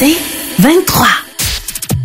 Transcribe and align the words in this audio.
C'est 0.00 0.16
23. 0.60 1.06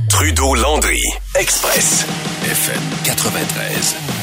Trudeau-Landry, 0.09 0.99
Express, 1.33 2.05
FM 2.43 2.81
93. 3.05 4.14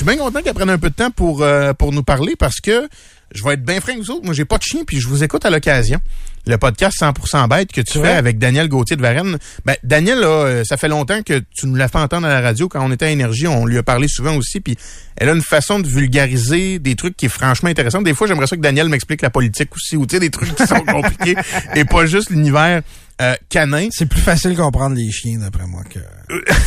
Je 0.00 0.06
suis 0.06 0.16
bien 0.16 0.24
content 0.24 0.40
qu'elle 0.40 0.54
prenne 0.54 0.70
un 0.70 0.78
peu 0.78 0.88
de 0.88 0.94
temps 0.94 1.10
pour, 1.10 1.42
euh, 1.42 1.74
pour 1.74 1.92
nous 1.92 2.02
parler 2.02 2.34
parce 2.34 2.62
que 2.62 2.88
je 3.34 3.44
vais 3.44 3.52
être 3.52 3.62
bien 3.62 3.82
franc 3.82 3.92
avec 3.92 4.02
vous 4.02 4.10
autres. 4.12 4.24
Moi, 4.24 4.32
j'ai 4.32 4.46
pas 4.46 4.56
de 4.56 4.62
chien, 4.62 4.80
puis 4.86 4.98
je 4.98 5.06
vous 5.06 5.22
écoute 5.22 5.44
à 5.44 5.50
l'occasion. 5.50 6.00
Le 6.46 6.56
podcast 6.56 6.96
100% 6.98 7.48
bête 7.48 7.70
que 7.70 7.82
tu 7.82 7.98
fais 7.98 8.14
avec 8.14 8.38
Daniel 8.38 8.66
Gauthier 8.66 8.96
de 8.96 9.02
Varennes. 9.02 9.36
Ben, 9.66 9.76
Daniel, 9.82 10.20
là, 10.20 10.26
euh, 10.26 10.64
ça 10.64 10.78
fait 10.78 10.88
longtemps 10.88 11.22
que 11.22 11.42
tu 11.54 11.66
nous 11.66 11.74
l'as 11.74 11.88
fait 11.88 11.98
entendre 11.98 12.26
à 12.26 12.30
la 12.30 12.40
radio 12.40 12.66
quand 12.66 12.82
on 12.82 12.90
était 12.90 13.04
à 13.04 13.10
Énergie. 13.10 13.46
On 13.46 13.66
lui 13.66 13.76
a 13.76 13.82
parlé 13.82 14.08
souvent 14.08 14.34
aussi, 14.36 14.60
puis 14.60 14.74
elle 15.18 15.28
a 15.28 15.32
une 15.32 15.42
façon 15.42 15.80
de 15.80 15.86
vulgariser 15.86 16.78
des 16.78 16.96
trucs 16.96 17.14
qui 17.14 17.26
est 17.26 17.28
franchement 17.28 17.68
intéressant. 17.68 18.00
Des 18.00 18.14
fois, 18.14 18.26
j'aimerais 18.26 18.46
ça 18.46 18.56
que 18.56 18.62
Daniel 18.62 18.88
m'explique 18.88 19.20
la 19.20 19.28
politique 19.28 19.76
aussi, 19.76 19.98
ou 19.98 20.06
tu 20.06 20.16
sais, 20.16 20.20
des 20.20 20.30
trucs 20.30 20.54
qui 20.54 20.66
sont 20.66 20.80
compliqués 20.86 21.36
et 21.74 21.84
pas 21.84 22.06
juste 22.06 22.30
l'univers 22.30 22.80
euh, 23.20 23.34
canin. 23.48 23.88
C'est 23.90 24.06
plus 24.06 24.20
facile 24.20 24.56
comprendre 24.56 24.96
les 24.96 25.10
chiens, 25.10 25.38
d'après 25.38 25.66
moi, 25.66 25.82
que, 25.84 25.98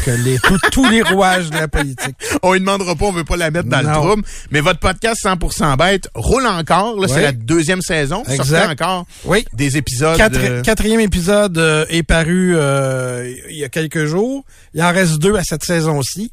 que 0.05 0.11
les, 0.11 0.37
tout- 0.39 0.59
tous 0.71 0.87
les 0.89 1.01
rouages 1.01 1.49
de 1.49 1.57
la 1.57 1.67
politique. 1.67 2.15
On 2.43 2.53
lui 2.53 2.59
demandera 2.59 2.95
pas, 2.95 3.05
on 3.05 3.11
veut 3.11 3.23
pas 3.23 3.37
la 3.37 3.49
mettre 3.51 3.69
dans 3.69 3.81
le 3.81 3.91
trouble. 3.91 4.23
Mais 4.51 4.59
votre 4.61 4.79
podcast 4.79 5.21
100% 5.23 5.77
bête 5.77 6.07
roule 6.15 6.45
encore. 6.45 6.99
Là, 6.99 7.07
c'est 7.07 7.21
la 7.21 7.31
deuxième 7.31 7.81
saison. 7.81 8.23
Exact. 8.29 8.69
encore 8.71 9.05
Oui. 9.25 9.45
des 9.53 9.77
épisodes. 9.77 10.17
Quatre- 10.17 10.37
euh, 10.39 10.61
Quatrième 10.61 10.99
épisode 10.99 11.57
euh, 11.57 11.85
est 11.89 12.03
paru 12.03 12.53
euh, 12.55 13.33
il 13.49 13.57
y 13.57 13.63
a 13.63 13.69
quelques 13.69 14.05
jours. 14.05 14.45
Il 14.73 14.83
en 14.83 14.91
reste 14.91 15.17
deux 15.19 15.35
à 15.35 15.43
cette 15.43 15.63
saison-ci. 15.63 16.31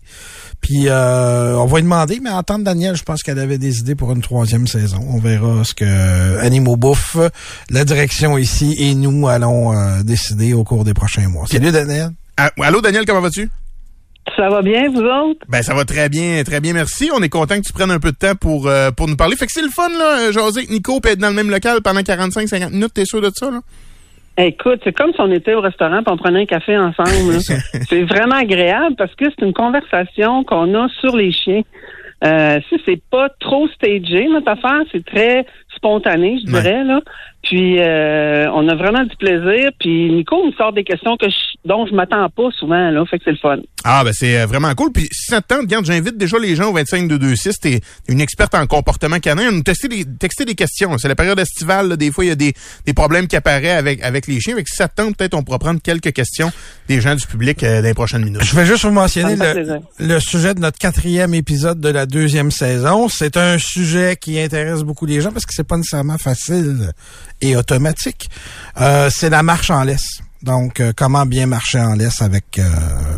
Puis 0.61 0.89
euh, 0.89 1.57
on 1.57 1.65
va 1.67 1.79
lui 1.79 1.85
demander, 1.85 2.21
mais 2.23 2.31
en 2.31 2.43
temps 2.43 2.59
de 2.59 2.65
Daniel, 2.65 2.95
je 2.97 3.03
pense 3.03 3.23
qu'elle 3.23 3.39
avait 3.39 3.59
des 3.59 3.79
idées 3.81 3.95
pour 3.95 4.13
une 4.13 4.21
troisième 4.21 4.67
saison. 4.67 5.01
On 5.09 5.19
verra 5.19 5.65
ce 5.65 5.75
que 5.75 6.39
Animaux 6.39 6.77
Bouffe, 6.77 7.17
la 7.71 7.85
direction 7.85 8.37
ici 8.39 8.77
et 8.79 8.95
nous 8.95 9.27
allons 9.29 9.73
euh, 9.73 10.03
décider 10.03 10.53
au 10.53 10.63
cours 10.65 10.85
des 10.85 10.95
prochains 10.95 11.29
mois. 11.29 11.47
Salut 11.51 11.73
Daniel. 11.73 12.11
ah, 12.37 12.51
allô, 12.61 12.81
Daniel, 12.81 13.05
comment 13.07 13.21
vas-tu? 13.23 13.49
Ça 14.37 14.49
va 14.49 14.63
bien, 14.63 14.89
vous 14.91 15.01
autres? 15.01 15.41
Ben, 15.49 15.63
ça 15.63 15.75
va 15.75 15.85
très 15.85 16.09
bien, 16.09 16.45
très 16.45 16.61
bien, 16.61 16.73
merci. 16.75 17.11
On 17.15 17.23
est 17.23 17.29
content 17.31 17.57
que 17.57 17.67
tu 17.67 17.73
prennes 17.73 17.91
un 17.91 17.99
peu 17.99 18.13
de 18.13 18.17
temps 18.17 18.35
pour, 18.35 18.69
euh, 18.69 18.91
pour 18.91 19.09
nous 19.09 19.17
parler. 19.17 19.35
Fait 19.35 19.47
que 19.47 19.53
c'est 19.53 19.63
le 19.63 19.71
fun, 19.71 19.89
là, 19.89 20.31
José 20.31 20.59
avec 20.61 20.71
Nico, 20.71 21.01
puis 21.01 21.13
être 21.13 21.19
dans 21.19 21.31
le 21.31 21.35
même 21.35 21.51
local 21.51 21.81
pendant 21.83 22.01
45-50 22.01 22.71
minutes. 22.71 22.93
T'es 22.95 23.07
sûr 23.07 23.21
de 23.23 23.31
ça, 23.35 23.51
là? 23.51 23.61
Écoute, 24.47 24.81
c'est 24.85 24.93
comme 24.97 25.13
si 25.13 25.21
on 25.21 25.31
était 25.31 25.55
au 25.55 25.61
restaurant 25.61 25.99
et 26.01 26.05
on 26.11 26.17
prenait 26.17 26.43
un 26.43 26.47
café 26.47 26.77
ensemble. 26.79 27.41
c'est 27.89 28.03
vraiment 28.03 28.37
agréable 28.37 28.97
parce 28.97 29.15
que 29.15 29.27
c'est 29.27 29.45
une 29.45 29.53
conversation 29.53 30.45
qu'on 30.45 30.75
a 30.75 30.89
sur 31.01 31.17
les 31.17 31.33
chiens. 31.33 31.63
Euh, 32.25 32.61
si 32.69 32.77
c'est 32.85 33.01
pas 33.11 33.29
trop 33.41 33.67
stagé, 33.69 34.29
notre 34.29 34.49
affaire, 34.49 34.81
c'est 34.93 35.05
très 35.05 35.47
spontané, 35.75 36.39
je 36.47 36.53
Ouais. 36.53 36.61
dirais. 36.63 36.85
Là. 36.85 37.01
Puis 37.51 37.81
euh, 37.81 38.49
on 38.53 38.69
a 38.69 38.77
vraiment 38.77 39.03
du 39.03 39.17
plaisir. 39.17 39.73
Puis 39.81 40.09
Nico 40.13 40.47
me 40.47 40.53
sort 40.53 40.73
des 40.73 40.85
questions 40.85 41.17
que 41.17 41.29
je, 41.29 41.35
dont 41.65 41.85
je 41.85 41.93
m'attends 41.93 42.29
pas 42.29 42.49
souvent. 42.57 42.91
Là, 42.93 43.05
fait 43.07 43.19
que 43.19 43.25
c'est 43.25 43.33
le 43.33 43.39
fun. 43.39 43.57
Ah, 43.83 44.05
ben, 44.05 44.13
c'est 44.13 44.41
euh, 44.41 44.47
vraiment 44.47 44.73
cool. 44.77 44.93
Puis, 44.93 45.09
si 45.11 45.33
ça 45.33 45.41
te 45.41 45.49
tente, 45.49 45.63
regarde, 45.63 45.85
j'invite 45.85 46.17
déjà 46.17 46.39
les 46.39 46.55
gens 46.55 46.71
au 46.71 46.73
25226. 46.73 47.59
T'es 47.59 47.81
une 48.07 48.21
experte 48.21 48.55
en 48.55 48.65
comportement 48.69 49.19
canin. 49.19 49.49
à 49.49 49.51
nous 49.51 49.65
tester 49.65 49.89
des, 49.89 50.05
texter 50.05 50.45
des 50.45 50.55
questions. 50.55 50.97
C'est 50.99 51.09
la 51.09 51.17
période 51.17 51.41
estivale, 51.41 51.89
là. 51.89 51.97
Des 51.97 52.13
fois, 52.13 52.25
il 52.25 52.29
y 52.29 52.31
a 52.31 52.37
des, 52.37 52.53
des 52.87 52.95
problèmes 52.95 53.27
qui 53.27 53.35
apparaissent 53.35 53.79
avec, 53.79 54.01
avec 54.05 54.29
les 54.29 54.39
chiens. 54.39 54.55
Fait 54.55 54.63
que 54.63 54.71
si 54.71 54.77
ça 54.77 54.87
te 54.87 54.95
tente, 54.95 55.17
peut-être 55.17 55.35
on 55.35 55.43
pourra 55.43 55.59
prendre 55.59 55.81
quelques 55.83 56.13
questions 56.13 56.53
des 56.87 57.01
gens 57.01 57.17
du 57.17 57.27
public 57.27 57.65
euh, 57.65 57.83
dans 57.83 57.89
les 57.89 57.95
prochaines 57.95 58.25
minutes. 58.25 58.45
Je 58.45 58.55
vais 58.55 58.65
juste 58.65 58.85
vous 58.85 58.93
mentionner 58.93 59.35
le, 59.35 59.81
le 59.99 60.21
sujet 60.21 60.55
de 60.55 60.61
notre 60.61 60.79
quatrième 60.79 61.35
épisode 61.35 61.81
de 61.81 61.89
la 61.89 62.07
deuxième 62.07 62.53
saison. 62.53 63.09
C'est 63.09 63.37
un 63.37 63.59
sujet 63.59 64.17
qui 64.21 64.39
intéresse 64.39 64.83
beaucoup 64.83 65.07
les 65.07 65.21
gens 65.21 65.33
parce 65.33 65.47
que 65.47 65.53
c'est 65.53 65.67
pas 65.67 65.79
nécessairement 65.79 66.19
facile 66.19 66.93
et 67.41 67.57
automatique. 67.57 68.31
Euh, 68.81 69.11
c'est 69.11 69.31
la 69.31 69.43
marche 69.43 69.71
en 69.71 69.83
laisse. 69.85 70.21
Donc, 70.43 70.81
euh, 70.81 70.95
comment 70.97 71.27
bien 71.27 71.47
marcher 71.47 71.81
en 71.81 71.95
laisse 71.95 72.23
avec 72.23 72.59
euh, 72.59 72.65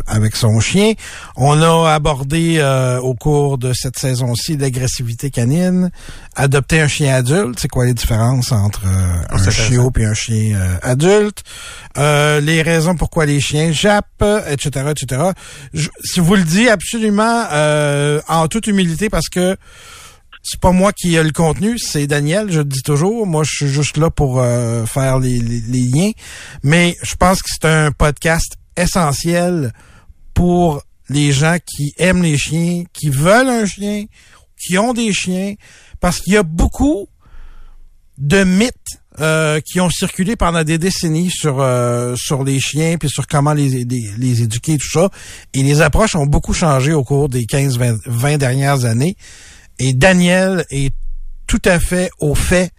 avec 0.07 0.35
son 0.35 0.59
chien. 0.59 0.93
On 1.37 1.61
a 1.61 1.93
abordé 1.93 2.57
euh, 2.57 2.99
au 2.99 3.13
cours 3.13 3.57
de 3.57 3.71
cette 3.71 3.97
saison-ci 3.97 4.57
l'agressivité 4.57 5.29
canine, 5.29 5.89
adopter 6.35 6.81
un 6.81 6.89
chien 6.89 7.15
adulte, 7.15 7.59
c'est 7.61 7.69
quoi 7.69 7.85
les 7.85 7.93
différences 7.93 8.51
entre 8.51 8.81
euh, 8.85 9.23
un 9.29 9.37
c'est 9.37 9.51
chiot 9.51 9.89
et 9.97 10.05
un 10.05 10.13
chien 10.13 10.57
euh, 10.57 10.75
adulte, 10.81 11.43
euh, 11.97 12.41
les 12.41 12.61
raisons 12.61 12.95
pourquoi 12.95 13.25
les 13.25 13.39
chiens 13.39 13.71
jappent, 13.71 14.25
etc., 14.49 14.91
etc. 14.91 15.21
Je, 15.73 15.87
si 16.03 16.19
vous 16.19 16.35
le 16.35 16.43
dis 16.43 16.67
absolument 16.67 17.45
euh, 17.53 18.19
en 18.27 18.49
toute 18.49 18.67
humilité 18.67 19.09
parce 19.09 19.29
que 19.29 19.55
c'est 20.43 20.59
pas 20.59 20.71
moi 20.71 20.91
qui 20.93 21.15
ai 21.15 21.23
le 21.23 21.31
contenu, 21.31 21.79
c'est 21.79 22.05
Daniel, 22.05 22.51
je 22.51 22.59
le 22.59 22.65
dis 22.65 22.81
toujours. 22.83 23.25
Moi, 23.25 23.43
je 23.45 23.51
suis 23.55 23.67
juste 23.69 23.95
là 23.97 24.09
pour 24.09 24.39
euh, 24.39 24.85
faire 24.85 25.17
les, 25.19 25.39
les- 25.39 25.61
les 25.61 25.81
liens. 25.81 26.11
Mais 26.63 26.97
je 27.01 27.15
pense 27.15 27.41
que 27.41 27.49
c'est 27.49 27.65
un 27.67 27.91
podcast 27.91 28.57
essentiel 28.75 29.71
pour 30.33 30.81
les 31.09 31.31
gens 31.31 31.57
qui 31.65 31.93
aiment 31.97 32.23
les 32.23 32.37
chiens, 32.37 32.83
qui 32.93 33.09
veulent 33.09 33.47
un 33.49 33.65
chien, 33.65 34.05
qui 34.61 34.77
ont 34.77 34.93
des 34.93 35.13
chiens, 35.13 35.53
parce 35.99 36.19
qu'il 36.19 36.33
y 36.33 36.37
a 36.37 36.43
beaucoup 36.43 37.07
de 38.17 38.43
mythes 38.43 38.73
euh, 39.19 39.59
qui 39.61 39.79
ont 39.79 39.89
circulé 39.89 40.35
pendant 40.35 40.63
des 40.63 40.77
décennies 40.77 41.29
sur 41.31 41.57
euh, 41.61 42.15
sur 42.15 42.43
les 42.43 42.59
chiens 42.59 42.97
puis 42.99 43.09
sur 43.09 43.27
comment 43.27 43.53
les, 43.53 43.83
les 43.85 44.11
les 44.17 44.41
éduquer 44.41 44.77
tout 44.77 44.89
ça 44.89 45.09
et 45.53 45.61
les 45.63 45.81
approches 45.81 46.15
ont 46.15 46.25
beaucoup 46.25 46.53
changé 46.53 46.93
au 46.93 47.03
cours 47.03 47.29
des 47.29 47.45
15 47.45 47.77
20, 47.77 47.97
20 48.05 48.37
dernières 48.37 48.85
années 48.85 49.15
et 49.79 49.93
Daniel 49.93 50.65
est 50.69 50.93
tout 51.47 51.61
à 51.65 51.79
fait 51.79 52.09
au 52.19 52.35
fait 52.35 52.71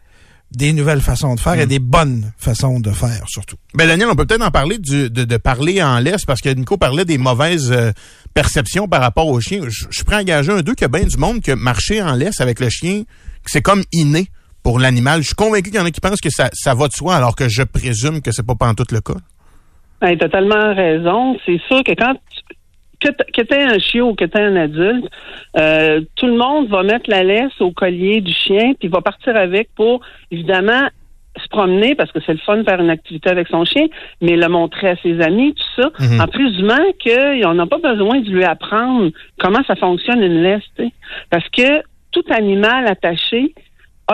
des 0.50 0.72
nouvelles 0.72 1.00
façons 1.00 1.34
de 1.34 1.40
faire 1.40 1.58
et 1.58 1.66
des 1.66 1.80
bonnes 1.80 2.32
façons 2.38 2.78
de 2.78 2.90
faire 2.92 3.24
surtout. 3.28 3.56
Ben 3.74 3.88
Daniel, 3.88 4.08
on 4.10 4.14
peut 4.14 4.24
peut-être 4.24 4.44
en 4.46 4.50
parler 4.52 4.78
du, 4.78 5.10
de, 5.10 5.24
de 5.24 5.36
parler 5.36 5.82
en 5.82 5.98
laisse 5.98 6.24
parce 6.24 6.40
que 6.40 6.48
Nico 6.48 6.76
parlait 6.76 7.04
des 7.04 7.18
mauvaises 7.18 7.72
euh, 7.72 7.90
perceptions 8.34 8.86
par 8.86 9.00
rapport 9.00 9.26
au 9.26 9.40
chien. 9.40 9.62
Je, 9.64 9.86
je 9.90 9.94
suis 9.96 10.04
prêt 10.04 10.16
à 10.16 10.20
engager 10.20 10.52
un 10.52 10.60
d'eux 10.62 10.74
qu'il 10.74 10.82
y 10.82 10.84
a 10.84 10.88
bien 10.98 11.06
du 11.06 11.16
monde 11.16 11.40
que 11.42 11.50
marcher 11.52 12.00
en 12.02 12.14
laisse 12.14 12.40
avec 12.40 12.60
le 12.60 12.68
chien, 12.70 13.02
que 13.42 13.50
c'est 13.50 13.62
comme 13.62 13.82
inné 13.92 14.28
pour 14.62 14.78
l'animal. 14.78 15.22
Je 15.22 15.26
suis 15.26 15.34
convaincu 15.34 15.70
qu'il 15.70 15.80
y 15.80 15.82
en 15.82 15.86
a 15.86 15.90
qui 15.90 16.00
pensent 16.00 16.20
que 16.20 16.30
ça, 16.30 16.50
ça 16.52 16.72
va 16.74 16.86
de 16.86 16.92
soi 16.92 17.16
alors 17.16 17.34
que 17.34 17.48
je 17.48 17.62
présume 17.64 18.20
que 18.22 18.30
c'est 18.30 18.46
pas 18.46 18.54
pantoute 18.54 18.92
le 18.92 19.00
cas. 19.00 19.14
Tu 20.02 20.06
as 20.08 20.16
totalement 20.16 20.72
raison. 20.74 21.36
C'est 21.44 21.60
sûr 21.66 21.82
que 21.82 21.92
quand 21.98 22.14
tu- 22.30 22.42
que 23.08 23.22
que 23.32 23.42
t'es 23.42 23.62
un 23.62 23.78
chiot 23.78 24.10
ou 24.10 24.14
que 24.14 24.24
t'es 24.24 24.40
un 24.40 24.56
adulte, 24.56 25.06
euh, 25.56 26.00
tout 26.16 26.26
le 26.26 26.36
monde 26.36 26.68
va 26.68 26.82
mettre 26.82 27.08
la 27.10 27.22
laisse 27.22 27.60
au 27.60 27.70
collier 27.70 28.20
du 28.20 28.32
chien, 28.32 28.72
puis 28.78 28.88
va 28.88 29.00
partir 29.00 29.36
avec 29.36 29.68
pour, 29.74 30.00
évidemment, 30.30 30.88
se 31.42 31.48
promener, 31.48 31.94
parce 31.96 32.12
que 32.12 32.20
c'est 32.24 32.32
le 32.32 32.38
fun 32.38 32.58
de 32.58 32.62
faire 32.62 32.80
une 32.80 32.90
activité 32.90 33.28
avec 33.28 33.48
son 33.48 33.64
chien, 33.64 33.86
mais 34.20 34.36
le 34.36 34.48
montrer 34.48 34.90
à 34.90 34.96
ses 35.02 35.20
amis, 35.20 35.54
tout 35.54 35.82
ça, 35.82 35.90
Mhm. 35.98 36.20
en 36.20 36.26
présumant 36.28 36.84
qu'on 37.04 37.54
n'a 37.54 37.66
pas 37.66 37.78
besoin 37.78 38.20
de 38.20 38.30
lui 38.30 38.44
apprendre 38.44 39.10
comment 39.40 39.62
ça 39.66 39.74
fonctionne 39.74 40.22
une 40.22 40.42
laisse. 40.42 40.62
Parce 41.30 41.48
que 41.48 41.82
tout 42.12 42.24
animal 42.30 42.86
attaché, 42.86 43.52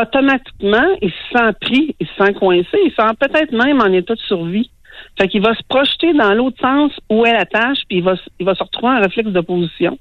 automatiquement, 0.01 0.87
il 1.03 1.11
se 1.11 1.39
sent 1.39 1.53
pris, 1.61 1.95
il 2.01 2.07
se 2.07 2.25
sent 2.25 2.33
coincé, 2.35 2.79
il 2.85 2.91
se 2.91 2.97
sent 2.97 3.13
peut-être 3.21 3.53
même 3.53 3.81
en 3.81 3.93
état 3.93 4.15
de 4.15 4.21
survie. 4.21 4.71
Fait 5.19 5.29
qu'il 5.29 5.43
va 5.43 5.55
se 5.55 5.63
projeter 5.69 6.13
dans 6.15 6.33
l'autre 6.35 6.61
sens 6.61 6.93
où 7.11 7.27
est 7.27 7.33
la 7.33 7.45
tâche, 7.45 7.79
puis 7.89 7.99
il 7.99 8.05
va, 8.05 8.15
il 8.39 8.47
va 8.47 8.55
se 8.55 8.63
retrouver 8.63 8.93
en 8.93 9.01
réflexe 9.01 9.31
d'opposition. 9.31 9.99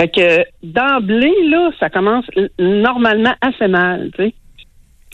Fait 0.00 0.08
que 0.08 0.44
d'emblée, 0.62 1.34
là, 1.48 1.70
ça 1.78 1.90
commence 1.90 2.24
normalement 2.58 3.34
assez 3.40 3.68
mal, 3.68 4.10
tu 4.16 4.24
sais. 4.24 4.34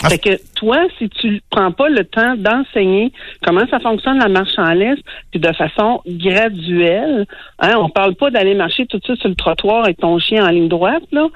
Ah, 0.00 0.10
Fait 0.10 0.18
que 0.18 0.54
toi, 0.54 0.78
si 0.96 1.08
tu 1.08 1.42
prends 1.50 1.72
pas 1.72 1.88
le 1.88 2.04
temps 2.04 2.36
d'enseigner 2.36 3.12
comment 3.42 3.66
ça 3.68 3.80
fonctionne 3.80 4.18
la 4.18 4.28
marche 4.28 4.56
en 4.56 4.72
laisse, 4.72 5.00
puis 5.32 5.40
de 5.40 5.52
façon 5.52 6.00
graduelle, 6.06 7.26
hein, 7.58 7.74
on 7.78 7.88
parle 7.88 8.14
pas 8.14 8.30
d'aller 8.30 8.54
marcher 8.54 8.86
tout 8.86 8.98
de 8.98 9.04
suite 9.04 9.18
sur 9.18 9.28
le 9.28 9.34
trottoir 9.34 9.84
avec 9.84 9.98
ton 9.98 10.18
chien 10.20 10.46
en 10.46 10.50
ligne 10.50 10.68
droite, 10.68 11.02
là. 11.10 11.26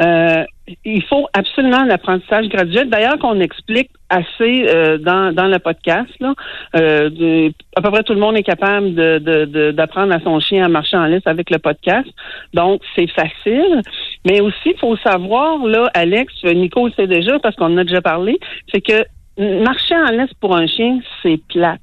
Euh, 0.00 0.44
il 0.84 1.02
faut 1.04 1.28
absolument 1.34 1.84
l'apprentissage 1.84 2.48
graduel. 2.48 2.88
D'ailleurs, 2.88 3.18
qu'on 3.18 3.38
explique 3.38 3.90
assez 4.08 4.66
euh, 4.68 4.98
dans, 4.98 5.32
dans 5.32 5.46
le 5.46 5.58
podcast. 5.58 6.10
Là, 6.20 6.32
Euh, 6.76 7.50
à 7.76 7.82
peu 7.82 7.90
près 7.90 8.02
tout 8.02 8.14
le 8.14 8.20
monde 8.20 8.36
est 8.36 8.42
capable 8.42 8.94
de- 8.94 9.18
de- 9.18 9.44
de- 9.44 9.70
d'apprendre 9.70 10.12
à 10.14 10.20
son 10.20 10.40
chien 10.40 10.64
à 10.64 10.68
marcher 10.68 10.96
en 10.96 11.04
laisse 11.06 11.26
avec 11.26 11.50
le 11.50 11.58
podcast. 11.58 12.08
Donc, 12.54 12.82
c'est 12.96 13.06
facile. 13.10 13.82
Mais 14.26 14.40
aussi, 14.40 14.70
il 14.74 14.78
faut 14.78 14.96
savoir, 14.96 15.64
là, 15.64 15.90
Alex, 15.94 16.32
Nico 16.44 16.86
le 16.86 16.92
sait 16.92 17.06
déjà 17.06 17.38
parce 17.38 17.54
qu'on 17.56 17.66
en 17.74 17.78
a 17.78 17.84
déjà 17.84 18.00
parlé, 18.02 18.38
c'est 18.72 18.80
que 18.80 19.04
marcher 19.38 19.96
en 19.96 20.10
laisse 20.10 20.32
pour 20.40 20.56
un 20.56 20.66
chien, 20.66 20.98
c'est 21.22 21.40
plate. 21.48 21.80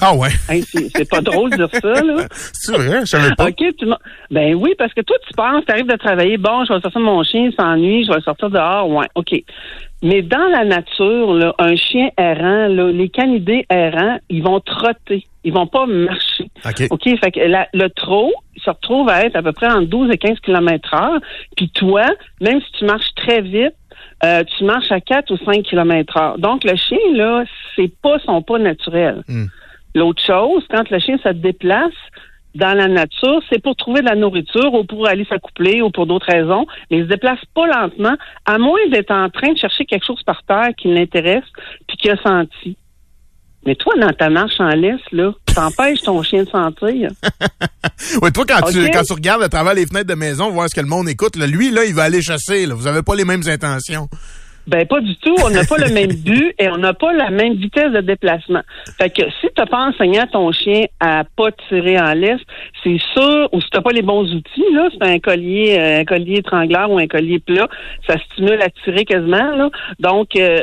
Ah 0.00 0.14
ouais, 0.14 0.28
Hey, 0.48 0.62
c'est 0.62 1.08
pas 1.08 1.22
drôle 1.22 1.50
de 1.50 1.56
dire 1.56 1.68
ça, 1.80 2.02
là. 2.02 2.26
c'est 2.30 2.76
vrai, 2.76 3.00
je 3.00 3.06
savais 3.06 3.34
pas. 3.34 3.48
OK, 3.48 3.64
Ben 4.30 4.54
oui, 4.54 4.74
parce 4.76 4.92
que 4.92 5.00
toi, 5.00 5.16
tu 5.26 5.32
penses, 5.34 5.64
tu 5.66 5.72
arrives 5.72 5.86
de 5.86 5.96
travailler, 5.96 6.36
bon, 6.36 6.64
je 6.66 6.74
vais 6.74 6.80
sortir 6.80 7.00
mon 7.00 7.22
chien, 7.22 7.46
il 7.50 7.54
s'ennuie, 7.54 8.04
je 8.04 8.10
vais 8.10 8.16
le 8.16 8.22
sortir 8.22 8.50
dehors, 8.50 8.88
ouais, 8.90 9.06
OK. 9.14 9.34
Mais 10.02 10.20
dans 10.20 10.48
la 10.52 10.64
nature, 10.66 11.32
là, 11.32 11.54
un 11.58 11.74
chien 11.76 12.10
errant, 12.18 12.68
là, 12.68 12.90
les 12.92 13.08
canidés 13.08 13.64
errants, 13.70 14.18
ils 14.28 14.42
vont 14.42 14.60
trotter. 14.60 15.26
Ils 15.44 15.52
vont 15.54 15.66
pas 15.66 15.86
marcher. 15.86 16.50
OK. 16.66 16.86
OK, 16.90 17.04
fait 17.18 17.30
que 17.30 17.40
la- 17.40 17.68
le 17.72 17.88
trot, 17.88 18.32
il 18.54 18.62
se 18.62 18.68
retrouve 18.68 19.08
à 19.08 19.24
être 19.24 19.36
à 19.36 19.42
peu 19.42 19.52
près 19.52 19.68
entre 19.68 19.86
12 19.88 20.10
et 20.12 20.18
15 20.18 20.40
km 20.40 20.92
heure. 20.92 21.20
Puis 21.56 21.70
toi, 21.70 22.04
même 22.42 22.60
si 22.60 22.72
tu 22.78 22.84
marches 22.84 23.14
très 23.14 23.40
vite, 23.40 23.72
euh, 24.24 24.44
tu 24.58 24.64
marches 24.64 24.90
à 24.92 25.00
4 25.00 25.30
ou 25.32 25.38
5 25.44 25.62
km 25.62 26.16
heure. 26.18 26.38
Donc, 26.38 26.64
le 26.64 26.76
chien, 26.76 26.98
là, 27.14 27.44
c'est 27.74 27.90
pas 28.02 28.18
son 28.26 28.42
pas 28.42 28.58
naturel. 28.58 29.22
Hmm. 29.28 29.46
L'autre 29.96 30.22
chose, 30.22 30.62
quand 30.70 30.90
le 30.90 30.98
chien 30.98 31.16
se 31.24 31.30
déplace 31.30 31.94
dans 32.54 32.76
la 32.76 32.86
nature, 32.86 33.40
c'est 33.48 33.62
pour 33.62 33.74
trouver 33.76 34.02
de 34.02 34.06
la 34.06 34.14
nourriture 34.14 34.74
ou 34.74 34.84
pour 34.84 35.08
aller 35.08 35.24
s'accoupler 35.24 35.80
ou 35.80 35.90
pour 35.90 36.06
d'autres 36.06 36.30
raisons, 36.30 36.66
mais 36.90 36.98
il 36.98 37.04
se 37.04 37.08
déplace 37.08 37.38
pas 37.54 37.66
lentement, 37.66 38.14
à 38.44 38.58
moins 38.58 38.86
d'être 38.90 39.10
en 39.10 39.30
train 39.30 39.54
de 39.54 39.58
chercher 39.58 39.86
quelque 39.86 40.04
chose 40.04 40.22
par 40.22 40.42
terre 40.42 40.68
qui 40.76 40.88
l'intéresse 40.92 41.44
puis 41.88 41.96
qu'il 41.96 42.10
a 42.10 42.22
senti. 42.22 42.76
Mais 43.64 43.74
toi, 43.74 43.94
dans 43.98 44.12
ta 44.12 44.28
marche 44.28 44.60
en 44.60 44.68
laisse, 44.68 45.00
là, 45.12 45.32
t'empêches 45.54 46.02
ton 46.02 46.22
chien 46.22 46.44
de 46.44 46.50
sentir. 46.50 47.10
Ouais, 48.20 48.30
toi, 48.30 48.44
quand, 48.46 48.70
tu, 48.70 48.84
Ok? 48.84 48.90
quand 48.92 49.02
tu 49.02 49.12
regardes 49.14 49.42
à 49.42 49.48
travers 49.48 49.72
les 49.72 49.86
fenêtres 49.86 50.08
de 50.08 50.14
maison, 50.14 50.50
voir 50.50 50.68
ce 50.68 50.74
que 50.74 50.82
le 50.82 50.86
monde 50.86 51.08
écoute, 51.08 51.34
là, 51.36 51.46
lui, 51.46 51.70
là, 51.70 51.86
il 51.86 51.94
va 51.94 52.02
aller 52.02 52.20
chasser. 52.20 52.66
Là. 52.66 52.74
Vous 52.74 52.86
avez 52.86 53.02
pas 53.02 53.14
les 53.14 53.24
mêmes 53.24 53.42
intentions. 53.46 54.06
Ben 54.66 54.84
pas 54.86 55.00
du 55.00 55.14
tout. 55.16 55.34
On 55.44 55.50
n'a 55.50 55.64
pas 55.64 55.76
le 55.78 55.92
même 55.94 56.12
but 56.12 56.52
et 56.58 56.68
on 56.68 56.76
n'a 56.78 56.92
pas 56.92 57.12
la 57.12 57.30
même 57.30 57.54
vitesse 57.54 57.92
de 57.92 58.00
déplacement. 58.00 58.62
Fait 58.98 59.10
que 59.10 59.22
si 59.40 59.46
t'as 59.54 59.66
pas 59.66 59.86
enseigné 59.86 60.18
à 60.18 60.26
ton 60.26 60.50
chien 60.50 60.86
à 60.98 61.22
pas 61.36 61.52
tirer 61.68 62.00
en 62.00 62.12
laisse, 62.14 62.40
c'est 62.82 62.98
sûr, 63.12 63.48
ou 63.52 63.60
si 63.60 63.68
t'as 63.70 63.80
pas 63.80 63.92
les 63.92 64.02
bons 64.02 64.24
outils, 64.34 64.64
là, 64.72 64.88
c'est 64.92 65.06
un 65.08 65.18
collier, 65.20 65.76
euh, 65.78 66.00
un 66.00 66.04
collier 66.04 66.38
étrangleur 66.38 66.90
ou 66.90 66.98
un 66.98 67.06
collier 67.06 67.38
plat, 67.38 67.68
ça 68.08 68.16
stimule 68.32 68.60
à 68.60 68.68
tirer 68.84 69.04
quasiment, 69.04 69.54
là. 69.56 69.70
Donc, 70.00 70.34
euh, 70.36 70.62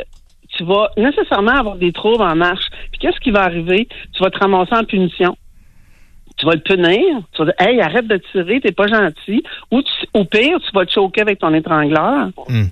tu 0.56 0.64
vas 0.64 0.90
nécessairement 0.96 1.52
avoir 1.52 1.76
des 1.76 1.92
troubles 1.92 2.22
en 2.22 2.36
marche. 2.36 2.66
Puis 2.92 3.00
qu'est-ce 3.00 3.18
qui 3.20 3.30
va 3.30 3.42
arriver? 3.42 3.88
Tu 4.12 4.22
vas 4.22 4.30
te 4.30 4.38
ramasser 4.38 4.74
en 4.74 4.84
punition. 4.84 5.36
Tu 6.36 6.46
vas 6.46 6.52
le 6.54 6.60
punir. 6.60 7.00
Tu 7.32 7.38
vas 7.38 7.44
dire, 7.46 7.54
hey, 7.58 7.80
arrête 7.80 8.06
de 8.06 8.20
tirer, 8.32 8.60
t'es 8.60 8.72
pas 8.72 8.86
gentil. 8.86 9.42
Ou 9.70 9.82
tu- 9.82 9.90
au 10.12 10.24
pire, 10.24 10.58
tu 10.60 10.70
vas 10.74 10.84
te 10.84 10.92
choquer 10.92 11.22
avec 11.22 11.38
ton 11.38 11.54
étrangleur. 11.54 12.28
Hmm. 12.48 12.66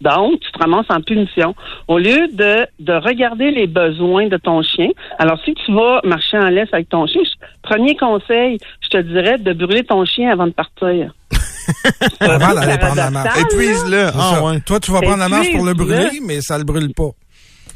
Donc, 0.00 0.40
tu 0.40 0.50
te 0.50 0.58
ramasses 0.58 0.86
en 0.88 1.00
punition. 1.02 1.54
Au 1.88 1.98
lieu 1.98 2.28
de, 2.32 2.66
de 2.78 2.92
regarder 2.94 3.50
les 3.50 3.66
besoins 3.66 4.28
de 4.28 4.36
ton 4.38 4.62
chien, 4.62 4.88
alors 5.18 5.38
si 5.44 5.52
tu 5.54 5.72
vas 5.74 6.00
marcher 6.04 6.38
en 6.38 6.48
laisse 6.48 6.68
avec 6.72 6.88
ton 6.88 7.06
chien, 7.06 7.20
je- 7.24 7.46
premier 7.62 7.96
conseil, 7.96 8.58
je 8.80 8.88
te 8.88 8.98
dirais 9.02 9.36
de 9.38 9.52
brûler 9.52 9.84
ton 9.84 10.04
chien 10.06 10.30
avant 10.30 10.46
de 10.46 10.52
partir. 10.52 11.12
Avant 12.20 12.54
d'aller 12.54 12.78
prendre 12.78 12.96
la 12.96 13.10
marche. 13.10 13.38
Épuise-le. 13.52 14.06
Ah, 14.18 14.42
ouais. 14.44 14.60
Toi, 14.60 14.80
tu 14.80 14.90
vas 14.90 15.00
prendre 15.00 15.18
la 15.18 15.28
marche 15.28 15.52
pour 15.52 15.64
le 15.64 15.74
brûler, 15.74 16.20
mais 16.26 16.40
ça 16.40 16.58
le 16.58 16.64
brûle 16.64 16.92
pas. 16.94 17.10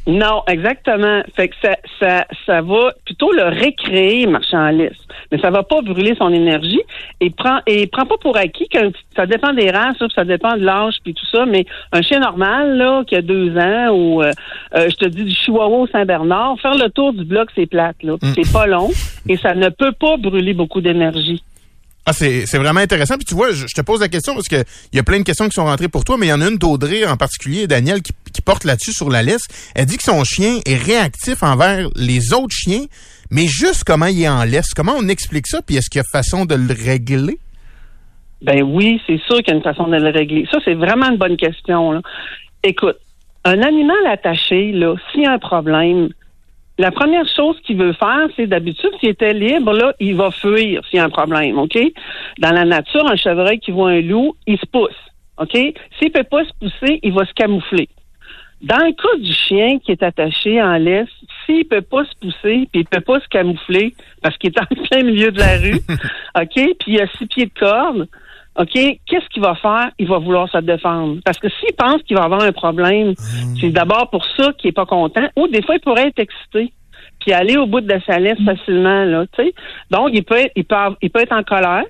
Non, 0.07 0.43
exactement. 0.49 1.23
Fait 1.35 1.49
que 1.49 1.55
ça, 1.63 1.77
ça, 1.99 2.27
ça 2.45 2.61
va 2.61 2.93
plutôt 3.07 3.33
le 3.33 3.45
récréer, 3.45 4.27
marcher 4.27 4.57
en 4.57 4.69
laisse. 4.69 4.99
Mais 5.33 5.39
ça 5.39 5.51
va 5.51 5.63
pas 5.63 5.81
brûler 5.81 6.15
son 6.19 6.31
énergie. 6.31 6.83
Et 7.21 7.31
prend, 7.31 7.61
et 7.67 7.87
prend 7.87 8.05
pas 8.05 8.19
pour 8.19 8.37
acquis 8.37 8.69
que 8.69 8.79
ça 9.17 9.25
dépend 9.25 9.55
des 9.55 9.71
races, 9.71 9.97
ça 10.15 10.25
dépend 10.25 10.57
de 10.57 10.65
l'âge 10.65 10.97
puis 11.03 11.15
tout 11.15 11.27
ça. 11.27 11.47
Mais 11.47 11.65
un 11.93 12.03
chien 12.03 12.21
normal, 12.21 12.77
là, 12.77 13.03
qui 13.07 13.17
a 13.17 13.23
deux 13.23 13.57
ans, 13.57 13.91
ou 13.93 14.23
euh, 14.23 14.31
euh, 14.75 14.89
je 14.91 14.97
te 14.97 15.07
dis 15.07 15.25
du 15.25 15.35
Chihuahua 15.35 15.79
au 15.79 15.87
Saint-Bernard, 15.87 16.57
faire 16.61 16.75
le 16.75 16.91
tour 16.91 17.15
du 17.15 17.25
bloc, 17.25 17.49
c'est 17.55 17.67
plate, 17.67 18.03
là. 18.03 18.17
Puis 18.21 18.31
C'est 18.35 18.53
pas 18.53 18.67
long 18.67 18.91
et 19.27 19.39
ça 19.39 19.55
ne 19.55 19.71
peut 19.71 19.93
pas 19.93 20.19
brûler 20.19 20.53
beaucoup 20.53 20.83
d'énergie. 20.83 21.43
Ah, 22.07 22.13
c'est 22.13 22.45
c'est 22.45 22.59
vraiment 22.59 22.81
intéressant. 22.81 23.17
Puis 23.17 23.25
tu 23.25 23.35
vois, 23.35 23.53
je, 23.53 23.67
je 23.67 23.75
te 23.75 23.81
pose 23.81 24.01
la 24.01 24.09
question 24.09 24.35
parce 24.35 24.49
que 24.49 24.63
il 24.93 24.97
y 24.97 24.99
a 24.99 25.03
plein 25.03 25.19
de 25.19 25.25
questions 25.25 25.47
qui 25.49 25.55
sont 25.55 25.65
rentrées 25.65 25.89
pour 25.89 26.05
toi, 26.05 26.19
mais 26.19 26.27
il 26.27 26.31
y 26.31 26.33
en 26.35 26.43
a 26.43 26.49
une 26.49 26.59
d'Audrey 26.59 27.07
en 27.07 27.17
particulier, 27.17 27.67
Daniel, 27.67 28.03
qui 28.03 28.13
porte 28.45 28.65
là-dessus 28.65 28.93
sur 28.93 29.11
la 29.11 29.23
laisse. 29.23 29.47
Elle 29.75 29.87
dit 29.87 29.97
que 29.97 30.03
son 30.03 30.23
chien 30.25 30.61
est 30.67 30.77
réactif 30.77 31.43
envers 31.43 31.89
les 31.97 32.33
autres 32.33 32.55
chiens, 32.55 32.85
mais 33.31 33.47
juste 33.47 33.85
comment 33.85 34.07
il 34.07 34.23
est 34.23 34.29
en 34.29 34.45
laisse. 34.45 34.75
Comment 34.75 34.95
on 34.99 35.09
explique 35.09 35.47
ça? 35.47 35.63
Puis 35.63 35.77
est-ce 35.77 35.91
qu'il 35.91 36.01
y 36.01 36.05
a 36.05 36.09
façon 36.11 36.45
de 36.45 36.55
le 36.55 36.73
régler? 36.73 37.39
Ben 38.43 38.63
oui, 38.63 39.01
c'est 39.07 39.21
sûr 39.27 39.39
qu'il 39.39 39.49
y 39.49 39.53
a 39.53 39.57
une 39.57 39.63
façon 39.63 39.89
de 39.89 39.97
le 39.97 40.11
régler. 40.11 40.47
Ça, 40.51 40.59
c'est 40.65 40.75
vraiment 40.75 41.11
une 41.11 41.17
bonne 41.17 41.37
question. 41.37 42.03
Écoute, 42.63 42.99
un 43.45 43.63
animal 43.63 44.07
attaché, 44.07 44.73
là, 44.73 44.95
s'il 45.11 45.23
y 45.23 45.27
a 45.27 45.33
un 45.33 45.39
problème, 45.39 46.11
la 46.79 46.91
première 46.91 47.27
chose 47.29 47.57
qu'il 47.65 47.77
veut 47.77 47.93
faire, 47.93 48.27
c'est 48.37 48.47
d'habitude, 48.47 48.91
s'il 49.01 49.11
était 49.11 49.33
libre, 49.33 49.73
là, 49.73 49.95
il 50.01 50.17
va 50.17 50.31
fuir 50.31 50.83
s'il 50.87 50.99
y 50.99 51.01
a 51.01 51.05
un 51.05 51.11
problème, 51.11 51.59
OK? 51.59 51.79
Dans 52.39 52.51
la 52.51 52.65
nature, 52.65 53.07
un 53.07 53.17
chevreuil 53.17 53.61
qui 53.61 53.71
voit 53.71 53.91
un 53.91 54.01
loup, 54.01 54.35
il 54.47 54.59
se 54.59 54.67
pousse, 54.67 54.91
OK? 55.39 55.57
S'il 55.99 56.11
peut 56.11 56.25
pas 56.25 56.45
se 56.45 56.53
pousser, 56.61 57.01
il 57.03 57.13
va 57.13 57.25
se 57.27 57.33
camoufler. 57.35 57.89
Dans 58.65 58.79
le 58.79 58.93
cas 58.93 59.17
du 59.19 59.33
chien 59.33 59.79
qui 59.79 59.93
est 59.93 60.03
attaché 60.03 60.63
en 60.63 60.77
laisse, 60.79 61.09
s'il 61.45 61.67
peut 61.67 61.83
pas 61.83 62.05
se 62.05 62.15
pousser, 62.19 62.67
puis 62.73 62.81
il 62.81 62.85
peut 62.87 63.03
pas 63.03 63.21
se 63.21 63.29
camoufler 63.29 63.95
parce 64.23 64.39
qu'il 64.39 64.51
est 64.51 64.59
en 64.59 64.83
plein 64.89 65.03
milieu 65.03 65.31
de 65.31 65.39
la 65.39 65.59
rue, 65.59 65.81
OK, 66.41 66.77
puis 66.79 66.95
il 66.95 67.01
a 67.01 67.07
six 67.19 67.27
pieds 67.27 67.47
de 67.47 67.59
corde, 67.59 68.09
OK, 68.59 68.73
qu'est-ce 68.73 69.29
qu'il 69.31 69.43
va 69.43 69.55
faire? 69.57 69.91
Il 69.99 70.09
va 70.09 70.19
vouloir 70.19 70.49
se 70.49 70.59
défendre. 70.59 71.19
Parce 71.25 71.39
que 71.39 71.49
s'il 71.49 71.75
pense 71.77 72.03
qu'il 72.05 72.17
va 72.17 72.23
avoir 72.23 72.43
un 72.43 72.53
problème, 72.53 73.15
c'est 73.61 73.71
d'abord 73.71 74.09
pour 74.11 74.25
ça 74.25 74.53
qu'il 74.57 74.69
est 74.69 74.73
pas 74.73 74.87
content, 74.87 75.29
ou 75.37 75.47
des 75.49 75.61
fois, 75.61 75.75
il 75.75 75.81
pourrait 75.81 76.09
être 76.09 76.21
excité 76.21 76.73
puis 77.21 77.33
aller 77.33 77.57
au 77.57 77.67
bout 77.67 77.81
de 77.81 78.01
sa 78.07 78.19
laisse 78.19 78.39
facilement, 78.45 79.05
là, 79.05 79.25
tu 79.33 79.45
sais. 79.45 79.55
Donc, 79.91 80.11
il 80.13 80.25
peut 80.25 80.37
être, 80.37 80.53
il 80.57 80.65
peut, 80.65 80.77
il 81.01 81.11
peut 81.11 81.21
être 81.21 81.33
en 81.33 81.43
colère, 81.43 81.85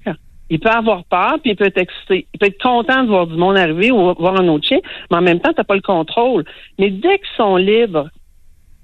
il 0.50 0.60
peut 0.60 0.70
avoir 0.70 1.04
peur, 1.04 1.38
puis 1.42 1.52
il 1.52 1.56
peut 1.56 1.64
être 1.64 1.78
excité. 1.78 2.26
Il 2.32 2.38
peut 2.38 2.46
être 2.46 2.62
content 2.62 3.02
de 3.02 3.08
voir 3.08 3.26
du 3.26 3.36
monde 3.36 3.56
arriver 3.56 3.90
ou 3.90 4.14
voir 4.14 4.40
un 4.40 4.48
autre 4.48 4.66
chien, 4.66 4.80
mais 5.10 5.18
en 5.18 5.22
même 5.22 5.40
temps, 5.40 5.52
t'as 5.54 5.64
pas 5.64 5.74
le 5.74 5.80
contrôle. 5.80 6.44
Mais 6.78 6.90
dès 6.90 7.18
qu'ils 7.18 7.36
sont 7.36 7.56
libres, 7.56 8.08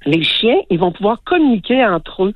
les 0.07 0.23
chiens, 0.23 0.61
ils 0.71 0.79
vont 0.79 0.93
pouvoir 0.93 1.23
communiquer 1.25 1.85
entre 1.85 2.25
eux. 2.25 2.35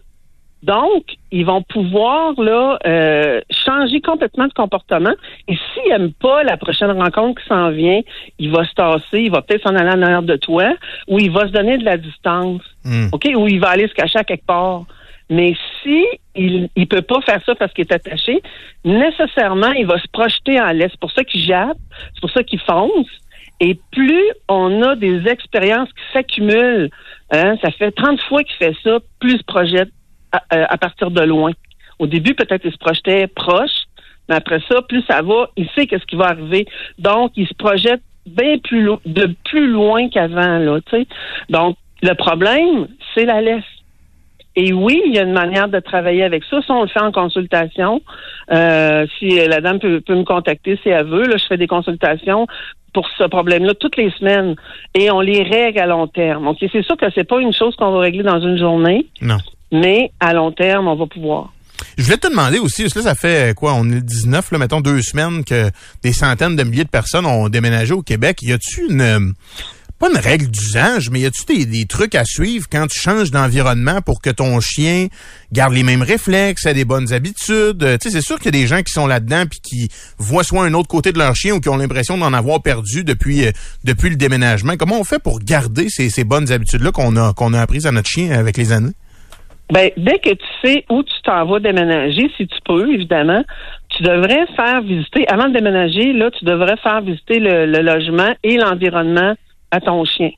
Donc, 0.62 1.04
ils 1.30 1.44
vont 1.44 1.60
pouvoir 1.60 2.40
là 2.40 2.78
euh, 2.86 3.40
changer 3.50 4.00
complètement 4.00 4.46
de 4.46 4.52
comportement. 4.54 5.12
Et 5.46 5.56
s'il 5.56 5.90
n'aime 5.90 6.12
pas 6.12 6.42
la 6.42 6.56
prochaine 6.56 6.90
rencontre 6.90 7.42
qui 7.42 7.48
s'en 7.48 7.70
vient, 7.70 8.00
il 8.38 8.50
va 8.50 8.64
se 8.64 8.72
tasser, 8.72 9.20
il 9.20 9.30
va 9.30 9.42
peut-être 9.42 9.64
s'en 9.64 9.74
aller 9.74 9.90
en 9.90 10.00
arrière 10.00 10.22
de 10.22 10.36
toi, 10.36 10.72
ou 11.06 11.18
il 11.18 11.30
va 11.30 11.46
se 11.46 11.52
donner 11.52 11.76
de 11.76 11.84
la 11.84 11.98
distance. 11.98 12.62
Hmm. 12.82 13.08
OK? 13.12 13.28
Ou 13.36 13.46
il 13.46 13.60
va 13.60 13.70
aller 13.70 13.88
se 13.88 13.94
cacher 13.94 14.18
à 14.18 14.24
quelque 14.24 14.46
part. 14.46 14.84
Mais 15.30 15.54
si 15.82 16.04
il 16.34 16.68
il 16.76 16.86
peut 16.86 17.02
pas 17.02 17.20
faire 17.22 17.42
ça 17.46 17.54
parce 17.54 17.72
qu'il 17.72 17.82
est 17.86 17.92
attaché, 17.92 18.42
nécessairement, 18.84 19.72
il 19.72 19.86
va 19.86 19.98
se 19.98 20.08
projeter 20.12 20.60
en 20.60 20.70
laisse. 20.72 20.90
C'est 20.92 21.00
pour 21.00 21.12
ça 21.12 21.24
qu'il 21.24 21.40
jappe, 21.42 21.78
c'est 22.14 22.20
pour 22.20 22.30
ça 22.30 22.42
qu'il 22.42 22.60
fonce. 22.60 23.08
Et 23.60 23.78
plus 23.92 24.24
on 24.48 24.82
a 24.82 24.96
des 24.96 25.26
expériences 25.28 25.88
qui 25.90 26.02
s'accumulent, 26.12 26.90
hein, 27.30 27.56
ça 27.62 27.70
fait 27.70 27.92
30 27.92 28.20
fois 28.22 28.42
qu'il 28.42 28.56
fait 28.56 28.76
ça, 28.82 28.98
plus 29.20 29.34
il 29.34 29.38
se 29.38 29.44
projette 29.44 29.88
à, 30.32 30.42
à- 30.50 30.72
à 30.74 30.76
partir 30.76 31.10
de 31.10 31.22
loin. 31.22 31.52
Au 31.98 32.06
début, 32.06 32.34
peut-être 32.34 32.64
il 32.64 32.72
se 32.72 32.78
projetait 32.78 33.28
proche, 33.28 33.84
mais 34.28 34.34
après 34.34 34.60
ça, 34.68 34.82
plus 34.82 35.02
ça 35.06 35.22
va, 35.22 35.48
il 35.56 35.68
sait 35.70 35.86
qu'est-ce 35.86 36.04
qui 36.06 36.16
va 36.16 36.26
arriver. 36.26 36.66
Donc, 36.98 37.32
il 37.36 37.46
se 37.46 37.54
projette 37.54 38.02
bien 38.26 38.58
plus 38.58 38.88
de 39.06 39.34
plus 39.44 39.68
loin 39.68 40.08
qu'avant, 40.08 40.58
là. 40.58 40.78
Donc, 41.50 41.76
le 42.02 42.14
problème, 42.14 42.88
c'est 43.14 43.24
la 43.24 43.40
laisse. 43.40 43.62
Et 44.56 44.72
oui, 44.72 45.02
il 45.06 45.14
y 45.14 45.18
a 45.18 45.22
une 45.22 45.32
manière 45.32 45.68
de 45.68 45.80
travailler 45.80 46.22
avec 46.22 46.44
ça. 46.48 46.60
Ça, 46.66 46.74
on 46.74 46.82
le 46.82 46.88
fait 46.88 47.00
en 47.00 47.10
consultation. 47.12 48.00
Euh, 48.52 49.04
si 49.18 49.30
la 49.30 49.60
dame 49.60 49.78
peut, 49.80 50.00
peut 50.00 50.14
me 50.14 50.24
contacter 50.24 50.78
si 50.82 50.88
elle 50.90 51.06
veut, 51.06 51.24
là, 51.26 51.36
je 51.36 51.44
fais 51.46 51.56
des 51.56 51.66
consultations 51.66 52.46
pour 52.92 53.08
ce 53.18 53.24
problème-là 53.24 53.74
toutes 53.74 53.96
les 53.96 54.10
semaines. 54.12 54.54
Et 54.94 55.10
on 55.10 55.20
les 55.20 55.42
règle 55.42 55.80
à 55.80 55.86
long 55.86 56.06
terme. 56.06 56.46
OK? 56.48 56.58
C'est 56.72 56.84
sûr 56.84 56.96
que 56.96 57.06
c'est 57.14 57.24
pas 57.28 57.40
une 57.40 57.52
chose 57.52 57.74
qu'on 57.76 57.90
va 57.90 57.98
régler 58.00 58.22
dans 58.22 58.40
une 58.40 58.56
journée, 58.56 59.06
Non. 59.20 59.38
mais 59.72 60.12
à 60.20 60.32
long 60.32 60.52
terme, 60.52 60.86
on 60.86 60.94
va 60.94 61.06
pouvoir. 61.06 61.52
Je 61.98 62.04
voulais 62.04 62.16
te 62.16 62.28
demander 62.28 62.60
aussi, 62.60 62.82
parce 62.82 62.94
que 62.94 62.98
là, 63.00 63.04
ça 63.06 63.14
fait 63.16 63.50
euh, 63.50 63.54
quoi? 63.54 63.74
On 63.74 63.84
est 63.90 63.94
le 63.96 64.00
19, 64.00 64.52
là, 64.52 64.58
mettons 64.58 64.80
deux 64.80 65.02
semaines 65.02 65.44
que 65.44 65.70
des 66.04 66.12
centaines 66.12 66.54
de 66.54 66.62
milliers 66.62 66.84
de 66.84 66.88
personnes 66.88 67.26
ont 67.26 67.48
déménagé 67.48 67.92
au 67.92 68.02
Québec. 68.02 68.38
Y 68.42 68.52
a-tu 68.52 68.86
une, 68.88 69.00
euh, 69.00 69.18
pas 69.98 70.10
une 70.10 70.18
règle 70.18 70.48
d'usage, 70.48 71.08
mais 71.10 71.20
y 71.20 71.26
a-tu 71.26 71.44
des, 71.46 71.66
des 71.66 71.86
trucs 71.86 72.14
à 72.14 72.24
suivre 72.24 72.66
quand 72.70 72.86
tu 72.88 72.98
changes 72.98 73.30
d'environnement 73.30 74.00
pour 74.02 74.20
que 74.20 74.30
ton 74.30 74.60
chien 74.60 75.06
garde 75.52 75.72
les 75.72 75.84
mêmes 75.84 76.02
réflexes, 76.02 76.66
ait 76.66 76.74
des 76.74 76.84
bonnes 76.84 77.12
habitudes? 77.12 77.82
Euh, 77.82 77.96
Tu 77.98 78.10
sais, 78.10 78.10
c'est 78.10 78.26
sûr 78.26 78.36
qu'il 78.38 78.46
y 78.46 78.48
a 78.48 78.60
des 78.60 78.66
gens 78.66 78.82
qui 78.82 78.92
sont 78.92 79.06
là-dedans 79.06 79.44
puis 79.48 79.60
qui 79.60 79.88
voient 80.18 80.42
soit 80.42 80.64
un 80.64 80.74
autre 80.74 80.88
côté 80.88 81.12
de 81.12 81.18
leur 81.18 81.36
chien 81.36 81.54
ou 81.54 81.60
qui 81.60 81.68
ont 81.68 81.76
l'impression 81.76 82.18
d'en 82.18 82.32
avoir 82.32 82.60
perdu 82.60 83.04
depuis, 83.04 83.46
euh, 83.46 83.50
depuis 83.84 84.10
le 84.10 84.16
déménagement. 84.16 84.74
Comment 84.76 84.98
on 84.98 85.04
fait 85.04 85.22
pour 85.22 85.38
garder 85.38 85.88
ces, 85.88 86.24
bonnes 86.24 86.50
habitudes-là 86.50 86.90
qu'on 86.90 87.16
a, 87.16 87.32
qu'on 87.32 87.54
a 87.54 87.60
apprises 87.60 87.86
à 87.86 87.92
notre 87.92 88.08
chien 88.08 88.32
avec 88.32 88.56
les 88.56 88.72
années? 88.72 88.92
Ben, 89.72 89.90
dès 89.96 90.18
que 90.18 90.30
tu 90.30 90.46
sais 90.62 90.84
où 90.90 91.02
tu 91.02 91.14
t'en 91.22 91.46
vas 91.46 91.60
déménager, 91.60 92.30
si 92.36 92.46
tu 92.46 92.56
peux, 92.64 92.92
évidemment, 92.92 93.42
tu 93.90 94.02
devrais 94.02 94.46
faire 94.56 94.82
visiter, 94.82 95.26
avant 95.28 95.48
de 95.48 95.54
déménager, 95.54 96.12
là, 96.12 96.30
tu 96.32 96.44
devrais 96.44 96.76
faire 96.78 97.00
visiter 97.00 97.38
le 97.38 97.80
logement 97.80 98.34
et 98.42 98.56
l'environnement 98.56 99.34
à 99.74 99.80
ton 99.80 100.04
chien. 100.04 100.30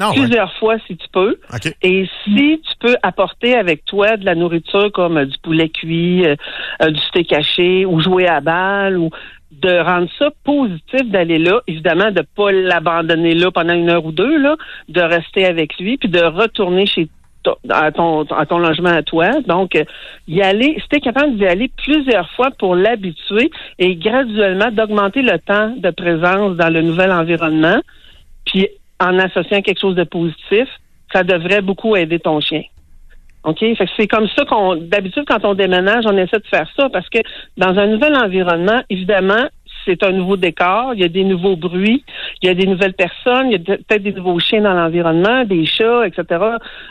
Non, 0.00 0.10
Plusieurs 0.12 0.52
fois, 0.54 0.76
si 0.86 0.96
tu 0.96 1.06
peux. 1.12 1.38
Et 1.82 2.08
si 2.24 2.60
tu 2.60 2.74
peux 2.80 2.96
apporter 3.02 3.54
avec 3.54 3.84
toi 3.84 4.16
de 4.16 4.24
la 4.24 4.34
nourriture 4.34 4.90
comme 4.92 5.18
euh, 5.18 5.24
du 5.24 5.38
poulet 5.38 5.68
cuit, 5.68 6.26
euh, 6.26 6.34
euh, 6.82 6.90
du 6.90 7.00
steak 7.00 7.32
haché 7.32 7.86
ou 7.86 8.00
jouer 8.00 8.26
à 8.26 8.40
balle 8.40 8.98
ou 8.98 9.10
de 9.52 9.78
rendre 9.78 10.08
ça 10.18 10.30
positif 10.42 11.08
d'aller 11.10 11.38
là, 11.38 11.60
évidemment 11.68 12.10
de 12.10 12.22
pas 12.22 12.50
l'abandonner 12.50 13.34
là 13.34 13.52
pendant 13.52 13.74
une 13.74 13.88
heure 13.88 14.04
ou 14.04 14.10
deux 14.10 14.36
là, 14.36 14.56
de 14.88 15.00
rester 15.00 15.46
avec 15.46 15.78
lui 15.78 15.96
puis 15.96 16.08
de 16.08 16.20
retourner 16.20 16.86
chez 16.86 17.08
à 17.68 17.92
ton 17.92 18.22
à 18.22 18.46
ton 18.46 18.58
logement 18.58 18.88
à 18.88 19.02
toi. 19.02 19.30
Donc 19.46 19.78
y 20.26 20.42
aller, 20.42 20.76
si 20.80 20.88
t'es 20.88 21.00
capable 21.00 21.36
d'y 21.36 21.46
aller 21.46 21.70
plusieurs 21.76 22.28
fois 22.30 22.50
pour 22.58 22.74
l'habituer 22.74 23.50
et 23.78 23.94
graduellement 23.94 24.72
d'augmenter 24.72 25.22
le 25.22 25.38
temps 25.38 25.72
de 25.76 25.90
présence 25.90 26.56
dans 26.56 26.72
le 26.72 26.80
nouvel 26.82 27.12
environnement, 27.12 27.80
puis 28.46 28.68
en 29.00 29.18
associant 29.18 29.62
quelque 29.62 29.80
chose 29.80 29.96
de 29.96 30.04
positif, 30.04 30.68
ça 31.12 31.22
devrait 31.22 31.62
beaucoup 31.62 31.96
aider 31.96 32.18
ton 32.18 32.40
chien. 32.40 32.62
OK? 33.44 33.58
Fait 33.58 33.74
que 33.76 33.90
c'est 33.96 34.06
comme 34.06 34.28
ça 34.36 34.44
qu'on, 34.44 34.76
d'habitude, 34.76 35.24
quand 35.26 35.44
on 35.44 35.54
déménage, 35.54 36.04
on 36.06 36.16
essaie 36.16 36.38
de 36.38 36.46
faire 36.46 36.68
ça 36.76 36.88
parce 36.88 37.08
que 37.08 37.18
dans 37.56 37.78
un 37.78 37.86
nouvel 37.86 38.16
environnement, 38.16 38.82
évidemment, 38.88 39.48
c'est 39.84 40.02
un 40.02 40.12
nouveau 40.12 40.36
décor, 40.36 40.94
il 40.94 41.00
y 41.00 41.04
a 41.04 41.08
des 41.08 41.24
nouveaux 41.24 41.56
bruits, 41.56 42.04
il 42.42 42.48
y 42.48 42.50
a 42.50 42.54
des 42.54 42.66
nouvelles 42.66 42.94
personnes, 42.94 43.50
il 43.50 43.52
y 43.52 43.54
a 43.56 43.76
peut-être 43.76 44.02
des 44.02 44.12
nouveaux 44.12 44.38
chiens 44.38 44.62
dans 44.62 44.72
l'environnement, 44.72 45.44
des 45.44 45.66
chats, 45.66 46.06
etc. 46.06 46.42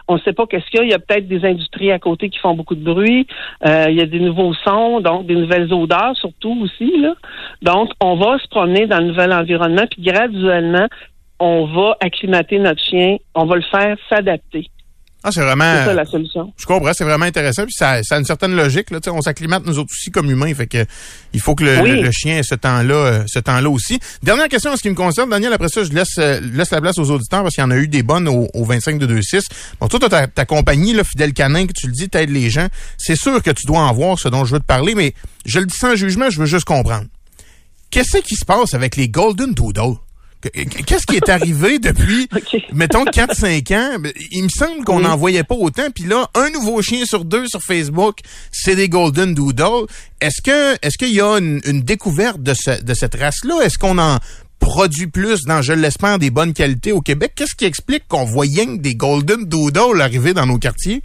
On 0.07 0.15
ne 0.15 0.19
sait 0.19 0.33
pas 0.33 0.45
qu'est-ce 0.45 0.69
qu'il 0.69 0.79
y 0.79 0.83
a. 0.83 0.85
Il 0.85 0.91
y 0.91 0.93
a 0.93 0.99
peut-être 0.99 1.27
des 1.27 1.43
industries 1.43 1.91
à 1.91 1.97
côté 1.97 2.29
qui 2.29 2.37
font 2.37 2.53
beaucoup 2.53 2.75
de 2.75 2.83
bruit. 2.83 3.25
Euh, 3.65 3.87
il 3.89 3.95
y 3.95 4.01
a 4.01 4.05
des 4.05 4.19
nouveaux 4.19 4.53
sons, 4.53 4.99
donc 4.99 5.25
des 5.25 5.35
nouvelles 5.35 5.73
odeurs 5.73 6.15
surtout 6.15 6.55
aussi. 6.61 6.99
Là. 6.99 7.15
Donc, 7.61 7.91
on 7.99 8.15
va 8.15 8.37
se 8.37 8.47
promener 8.47 8.85
dans 8.85 8.99
le 8.99 9.05
nouvel 9.05 9.33
environnement, 9.33 9.85
puis 9.89 10.03
graduellement, 10.03 10.87
on 11.43 11.65
va 11.65 11.97
acclimater 11.99 12.57
notre 12.57 12.81
chien, 12.81 13.17
on 13.35 13.45
va 13.45 13.57
le 13.57 13.63
faire 13.69 13.97
s'adapter. 14.07 14.69
Ah, 15.25 15.29
c'est 15.31 15.41
vraiment. 15.41 15.73
C'est 15.77 15.85
ça 15.85 15.93
la 15.93 16.05
solution. 16.05 16.53
Je 16.57 16.65
comprends, 16.65 16.91
c'est 16.93 17.03
vraiment 17.03 17.25
intéressant. 17.25 17.63
Puis 17.63 17.73
ça, 17.73 18.01
ça 18.03 18.15
a 18.15 18.19
une 18.19 18.25
certaine 18.25 18.55
logique. 18.55 18.91
Là, 18.91 18.99
on 19.07 19.21
s'acclimate 19.21 19.65
nous 19.65 19.77
autres 19.77 19.91
aussi 19.93 20.09
comme 20.09 20.29
humains. 20.29 20.53
Fait 20.53 20.67
que 20.67 20.85
il 21.33 21.39
faut 21.41 21.55
que 21.55 21.65
le, 21.65 22.11
chien 22.11 22.37
ait 22.37 22.43
ce 22.43 22.55
temps-là, 22.55 22.95
euh, 22.95 23.23
ce 23.27 23.39
temps-là 23.39 23.69
aussi. 23.69 23.99
Dernière 24.21 24.47
question 24.47 24.71
en 24.71 24.77
ce 24.77 24.81
qui 24.81 24.89
me 24.89 24.95
concerne, 24.95 25.29
Daniel. 25.29 25.51
Après 25.51 25.67
ça, 25.67 25.83
je 25.83 25.91
laisse, 25.91 26.17
euh, 26.17 26.39
laisse 26.41 26.71
la 26.71 26.79
place 26.79 26.97
aux 26.97 27.09
auditeurs 27.11 27.43
parce 27.43 27.55
qu'il 27.55 27.63
y 27.63 27.67
en 27.67 27.71
a 27.71 27.77
eu 27.77 27.89
des 27.89 28.03
bonnes 28.03 28.27
au, 28.27 28.63
25 28.63 28.99
de 28.99 29.07
2-6. 29.07 29.43
Bon, 29.79 29.87
toi, 29.87 29.99
ta, 29.99 30.27
ta 30.27 30.45
compagnie, 30.45 30.93
là, 30.93 31.03
Fidèle 31.03 31.33
Canin, 31.33 31.67
que 31.67 31.73
tu 31.73 31.87
le 31.87 31.93
dis, 31.93 32.09
t'aides 32.09 32.29
les 32.29 32.49
gens. 32.49 32.67
C'est 32.97 33.17
sûr 33.17 33.41
que 33.41 33.51
tu 33.51 33.65
dois 33.65 33.79
en 33.79 33.93
voir 33.93 34.19
ce 34.19 34.29
dont 34.29 34.45
je 34.45 34.53
veux 34.53 34.59
te 34.59 34.65
parler, 34.65 34.95
mais 34.95 35.13
je 35.45 35.59
le 35.59 35.65
dis 35.65 35.77
sans 35.77 35.95
jugement, 35.95 36.29
je 36.29 36.39
veux 36.39 36.45
juste 36.45 36.65
comprendre. 36.65 37.05
Qu'est-ce 37.91 38.17
qui 38.17 38.35
se 38.35 38.43
passe 38.43 38.73
avec 38.73 38.95
les 38.95 39.07
Golden 39.07 39.53
Doodle? 39.53 39.97
Qu'est-ce 40.51 41.05
qui 41.05 41.15
est 41.15 41.29
arrivé 41.29 41.79
depuis, 41.79 42.27
mettons, 42.73 43.05
4-5 43.05 43.75
ans? 43.75 44.03
Il 44.31 44.43
me 44.43 44.49
semble 44.49 44.83
qu'on 44.83 44.99
n'en 45.01 45.15
voyait 45.15 45.43
pas 45.43 45.55
autant. 45.55 45.89
Puis 45.93 46.05
là, 46.05 46.29
un 46.35 46.49
nouveau 46.49 46.81
chien 46.81 47.05
sur 47.05 47.25
deux 47.25 47.47
sur 47.47 47.61
Facebook, 47.61 48.19
c'est 48.51 48.75
des 48.75 48.89
Golden 48.89 49.33
Doodle. 49.33 49.87
Est-ce 50.21 50.41
que 50.41 50.73
est-ce 50.81 50.97
qu'il 50.97 51.13
y 51.13 51.21
a 51.21 51.37
une, 51.37 51.59
découverte 51.81 52.41
de, 52.41 52.53
de 52.81 52.93
cette 52.93 53.15
race-là? 53.15 53.61
Est-ce 53.63 53.77
qu'on 53.77 53.97
en 53.97 54.19
produit 54.59 55.07
plus 55.07 55.43
dans, 55.43 55.61
je 55.61 55.73
l'espère, 55.73 56.19
des 56.19 56.29
bonnes 56.29 56.53
qualités 56.53 56.91
au 56.91 57.01
Québec? 57.01 57.33
Qu'est-ce 57.35 57.55
qui 57.55 57.65
explique 57.65 58.07
qu'on 58.07 58.25
voyait 58.25 58.77
des 58.77 58.95
Golden 58.95 59.45
Doodle 59.45 60.01
arriver 60.01 60.33
dans 60.33 60.45
nos 60.45 60.57
quartiers? 60.57 61.03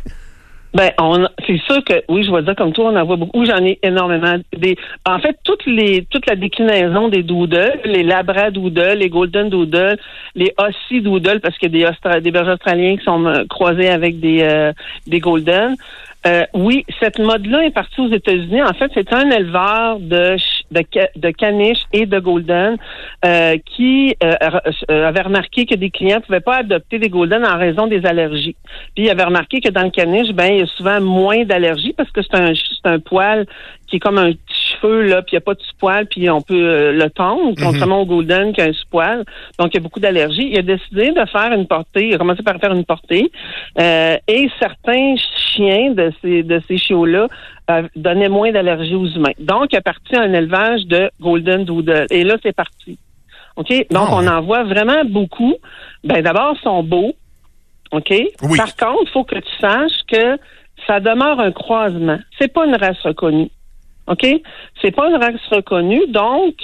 Ben, 0.79 0.93
on, 1.01 1.27
c'est 1.45 1.59
sûr 1.63 1.83
que 1.83 2.05
oui, 2.09 2.23
je 2.23 2.31
vois 2.31 2.41
dire 2.43 2.55
comme 2.55 2.73
toi, 2.73 2.93
on 2.93 2.97
en 2.97 3.05
voit 3.05 3.17
beaucoup. 3.17 3.45
J'en 3.45 3.65
ai 3.65 3.81
énormément. 3.83 4.37
Des, 4.57 4.77
en 5.05 5.19
fait, 5.19 5.37
toutes 5.43 5.67
les, 5.67 6.07
toute 6.09 6.25
la 6.27 6.37
déclinaison 6.37 7.09
des 7.09 7.25
doodles, 7.25 7.81
les 7.85 8.05
labradoodles, 8.05 8.99
les 8.99 9.09
golden 9.09 9.51
doodles, 9.51 9.99
les 10.37 10.55
aussie 10.57 11.01
doodles, 11.01 11.41
parce 11.41 11.59
qu'il 11.59 11.77
y 11.77 11.85
a 11.85 11.91
des, 11.91 12.21
des 12.21 12.31
bergers 12.31 12.53
australiens 12.53 12.97
qui 12.97 13.03
sont 13.03 13.27
euh, 13.27 13.43
croisés 13.51 13.89
avec 13.89 14.21
des, 14.21 14.43
euh, 14.43 14.73
des 15.09 15.19
golden. 15.19 15.75
Euh, 16.27 16.45
oui, 16.53 16.85
cette 17.01 17.19
mode-là 17.19 17.65
est 17.65 17.71
partie 17.71 18.01
aux 18.01 18.11
États-Unis. 18.11 18.63
En 18.63 18.73
fait, 18.75 18.91
c'est 18.95 19.13
un 19.13 19.31
éleveur 19.31 20.01
de 20.01 20.37
de, 20.71 20.83
de 21.17 21.31
caniche 21.31 21.85
et 21.93 22.07
de 22.07 22.19
golden 22.19 22.77
euh, 23.25 23.57
qui 23.65 24.15
euh, 24.23 24.35
avait 24.89 25.23
remarqué 25.23 25.65
que 25.65 25.75
des 25.75 25.91
clients 25.91 26.17
ne 26.17 26.23
pouvaient 26.23 26.41
pas 26.41 26.57
adopter 26.57 26.99
des 26.99 27.09
golden 27.09 27.45
en 27.45 27.57
raison 27.57 27.87
des 27.87 28.05
allergies. 28.05 28.57
Puis 28.95 29.05
il 29.05 29.11
avait 29.11 29.25
remarqué 29.25 29.61
que 29.61 29.71
dans 29.71 29.85
le 29.85 29.91
caniche, 29.91 30.33
ben 30.33 30.53
il 30.53 30.59
y 30.59 30.63
a 30.63 30.67
souvent 30.67 31.01
moins 31.01 31.45
d'allergies 31.45 31.95
parce 31.97 32.11
que 32.11 32.21
c'est 32.23 32.35
un 32.35 32.53
c'est 32.55 32.89
un 32.89 32.99
poil 32.99 33.47
qui 33.87 33.97
est 33.97 34.01
comme 34.01 34.19
un 34.19 34.33
petit 34.69 34.81
cheveu 34.81 35.03
là, 35.03 35.23
puis 35.23 35.33
il 35.33 35.35
n'y 35.35 35.39
a 35.39 35.43
pas 35.43 35.55
de 35.55 35.61
sous-poil, 35.61 36.07
puis 36.07 36.29
on 36.31 36.41
peut 36.41 36.93
le 36.93 37.11
tondre, 37.11 37.51
mhm. 37.51 37.55
contrairement 37.65 38.03
au 38.03 38.07
golden 38.07 38.53
qui 38.53 38.61
a 38.61 38.65
un 38.65 38.73
sous-poil. 38.73 39.25
Donc 39.59 39.69
il 39.73 39.75
y 39.75 39.77
a 39.79 39.81
beaucoup 39.81 40.01
d'allergies. 40.01 40.49
Il 40.51 40.59
a 40.59 40.63
décidé 40.63 41.11
de 41.11 41.25
faire 41.27 41.53
une 41.53 41.67
portée, 41.67 42.09
il 42.09 42.15
a 42.15 42.19
commencé 42.19 42.43
par 42.43 42.59
faire 42.59 42.73
une 42.73 42.85
portée, 42.85 43.31
et 43.79 44.51
certains 44.59 45.15
chiens 45.55 45.93
de 45.93 46.13
ces 46.23 46.43
de 46.43 46.61
ces 46.69 46.79
chiots-là 46.79 47.29
euh, 47.71 47.83
donnaient 47.97 48.31
moins 48.31 48.51
d'allergie 48.51 48.95
aux 48.95 49.07
humains. 49.07 49.35
Donc, 49.39 49.67
il 49.73 49.77
a 49.77 49.83
parti 49.83 50.17
un 50.17 50.33
élevage 50.33 50.87
de 50.87 51.11
Golden 51.21 51.67
Doodle. 51.67 52.07
Et 52.11 52.25
là, 52.25 52.37
c'est 52.43 52.55
parti. 52.55 52.99
OK? 53.57 53.69
Donc, 53.91 54.09
ah, 54.11 54.15
on 54.15 54.27
en 54.27 54.41
voit 54.41 54.65
vraiment 54.65 55.05
beaucoup. 55.05 55.55
Ben, 56.03 56.23
d'abord, 56.23 56.57
ils 56.59 56.63
sont 56.63 56.83
beaux. 56.83 57.13
OK? 57.93 58.11
Par 58.57 58.75
contre, 58.75 59.03
il 59.03 59.11
faut 59.13 59.25
que 59.25 59.35
tu 59.35 59.57
saches 59.61 60.01
que 60.11 60.39
ça 60.87 60.99
demeure 61.01 61.41
un 61.41 61.53
croisement. 61.53 62.19
C'est 62.39 62.51
pas 62.51 62.65
une 62.65 62.77
race 62.77 63.01
reconnue. 63.05 63.51
OK? 64.09 64.27
C'est 64.81 64.95
pas 64.95 65.09
une 65.09 65.17
race 65.17 65.41
reconnue. 65.51 66.07
Donc, 66.09 66.55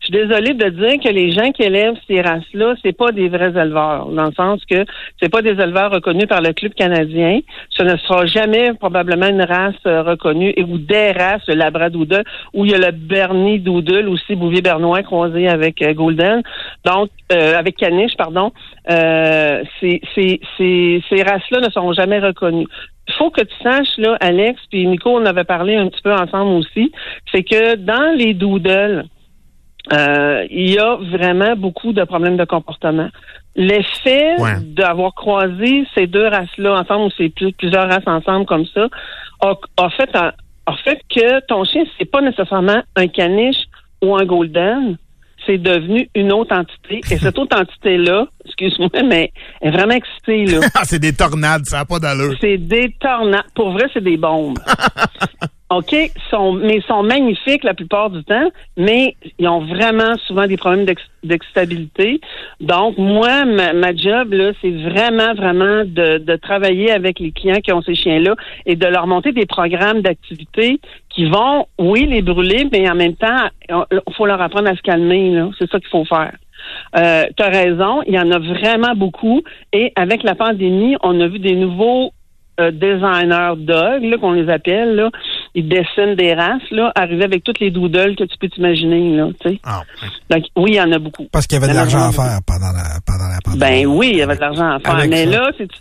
je 0.00 0.06
suis 0.06 0.12
désolée 0.12 0.54
de 0.54 0.68
dire 0.68 1.00
que 1.02 1.08
les 1.08 1.32
gens 1.32 1.50
qui 1.50 1.62
élèvent 1.62 1.96
ces 2.06 2.20
races-là, 2.20 2.74
c'est 2.82 2.96
pas 2.96 3.10
des 3.10 3.28
vrais 3.28 3.50
éleveurs, 3.50 4.06
dans 4.06 4.26
le 4.26 4.32
sens 4.32 4.64
que 4.64 4.84
c'est 5.20 5.28
pas 5.28 5.42
des 5.42 5.50
éleveurs 5.60 5.90
reconnus 5.90 6.26
par 6.28 6.40
le 6.40 6.52
club 6.52 6.72
canadien. 6.74 7.40
Ce 7.70 7.82
ne 7.82 7.96
sera 7.96 8.24
jamais 8.26 8.74
probablement 8.74 9.26
une 9.26 9.42
race 9.42 9.74
euh, 9.86 10.02
reconnue 10.02 10.52
et 10.56 10.62
ou 10.62 10.78
des 10.78 11.10
races, 11.12 11.42
le 11.48 11.54
Labradoodle, 11.54 12.22
où 12.54 12.64
il 12.64 12.70
y 12.70 12.74
a 12.74 12.78
le 12.78 12.92
Bernie 12.92 13.58
Doodle, 13.58 14.08
aussi 14.08 14.36
Bouvier 14.36 14.62
Bernois 14.62 15.02
croisé 15.02 15.48
avec 15.48 15.82
euh, 15.82 15.92
Golden, 15.94 16.42
donc 16.84 17.10
euh, 17.32 17.58
avec 17.58 17.76
Caniche, 17.76 18.16
pardon. 18.16 18.52
ces, 18.88 20.00
ces, 20.14 20.40
ces, 20.56 21.02
ces 21.08 21.22
races-là 21.22 21.60
ne 21.60 21.70
seront 21.70 21.92
jamais 21.92 22.20
reconnues 22.20 22.68
faut 23.12 23.30
que 23.30 23.42
tu 23.42 23.54
saches, 23.62 23.96
là, 23.98 24.16
Alex, 24.20 24.60
puis 24.70 24.86
Nico, 24.86 25.10
on 25.10 25.24
avait 25.24 25.44
parlé 25.44 25.76
un 25.76 25.88
petit 25.88 26.02
peu 26.02 26.12
ensemble 26.12 26.52
aussi, 26.52 26.92
c'est 27.32 27.42
que 27.42 27.76
dans 27.76 28.14
les 28.16 28.34
doodles, 28.34 29.04
euh, 29.92 30.46
il 30.50 30.70
y 30.70 30.78
a 30.78 30.96
vraiment 30.96 31.56
beaucoup 31.56 31.92
de 31.92 32.04
problèmes 32.04 32.36
de 32.36 32.44
comportement. 32.44 33.08
L'effet 33.56 34.36
d'avoir 34.60 35.14
croisé 35.14 35.86
ces 35.94 36.06
deux 36.06 36.28
races-là 36.28 36.80
ensemble, 36.80 37.06
ou 37.06 37.10
ces 37.16 37.30
plusieurs 37.30 37.88
races 37.88 38.06
ensemble 38.06 38.46
comme 38.46 38.66
ça, 38.66 38.88
a, 39.40 39.90
fait, 39.90 40.14
a, 40.14 40.32
fait 40.84 41.00
que 41.08 41.40
ton 41.46 41.64
chien, 41.64 41.84
c'est 41.98 42.10
pas 42.10 42.20
nécessairement 42.20 42.82
un 42.96 43.08
caniche 43.08 43.64
ou 44.02 44.16
un 44.16 44.24
golden, 44.24 44.96
c'est 45.48 45.58
devenu 45.58 46.08
une 46.14 46.32
autre 46.32 46.54
entité. 46.54 47.00
Et 47.10 47.18
cette 47.18 47.38
autre 47.38 47.58
entité-là, 47.58 48.26
excuse-moi, 48.44 48.90
mais 49.04 49.32
est 49.62 49.70
vraiment 49.70 49.94
excitée, 49.94 50.44
là. 50.44 50.60
c'est 50.84 50.98
des 50.98 51.14
tornades, 51.14 51.64
ça 51.64 51.78
n'a 51.78 51.84
pas 51.86 51.98
d'allure. 51.98 52.34
C'est 52.40 52.58
des 52.58 52.94
tornades. 53.00 53.46
Pour 53.54 53.72
vrai, 53.72 53.86
c'est 53.94 54.04
des 54.04 54.18
bombes. 54.18 54.58
OK, 55.70 55.94
sont, 56.30 56.54
mais 56.54 56.80
sont 56.88 57.02
magnifiques 57.02 57.62
la 57.62 57.74
plupart 57.74 58.08
du 58.08 58.24
temps, 58.24 58.50
mais 58.78 59.16
ils 59.38 59.46
ont 59.48 59.60
vraiment 59.60 60.16
souvent 60.26 60.46
des 60.46 60.56
problèmes 60.56 60.86
d'exstabilité. 61.22 62.22
Donc, 62.60 62.96
moi, 62.96 63.44
ma, 63.44 63.94
job, 63.94 64.32
là, 64.32 64.52
c'est 64.62 64.70
vraiment, 64.70 65.34
vraiment 65.34 65.84
de, 65.84 66.18
de, 66.18 66.36
travailler 66.36 66.90
avec 66.90 67.20
les 67.20 67.32
clients 67.32 67.60
qui 67.60 67.70
ont 67.72 67.82
ces 67.82 67.94
chiens-là 67.94 68.34
et 68.64 68.76
de 68.76 68.86
leur 68.86 69.06
monter 69.06 69.32
des 69.32 69.44
programmes 69.44 70.00
d'activité 70.00 70.80
qui 71.10 71.26
vont, 71.26 71.66
oui, 71.78 72.06
les 72.06 72.22
brûler, 72.22 72.66
mais 72.72 72.88
en 72.88 72.94
même 72.94 73.16
temps, 73.16 73.48
il 73.68 74.14
faut 74.16 74.24
leur 74.24 74.40
apprendre 74.40 74.68
à 74.68 74.76
se 74.76 74.82
calmer. 74.82 75.38
C'est 75.58 75.70
ça 75.70 75.78
qu'il 75.78 75.90
faut 75.90 76.06
faire. 76.06 76.32
Euh, 76.96 77.24
tu 77.36 77.42
as 77.42 77.48
raison, 77.48 78.02
il 78.06 78.14
y 78.14 78.18
en 78.18 78.30
a 78.30 78.38
vraiment 78.38 78.94
beaucoup. 78.94 79.42
Et 79.72 79.92
avec 79.96 80.22
la 80.22 80.34
pandémie, 80.34 80.96
on 81.02 81.20
a 81.20 81.26
vu 81.26 81.38
des 81.38 81.54
nouveaux 81.54 82.12
euh, 82.60 82.70
designers 82.70 83.54
dog, 83.56 84.20
qu'on 84.20 84.32
les 84.32 84.48
appelle, 84.50 84.96
là, 84.96 85.10
ils 85.54 85.68
dessinent 85.68 86.14
des 86.14 86.34
races, 86.34 86.70
là, 86.70 86.92
arriver 86.94 87.24
avec 87.24 87.44
toutes 87.44 87.60
les 87.60 87.70
doodles 87.70 88.16
que 88.16 88.24
tu 88.24 88.36
peux 88.38 88.48
t'imaginer, 88.48 89.16
là, 89.16 89.28
tu 89.40 89.50
sais. 89.50 89.60
Ah, 89.64 89.82
Donc, 90.30 90.44
oui, 90.56 90.72
il 90.72 90.76
y 90.76 90.80
en 90.80 90.92
a 90.92 90.98
beaucoup. 90.98 91.26
Parce 91.32 91.46
qu'il 91.46 91.58
y 91.58 91.62
avait 91.62 91.72
de 91.72 91.76
l'argent 91.76 92.08
à 92.08 92.12
faire 92.12 92.40
pendant 92.46 92.72
la, 92.72 93.00
pendant 93.06 93.28
la 93.28 93.40
pandémie. 93.44 93.60
Ben 93.60 93.86
oui, 93.86 94.10
il 94.12 94.18
y 94.18 94.22
avait 94.22 94.36
de 94.36 94.40
l'argent 94.40 94.70
à 94.70 94.80
faire. 94.80 95.06
Mais 95.08 95.26
là, 95.26 95.50
si 95.56 95.66
tu, 95.68 95.78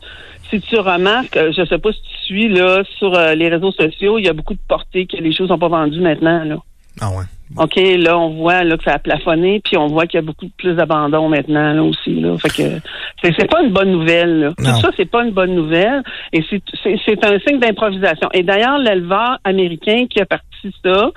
si 0.49 0.61
tu 0.61 0.77
remarques, 0.77 1.37
euh, 1.37 1.51
je 1.55 1.65
sais 1.65 1.77
pas 1.77 1.91
si 1.91 2.01
tu 2.01 2.25
suis, 2.25 2.49
là, 2.49 2.83
sur 2.97 3.13
euh, 3.13 3.35
les 3.35 3.49
réseaux 3.49 3.71
sociaux, 3.71 4.19
il 4.19 4.25
y 4.25 4.29
a 4.29 4.33
beaucoup 4.33 4.53
de 4.53 4.59
portées 4.67 5.05
que 5.05 5.17
les 5.17 5.33
choses 5.33 5.49
sont 5.49 5.59
pas 5.59 5.67
vendues 5.67 6.01
maintenant, 6.01 6.43
là. 6.43 6.57
Ah 6.99 7.09
ouais. 7.09 7.25
OK, 7.55 7.75
là, 7.75 8.17
on 8.17 8.31
voit 8.31 8.63
là, 8.63 8.77
que 8.77 8.83
ça 8.83 8.93
a 8.93 8.99
plafonné, 8.99 9.61
puis 9.63 9.77
on 9.77 9.87
voit 9.87 10.05
qu'il 10.05 10.17
y 10.17 10.23
a 10.23 10.25
beaucoup 10.25 10.49
plus 10.57 10.75
d'abandon 10.75 11.29
maintenant 11.29 11.73
là 11.73 11.81
aussi. 11.81 12.19
Là. 12.19 12.37
Fait 12.37 12.49
que 12.49 12.81
c'est, 13.23 13.49
pas 13.49 13.61
une 13.63 13.71
bonne 13.71 13.91
nouvelle. 13.91 14.39
Là. 14.39 14.53
Tout 14.57 14.81
ça, 14.81 14.89
c'est 14.97 15.09
pas 15.09 15.23
une 15.23 15.31
bonne 15.31 15.55
nouvelle. 15.55 16.03
Et 16.33 16.43
c'est, 16.49 16.61
c'est, 16.83 17.25
un 17.25 17.39
signe 17.39 17.59
d'improvisation. 17.59 18.29
Et 18.33 18.43
d'ailleurs, 18.43 18.77
l'éleveur 18.77 19.39
américain 19.43 20.05
qui 20.09 20.19
a 20.19 20.25
parti 20.25 20.73
ça 20.83 21.11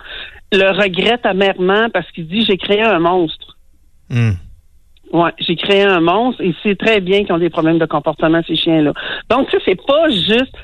le 0.53 0.71
regrette 0.71 1.25
amèrement 1.27 1.89
parce 1.93 2.11
qu'il 2.13 2.27
dit 2.27 2.45
j'ai 2.45 2.57
créé 2.57 2.83
un 2.83 2.99
monstre. 2.99 3.57
Hmm. 4.09 4.33
Ouais, 5.13 5.33
j'ai 5.41 5.57
créé 5.57 5.83
un 5.83 6.01
monstre 6.01 6.41
et 6.41 6.55
c'est 6.63 6.79
très 6.79 7.01
bien 7.01 7.25
qu'ils 7.25 7.33
ont 7.33 7.39
des 7.39 7.51
problèmes 7.51 7.79
de 7.79 7.87
comportement, 7.87 8.43
ces 8.47 8.55
chiens-là. 8.55 8.93
Donc, 9.29 9.49
tu 9.49 9.57
sais, 9.57 9.63
c'est 9.65 9.87
pas 9.87 10.09
juste, 10.09 10.55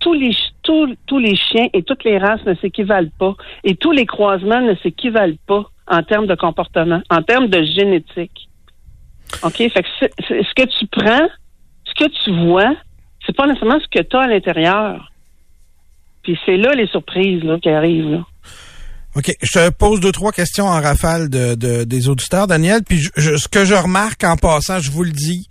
tous 0.00 0.14
les, 0.14 0.34
tous, 0.62 0.94
tous 1.06 1.18
les 1.18 1.36
chiens 1.36 1.66
et 1.74 1.82
toutes 1.82 2.04
les 2.04 2.16
races 2.16 2.44
ne 2.46 2.54
s'équivalent 2.54 3.10
pas 3.18 3.34
et 3.62 3.74
tous 3.74 3.92
les 3.92 4.06
croisements 4.06 4.62
ne 4.62 4.74
s'équivalent 4.76 5.36
pas 5.46 5.64
en 5.86 6.02
termes 6.02 6.26
de 6.26 6.34
comportement, 6.34 7.02
en 7.10 7.22
termes 7.22 7.48
de 7.48 7.62
génétique. 7.62 8.48
OK? 9.42 9.56
Fait 9.56 9.82
que 9.82 9.88
ce 9.98 10.54
que 10.54 10.66
tu 10.78 10.86
prends, 10.86 11.28
ce 11.84 11.94
que 11.94 12.10
tu 12.24 12.30
vois, 12.46 12.74
c'est 13.26 13.36
pas 13.36 13.46
nécessairement 13.46 13.80
ce 13.80 13.88
que 13.88 14.02
tu 14.02 14.16
as 14.16 14.20
à 14.20 14.26
l'intérieur. 14.28 15.12
Puis 16.22 16.38
c'est 16.46 16.56
là 16.56 16.72
les 16.74 16.86
surprises 16.86 17.42
là, 17.44 17.58
qui 17.58 17.68
arrivent. 17.68 18.10
Là. 18.10 18.24
OK. 19.16 19.34
Je 19.42 19.52
te 19.52 19.68
pose 19.70 20.00
deux, 20.00 20.12
trois 20.12 20.32
questions 20.32 20.66
en 20.66 20.80
rafale 20.80 21.28
de, 21.28 21.54
de 21.54 21.84
des 21.84 22.08
auditeurs, 22.08 22.46
Daniel. 22.46 22.82
Puis 22.84 23.08
je, 23.16 23.36
ce 23.36 23.48
que 23.48 23.64
je 23.64 23.74
remarque 23.74 24.24
en 24.24 24.36
passant, 24.36 24.78
je 24.78 24.90
vous 24.90 25.04
le 25.04 25.10
dis, 25.10 25.48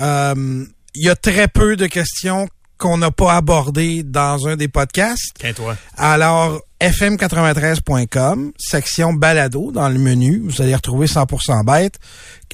euh, 0.00 0.64
il 0.94 1.04
y 1.04 1.08
a 1.08 1.16
très 1.16 1.48
peu 1.48 1.76
de 1.76 1.86
questions 1.86 2.48
qu'on 2.76 2.98
n'a 2.98 3.10
pas 3.10 3.34
abordées 3.34 4.02
dans 4.04 4.46
un 4.46 4.56
des 4.56 4.68
podcasts. 4.68 5.34
Tiens-toi. 5.38 5.76
Alors, 5.96 6.60
fm93.com, 6.80 8.52
section 8.56 9.12
balado 9.12 9.72
dans 9.72 9.88
le 9.88 9.98
menu, 9.98 10.40
vous 10.44 10.62
allez 10.62 10.74
retrouver 10.74 11.06
100% 11.06 11.64
bête. 11.64 11.98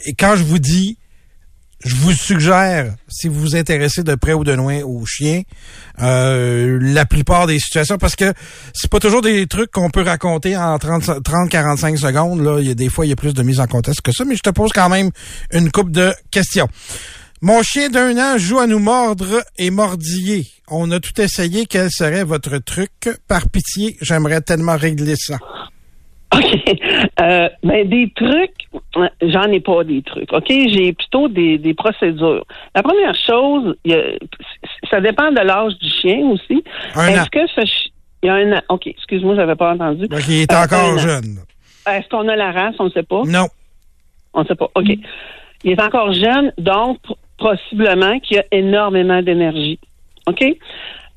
Et 0.06 0.14
quand 0.14 0.36
je 0.36 0.42
vous 0.42 0.58
dis 0.58 0.98
je 1.84 1.94
vous 1.96 2.12
suggère, 2.12 2.94
si 3.08 3.28
vous 3.28 3.38
vous 3.40 3.56
intéressez 3.56 4.02
de 4.02 4.14
près 4.14 4.32
ou 4.32 4.42
de 4.42 4.52
loin 4.52 4.80
aux 4.82 5.04
chiens, 5.04 5.42
euh, 6.00 6.78
la 6.80 7.04
plupart 7.04 7.46
des 7.46 7.58
situations, 7.58 7.98
parce 7.98 8.16
que 8.16 8.32
c'est 8.72 8.90
pas 8.90 9.00
toujours 9.00 9.20
des 9.20 9.46
trucs 9.46 9.70
qu'on 9.70 9.90
peut 9.90 10.02
raconter 10.02 10.56
en 10.56 10.76
30-45 10.76 11.98
secondes. 11.98 12.40
Là, 12.40 12.74
des 12.74 12.88
fois, 12.88 13.04
il 13.04 13.10
y 13.10 13.12
a 13.12 13.16
plus 13.16 13.34
de 13.34 13.42
mise 13.42 13.60
en 13.60 13.66
contexte 13.66 14.00
que 14.00 14.12
ça, 14.12 14.24
mais 14.24 14.34
je 14.34 14.42
te 14.42 14.50
pose 14.50 14.70
quand 14.72 14.88
même 14.88 15.10
une 15.52 15.70
coupe 15.70 15.90
de 15.90 16.14
questions. 16.30 16.68
Mon 17.42 17.62
chien 17.62 17.90
d'un 17.90 18.16
an 18.16 18.38
joue 18.38 18.58
à 18.58 18.66
nous 18.66 18.78
mordre 18.78 19.44
et 19.58 19.70
mordiller. 19.70 20.46
On 20.68 20.90
a 20.90 20.98
tout 20.98 21.20
essayé. 21.20 21.66
Quel 21.66 21.90
serait 21.90 22.24
votre 22.24 22.56
truc? 22.56 23.10
Par 23.28 23.50
pitié, 23.50 23.98
j'aimerais 24.00 24.40
tellement 24.40 24.78
régler 24.78 25.16
ça. 25.16 25.38
OK. 26.34 26.80
Euh, 27.20 27.48
ben, 27.62 27.88
des 27.88 28.10
trucs, 28.14 28.66
j'en 29.22 29.44
ai 29.44 29.60
pas 29.60 29.84
des 29.84 30.02
trucs. 30.02 30.32
OK? 30.32 30.48
J'ai 30.48 30.92
plutôt 30.92 31.28
des, 31.28 31.58
des 31.58 31.72
procédures. 31.72 32.44
La 32.74 32.82
première 32.82 33.14
chose, 33.14 33.76
ça 34.90 35.00
dépend 35.00 35.30
de 35.30 35.40
l'âge 35.40 35.78
du 35.78 35.88
chien 35.88 36.18
aussi. 36.26 36.64
Est-ce 36.96 37.30
que 37.30 37.46
ce 37.46 37.88
il 38.24 38.28
y 38.28 38.30
a 38.30 38.34
un 38.36 38.52
an. 38.52 38.60
OK, 38.70 38.86
excuse-moi, 38.86 39.36
j'avais 39.36 39.54
pas 39.54 39.74
entendu. 39.74 40.08
Donc, 40.08 40.22
il 40.28 40.40
est 40.40 40.52
euh, 40.52 40.62
encore 40.62 40.98
jeune. 40.98 41.40
Est-ce 41.86 42.08
qu'on 42.08 42.26
a 42.26 42.34
la 42.34 42.52
race? 42.52 42.74
On 42.78 42.86
ne 42.86 42.90
sait 42.90 43.02
pas? 43.02 43.20
Non. 43.26 43.48
On 44.32 44.40
ne 44.40 44.46
sait 44.46 44.54
pas. 44.54 44.70
OK. 44.74 44.88
Il 45.62 45.70
est 45.70 45.82
encore 45.82 46.10
jeune, 46.14 46.50
donc 46.56 46.98
possiblement 47.38 48.18
qu'il 48.20 48.38
a 48.38 48.44
énormément 48.50 49.20
d'énergie. 49.20 49.78
OK? 50.26 50.42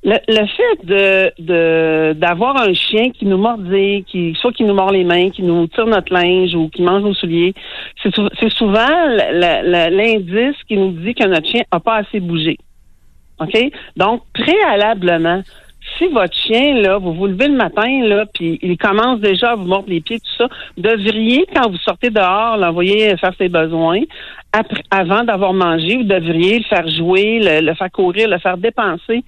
Le, 0.04 0.46
fait 0.46 0.86
de 0.86 2.14
d'avoir 2.14 2.56
un 2.62 2.74
chien 2.74 3.10
qui 3.12 3.26
nous 3.26 3.38
mordait, 3.38 4.06
qui 4.08 4.36
soit 4.40 4.54
qui 4.54 4.64
nous 4.64 4.74
mord 4.74 4.92
les 4.92 5.04
mains, 5.04 5.32
qui 5.32 5.44
nous 5.44 5.68
tire 5.68 5.88
notre 5.88 6.14
linge 6.14 6.56
ou 6.56 6.70
qui 6.70 6.82
mange 6.82 7.04
nos 7.04 7.14
souliers, 7.14 7.54
c'est 8.04 8.50
souvent 8.52 8.88
l'indice 9.08 10.56
qui 10.68 10.78
nous 10.78 10.92
dit 10.92 11.14
que 11.14 11.28
notre 11.28 11.48
chien 11.48 11.64
n'a 11.74 11.80
pas 11.80 11.96
assez 11.98 12.20
bougé. 12.20 12.58
OK? 13.40 13.58
Donc, 13.98 14.22
préalablement, 14.34 15.42
si 15.98 16.08
votre 16.08 16.36
chien, 16.36 16.76
là, 16.82 16.98
vous 16.98 17.14
vous 17.14 17.28
levez 17.28 17.48
le 17.48 17.56
matin, 17.56 18.04
là, 18.04 18.26
puis 18.26 18.60
il 18.62 18.78
commence 18.78 19.20
déjà 19.20 19.52
à 19.52 19.56
vous 19.56 19.66
mordre 19.66 19.90
les 19.90 20.02
pieds, 20.02 20.20
tout 20.20 20.36
ça, 20.38 20.50
devriez, 20.78 21.46
quand 21.56 21.70
vous 21.70 21.78
sortez 21.78 22.10
dehors, 22.10 22.58
l'envoyer 22.58 23.16
faire 23.18 23.34
ses 23.38 23.50
besoins. 23.50 24.02
Après, 24.52 24.84
avant 24.92 25.24
d'avoir 25.24 25.54
mangé, 25.54 25.98
vous 25.98 26.04
devriez 26.04 26.60
le 26.60 26.66
faire 26.66 26.88
jouer, 26.88 27.62
le, 27.62 27.74
faire 27.74 27.92
courir, 27.92 28.28
le 28.28 28.38
faire 28.40 28.58
dépenser 28.58 29.24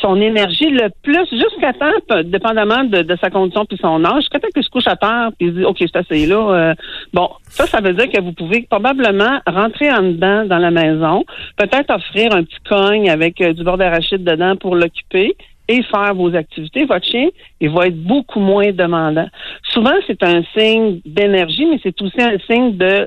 son 0.00 0.20
énergie 0.20 0.70
le 0.70 0.88
plus 1.02 1.28
jusqu'à 1.30 1.72
temps, 1.72 2.22
dépendamment 2.24 2.84
de, 2.84 3.04
sa 3.20 3.30
condition 3.30 3.64
puis 3.64 3.78
son 3.80 4.04
âge, 4.04 4.22
jusqu'à 4.22 4.38
temps 4.38 4.48
qu'il 4.54 4.62
se 4.62 4.70
couche 4.70 4.86
à 4.86 4.96
terre 4.96 5.30
puis 5.38 5.48
il 5.48 5.54
dit 5.54 5.64
OK, 5.64 5.76
c'est 5.80 5.96
assez 5.96 6.26
là. 6.26 6.36
Euh, 6.36 6.74
bon, 7.12 7.28
ça, 7.48 7.66
ça 7.66 7.80
veut 7.80 7.94
dire 7.94 8.10
que 8.10 8.20
vous 8.20 8.32
pouvez 8.32 8.62
probablement 8.62 9.40
rentrer 9.46 9.90
en 9.90 10.02
dedans 10.02 10.44
dans 10.44 10.58
la 10.58 10.70
maison, 10.70 11.24
peut-être 11.56 11.94
offrir 11.94 12.34
un 12.34 12.44
petit 12.44 12.60
cogne 12.68 13.10
avec 13.10 13.40
euh, 13.40 13.52
du 13.52 13.64
bord 13.64 13.78
d'arachide 13.78 14.24
dedans 14.24 14.56
pour 14.56 14.76
l'occuper 14.76 15.36
et 15.68 15.82
faire 15.82 16.14
vos 16.14 16.34
activités, 16.34 16.86
votre 16.86 17.06
chien, 17.06 17.28
il 17.60 17.70
va 17.70 17.88
être 17.88 18.02
beaucoup 18.02 18.40
moins 18.40 18.72
demandant. 18.72 19.28
Souvent, 19.64 19.94
c'est 20.06 20.22
un 20.22 20.42
signe 20.56 21.00
d'énergie, 21.04 21.66
mais 21.66 21.78
c'est 21.82 22.00
aussi 22.00 22.20
un 22.22 22.38
signe 22.46 22.76
de 22.76 23.06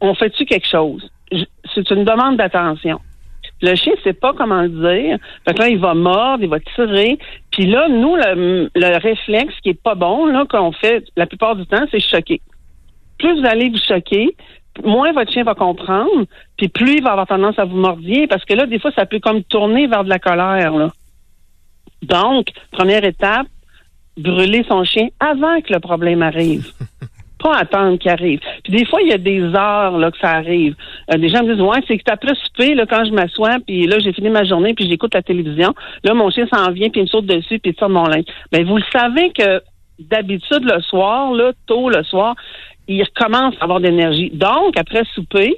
on 0.00 0.14
fait-tu 0.14 0.44
quelque 0.44 0.66
chose? 0.66 1.10
C'est 1.74 1.90
une 1.90 2.04
demande 2.04 2.36
d'attention. 2.36 3.00
Le 3.62 3.74
chien 3.74 3.92
sait 4.04 4.12
pas 4.12 4.32
comment 4.34 4.62
le 4.62 4.68
dire. 4.68 5.18
Fait 5.46 5.58
là, 5.58 5.68
il 5.68 5.78
va 5.78 5.94
mordre, 5.94 6.44
il 6.44 6.50
va 6.50 6.60
tirer. 6.60 7.18
Puis 7.50 7.66
là, 7.66 7.88
nous, 7.88 8.16
le, 8.16 8.70
le 8.74 8.98
réflexe 8.98 9.54
qui 9.62 9.70
est 9.70 9.82
pas 9.82 9.94
bon, 9.94 10.26
là, 10.26 10.44
qu'on 10.48 10.72
fait 10.72 11.04
la 11.16 11.26
plupart 11.26 11.56
du 11.56 11.66
temps, 11.66 11.84
c'est 11.90 12.00
choquer. 12.00 12.40
Plus 13.18 13.40
vous 13.40 13.46
allez 13.46 13.70
vous 13.70 13.78
choquer, 13.78 14.36
moins 14.84 15.12
votre 15.12 15.32
chien 15.32 15.44
va 15.44 15.54
comprendre, 15.54 16.26
puis 16.56 16.68
plus 16.68 16.96
il 16.96 17.02
va 17.02 17.12
avoir 17.12 17.26
tendance 17.26 17.58
à 17.58 17.64
vous 17.64 17.76
mordiller, 17.76 18.26
parce 18.26 18.44
que 18.44 18.54
là, 18.54 18.66
des 18.66 18.78
fois, 18.78 18.90
ça 18.92 19.06
peut 19.06 19.20
comme 19.20 19.42
tourner 19.44 19.86
vers 19.86 20.04
de 20.04 20.10
la 20.10 20.18
colère. 20.18 20.72
Donc, 22.02 22.48
première 22.72 23.04
étape, 23.04 23.46
brûler 24.16 24.64
son 24.68 24.84
chien 24.84 25.08
avant 25.20 25.60
que 25.60 25.72
le 25.72 25.80
problème 25.80 26.22
arrive. 26.22 26.72
pas 27.38 27.56
attendre 27.56 27.98
qu'il 27.98 28.10
arrive. 28.10 28.40
Puis 28.64 28.72
des 28.72 28.84
fois, 28.86 29.00
il 29.02 29.08
y 29.08 29.12
a 29.12 29.18
des 29.18 29.42
heures 29.42 29.98
là, 29.98 30.10
que 30.10 30.18
ça 30.18 30.30
arrive. 30.30 30.74
Euh, 31.12 31.18
des 31.18 31.28
gens 31.28 31.42
me 31.42 31.54
disent 31.54 31.62
Ouais, 31.62 31.82
c'est 31.86 31.98
que 31.98 32.02
après 32.10 32.34
souper, 32.34 32.74
là, 32.74 32.86
quand 32.86 33.04
je 33.04 33.12
m'assois, 33.12 33.56
puis 33.66 33.86
là, 33.86 33.98
j'ai 33.98 34.12
fini 34.12 34.30
ma 34.30 34.44
journée, 34.44 34.74
puis 34.74 34.88
j'écoute 34.88 35.14
la 35.14 35.22
télévision, 35.22 35.74
là, 36.04 36.14
mon 36.14 36.30
chien 36.30 36.46
s'en 36.52 36.70
vient, 36.72 36.88
puis 36.88 37.00
il 37.00 37.04
me 37.04 37.08
saute 37.08 37.26
dessus, 37.26 37.58
puis 37.58 37.72
il 37.72 37.78
sort 37.78 37.90
mon 37.90 38.04
linge. 38.04 38.24
Bien, 38.52 38.64
vous 38.64 38.76
le 38.76 38.84
savez 38.92 39.32
que 39.32 39.62
d'habitude, 39.98 40.64
le 40.64 40.80
soir, 40.82 41.32
là, 41.32 41.52
tôt 41.66 41.88
le 41.88 42.02
soir, 42.04 42.34
il 42.88 43.02
recommence 43.02 43.54
à 43.60 43.64
avoir 43.64 43.80
d'énergie. 43.80 44.30
Donc, 44.32 44.78
après 44.78 45.02
souper, 45.14 45.56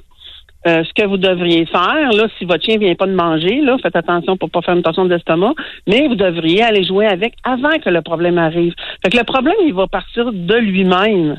euh, 0.66 0.82
ce 0.84 0.92
que 0.92 1.06
vous 1.06 1.16
devriez 1.16 1.66
faire, 1.66 2.10
là, 2.12 2.26
si 2.36 2.44
votre 2.44 2.64
chien 2.64 2.78
vient 2.78 2.94
pas 2.94 3.06
de 3.06 3.14
manger, 3.14 3.60
là, 3.60 3.76
faites 3.80 3.94
attention 3.94 4.36
pour 4.36 4.50
pas 4.50 4.60
faire 4.60 4.74
une 4.74 4.82
tension 4.82 5.04
d'estomac, 5.04 5.54
mais 5.86 6.08
vous 6.08 6.16
devriez 6.16 6.62
aller 6.62 6.82
jouer 6.82 7.06
avec 7.06 7.34
avant 7.44 7.78
que 7.78 7.90
le 7.90 8.02
problème 8.02 8.38
arrive. 8.38 8.74
Fait 9.02 9.10
que 9.10 9.16
le 9.16 9.24
problème, 9.24 9.54
il 9.64 9.72
va 9.72 9.86
partir 9.86 10.32
de 10.32 10.54
lui-même. 10.56 11.38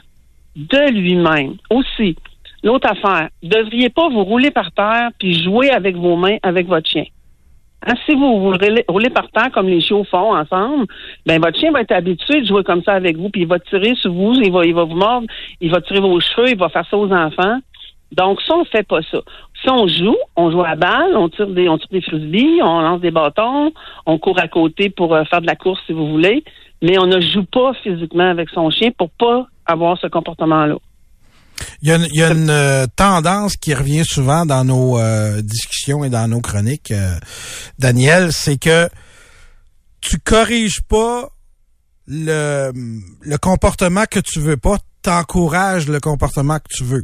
De 0.60 0.92
lui-même. 0.92 1.56
Aussi. 1.70 2.18
L'autre 2.64 2.90
affaire, 2.90 3.30
devriez 3.42 3.90
pas 3.90 4.10
vous 4.10 4.24
rouler 4.24 4.52
par 4.52 4.72
terre 4.74 5.10
puis 5.18 5.34
jouer 5.42 5.70
avec 5.70 5.96
vos 5.96 6.18
mains 6.18 6.38
avec 6.44 6.68
votre 6.68 6.90
chien. 6.90 7.06
Hein, 7.88 7.94
si 8.06 8.14
vous 8.14 8.42
vous 8.42 8.54
roulez, 8.90 9.10
par 9.10 9.32
terre 9.32 9.52
comme 9.54 9.70
les 9.70 9.80
chiots 9.80 10.04
font 10.04 10.36
ensemble, 10.36 10.86
ben 11.26 11.42
votre 11.42 11.58
chien 11.58 11.72
va 11.72 11.80
être 11.80 11.94
habitué 11.94 12.42
de 12.42 12.46
jouer 12.46 12.62
comme 12.66 12.84
ça 12.84 12.92
avec 12.92 13.16
vous, 13.16 13.30
puis 13.30 13.44
il 13.44 13.48
va 13.48 13.58
tirer 13.60 13.96
sur 13.96 14.12
vous, 14.12 14.34
il 14.34 14.52
va, 14.52 14.66
il 14.66 14.74
va 14.74 14.84
vous 14.84 14.98
mordre, 14.98 15.28
il 15.62 15.72
va 15.72 15.80
tirer 15.80 16.02
vos 16.02 16.20
cheveux, 16.20 16.50
il 16.50 16.58
va 16.58 16.68
faire 16.68 16.86
ça 16.90 16.98
aux 16.98 17.10
enfants. 17.10 17.60
Donc, 18.12 18.42
ça, 18.42 18.58
on 18.58 18.66
fait 18.66 18.86
pas 18.86 19.02
ça. 19.04 19.22
Si 19.62 19.70
on 19.70 19.88
joue, 19.88 20.18
on 20.36 20.52
joue 20.52 20.64
à 20.64 20.76
balle, 20.76 21.16
on 21.16 21.30
tire 21.30 21.48
des, 21.48 21.70
on 21.70 21.78
tire 21.78 21.88
des 21.92 22.02
frisbees, 22.02 22.62
on 22.62 22.82
lance 22.82 23.00
des 23.00 23.12
bâtons, 23.12 23.72
on 24.06 24.18
court 24.18 24.40
à 24.40 24.50
côté 24.50 24.90
pour 24.90 25.14
euh, 25.16 25.24
faire 25.26 25.42
de 25.42 25.48
la 25.48 25.56
course 25.56 25.80
si 25.86 25.94
vous 25.94 26.10
voulez, 26.10 26.44
mais 26.82 27.00
on 27.00 27.06
ne 27.06 27.22
joue 27.22 27.46
pas 27.46 27.74
physiquement 27.76 28.30
avec 28.30 28.50
son 28.50 28.70
chien 28.72 28.90
pour 28.92 29.10
pas 29.12 29.48
avoir 29.70 29.98
ce 29.98 30.08
comportement-là. 30.08 30.76
Il 31.82 31.90
y 31.90 32.24
a 32.24 32.32
une, 32.32 32.50
euh, 32.50 32.88
tendance 32.96 33.58
qui 33.58 33.74
revient 33.74 34.06
souvent 34.06 34.46
dans 34.46 34.64
nos 34.64 34.98
euh, 34.98 35.42
discussions 35.42 36.04
et 36.04 36.10
dans 36.10 36.28
nos 36.28 36.40
chroniques, 36.40 36.94
Daniel, 37.78 38.32
c'est 38.32 38.58
que 38.58 38.90
tu 40.00 40.18
corriges 40.20 40.82
pas 40.88 41.30
le, 42.08 42.72
le 43.22 43.38
comportement 43.38 44.06
que 44.10 44.20
tu 44.20 44.40
veux 44.40 44.58
pas, 44.58 44.78
t'encourages 45.02 45.88
le 45.88 46.00
comportement 46.00 46.58
que 46.60 46.70
tu 46.70 46.84
veux 46.84 47.04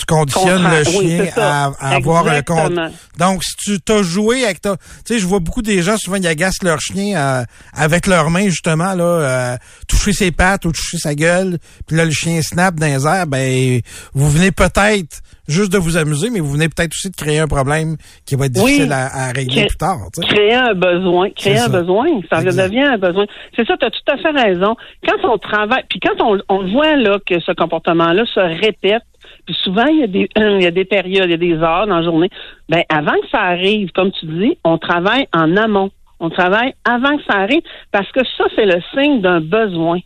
tu 0.00 0.06
conditionnes 0.06 0.62
le 0.62 0.84
chien 0.84 1.26
à, 1.36 1.70
avoir 1.94 2.26
un 2.26 2.42
compte. 2.42 2.72
Donc, 3.18 3.44
si 3.44 3.56
tu 3.56 3.80
t'as 3.80 4.02
joué 4.02 4.44
avec 4.44 4.60
ta... 4.60 4.76
Tu 4.76 5.14
sais, 5.14 5.18
je 5.18 5.26
vois 5.26 5.40
beaucoup 5.40 5.62
des 5.62 5.82
gens, 5.82 5.96
souvent, 5.96 6.16
ils 6.16 6.26
agacent 6.26 6.62
leur 6.62 6.80
chien 6.80 7.16
euh, 7.16 7.44
avec 7.74 8.06
leurs 8.06 8.30
mains, 8.30 8.48
justement, 8.48 8.94
là, 8.94 9.04
euh, 9.04 9.56
toucher 9.88 10.12
ses 10.12 10.30
pattes 10.30 10.64
ou 10.64 10.72
toucher 10.72 10.98
sa 10.98 11.14
gueule, 11.14 11.58
puis 11.86 11.96
là, 11.96 12.04
le 12.04 12.10
chien 12.10 12.40
snap 12.42 12.76
dans 12.76 12.86
les 12.86 13.06
airs, 13.06 13.26
ben, 13.26 13.80
vous 14.14 14.30
venez 14.30 14.50
peut-être 14.50 15.20
juste 15.50 15.72
de 15.72 15.78
vous 15.78 15.96
amuser, 15.96 16.30
mais 16.30 16.40
vous 16.40 16.52
venez 16.52 16.68
peut-être 16.68 16.92
aussi 16.92 17.10
de 17.10 17.16
créer 17.16 17.40
un 17.40 17.48
problème 17.48 17.96
qui 18.24 18.36
va 18.36 18.46
être 18.46 18.52
difficile 18.52 18.92
à, 18.92 19.32
régler 19.32 19.66
plus 19.66 19.76
tard. 19.76 19.98
Créer 20.22 20.54
un 20.54 20.74
besoin. 20.74 21.30
Créer 21.30 21.58
un 21.58 21.68
besoin. 21.68 22.06
Ça 22.30 22.42
devient 22.42 22.82
un 22.82 22.98
besoin. 22.98 23.26
C'est 23.56 23.66
ça, 23.66 23.76
tu 23.76 23.84
as 23.84 23.90
tout 23.90 24.12
à 24.12 24.16
fait 24.16 24.30
raison. 24.30 24.76
Quand 25.06 25.28
on 25.28 25.38
travaille, 25.38 25.82
puis 25.88 26.00
quand 26.00 26.20
on, 26.20 26.38
on 26.48 26.70
voit 26.70 26.96
là 26.96 27.18
que 27.26 27.40
ce 27.40 27.52
comportement-là 27.52 28.24
se 28.32 28.40
répète, 28.40 29.02
puis 29.50 29.58
souvent, 29.64 29.86
il 29.86 29.98
y 29.98 30.02
a 30.04 30.06
des, 30.06 30.28
il 30.36 30.62
y 30.62 30.66
a 30.66 30.70
des 30.70 30.84
périodes, 30.84 31.24
il 31.24 31.32
y 31.32 31.34
a 31.34 31.36
des 31.36 31.54
heures 31.54 31.88
dans 31.88 31.96
la 31.96 32.04
journée. 32.04 32.30
Ben, 32.68 32.84
avant 32.88 33.20
que 33.20 33.28
ça 33.32 33.40
arrive, 33.40 33.90
comme 33.90 34.12
tu 34.12 34.26
dis, 34.26 34.56
on 34.62 34.78
travaille 34.78 35.26
en 35.34 35.56
amont. 35.56 35.90
On 36.20 36.30
travaille 36.30 36.74
avant 36.84 37.16
que 37.16 37.24
ça 37.28 37.38
arrive 37.38 37.62
parce 37.90 38.10
que 38.12 38.20
ça, 38.36 38.44
c'est 38.54 38.66
le 38.66 38.80
signe 38.94 39.20
d'un 39.22 39.40
besoin. 39.40 39.98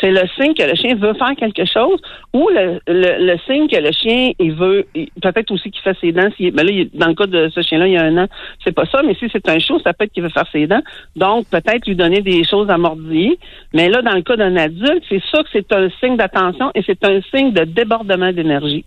C'est 0.00 0.10
le 0.10 0.22
signe 0.36 0.54
que 0.54 0.62
le 0.62 0.74
chien 0.74 0.94
veut 0.94 1.14
faire 1.14 1.34
quelque 1.36 1.64
chose 1.64 2.00
ou 2.32 2.48
le, 2.50 2.80
le, 2.86 3.36
signe 3.46 3.68
que 3.68 3.76
le 3.76 3.92
chien 3.92 4.32
il 4.38 4.52
veut 4.52 4.86
peut-être 5.22 5.50
aussi 5.50 5.70
qu'il 5.70 5.82
fait 5.82 5.96
ses 6.00 6.12
dents. 6.12 6.28
Si, 6.36 6.50
ben 6.50 6.66
là, 6.66 6.84
dans 6.94 7.08
le 7.08 7.14
cas 7.14 7.26
de 7.26 7.48
ce 7.54 7.62
chien-là, 7.62 7.86
il 7.86 7.94
y 7.94 7.96
a 7.96 8.02
un 8.02 8.24
an, 8.24 8.26
c'est 8.62 8.74
pas 8.74 8.84
ça, 8.86 9.02
mais 9.02 9.14
si 9.14 9.26
c'est 9.32 9.48
un 9.48 9.58
chiot, 9.58 9.80
ça 9.82 9.92
peut 9.92 10.04
être 10.04 10.12
qu'il 10.12 10.22
veut 10.22 10.28
faire 10.28 10.46
ses 10.52 10.66
dents. 10.66 10.82
Donc, 11.16 11.46
peut-être 11.48 11.86
lui 11.86 11.96
donner 11.96 12.20
des 12.20 12.44
choses 12.44 12.68
à 12.68 12.78
mordiller. 12.78 13.38
Mais 13.72 13.88
là, 13.88 14.02
dans 14.02 14.14
le 14.14 14.22
cas 14.22 14.36
d'un 14.36 14.56
adulte, 14.56 15.02
c'est 15.08 15.22
sûr 15.24 15.42
que 15.44 15.48
c'est 15.52 15.72
un 15.72 15.88
signe 16.00 16.16
d'attention 16.16 16.70
et 16.74 16.82
c'est 16.84 17.02
un 17.04 17.20
signe 17.34 17.52
de 17.52 17.64
débordement 17.64 18.32
d'énergie. 18.32 18.84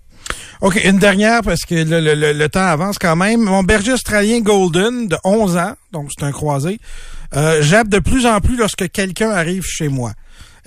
OK, 0.62 0.80
une 0.84 1.00
dernière 1.00 1.42
parce 1.42 1.64
que 1.64 1.76
le, 1.76 2.14
le, 2.14 2.34
le, 2.34 2.50
temps 2.50 2.60
avance 2.66 3.00
quand 3.00 3.16
même. 3.16 3.42
Mon 3.42 3.64
berger 3.64 3.94
australien 3.94 4.42
Golden 4.42 5.08
de 5.08 5.16
11 5.24 5.58
ans, 5.58 5.74
donc 5.94 6.10
c'est 6.10 6.26
un 6.26 6.32
croisé, 6.32 6.80
euh, 7.36 7.62
de 7.62 8.00
plus 8.00 8.26
en 8.26 8.42
plus 8.42 8.58
lorsque 8.58 8.92
quelqu'un 8.92 9.30
arrive 9.32 9.64
chez 9.64 9.88
moi. 9.88 10.12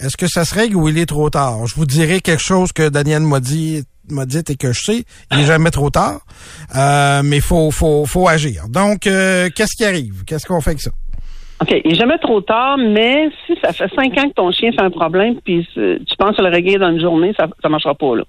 Est-ce 0.02 0.16
que 0.16 0.26
ça 0.26 0.44
se 0.44 0.54
règle 0.54 0.76
ou 0.76 0.88
il 0.88 0.98
est 0.98 1.06
trop 1.06 1.30
tard? 1.30 1.66
Je 1.66 1.74
vous 1.74 1.86
dirai 1.86 2.20
quelque 2.20 2.42
chose 2.42 2.72
que 2.72 2.88
Daniel 2.88 3.22
m'a 3.22 3.40
dit 3.40 3.84
m'a 4.10 4.26
dit 4.26 4.42
et 4.48 4.56
que 4.56 4.72
je 4.72 4.80
sais, 4.80 5.04
il 5.30 5.38
est 5.38 5.46
jamais 5.46 5.70
trop 5.70 5.90
tard. 5.90 6.26
Euh, 6.74 7.22
mais 7.22 7.40
faut 7.40 7.70
faut 7.70 8.04
faut 8.04 8.28
agir. 8.28 8.68
Donc 8.68 9.06
euh, 9.06 9.48
qu'est-ce 9.54 9.76
qui 9.76 9.84
arrive? 9.84 10.24
Qu'est-ce 10.26 10.46
qu'on 10.46 10.60
fait 10.60 10.70
avec 10.70 10.82
ça? 10.82 10.90
OK, 11.62 11.80
il 11.84 11.92
n'est 11.92 11.94
jamais 11.94 12.18
trop 12.18 12.40
tard, 12.40 12.76
mais 12.76 13.30
si 13.46 13.56
ça 13.62 13.72
fait 13.72 13.88
cinq 13.94 14.18
ans 14.18 14.28
que 14.28 14.34
ton 14.34 14.50
chien 14.50 14.72
fait 14.72 14.82
un 14.82 14.90
problème, 14.90 15.36
puis 15.44 15.64
tu 15.74 16.16
penses 16.18 16.36
à 16.36 16.42
le 16.42 16.48
régler 16.48 16.76
dans 16.76 16.90
une 16.90 17.00
journée, 17.00 17.32
ça 17.38 17.46
ne 17.46 17.68
marchera 17.68 17.94
pas 17.94 18.16
là. 18.16 18.24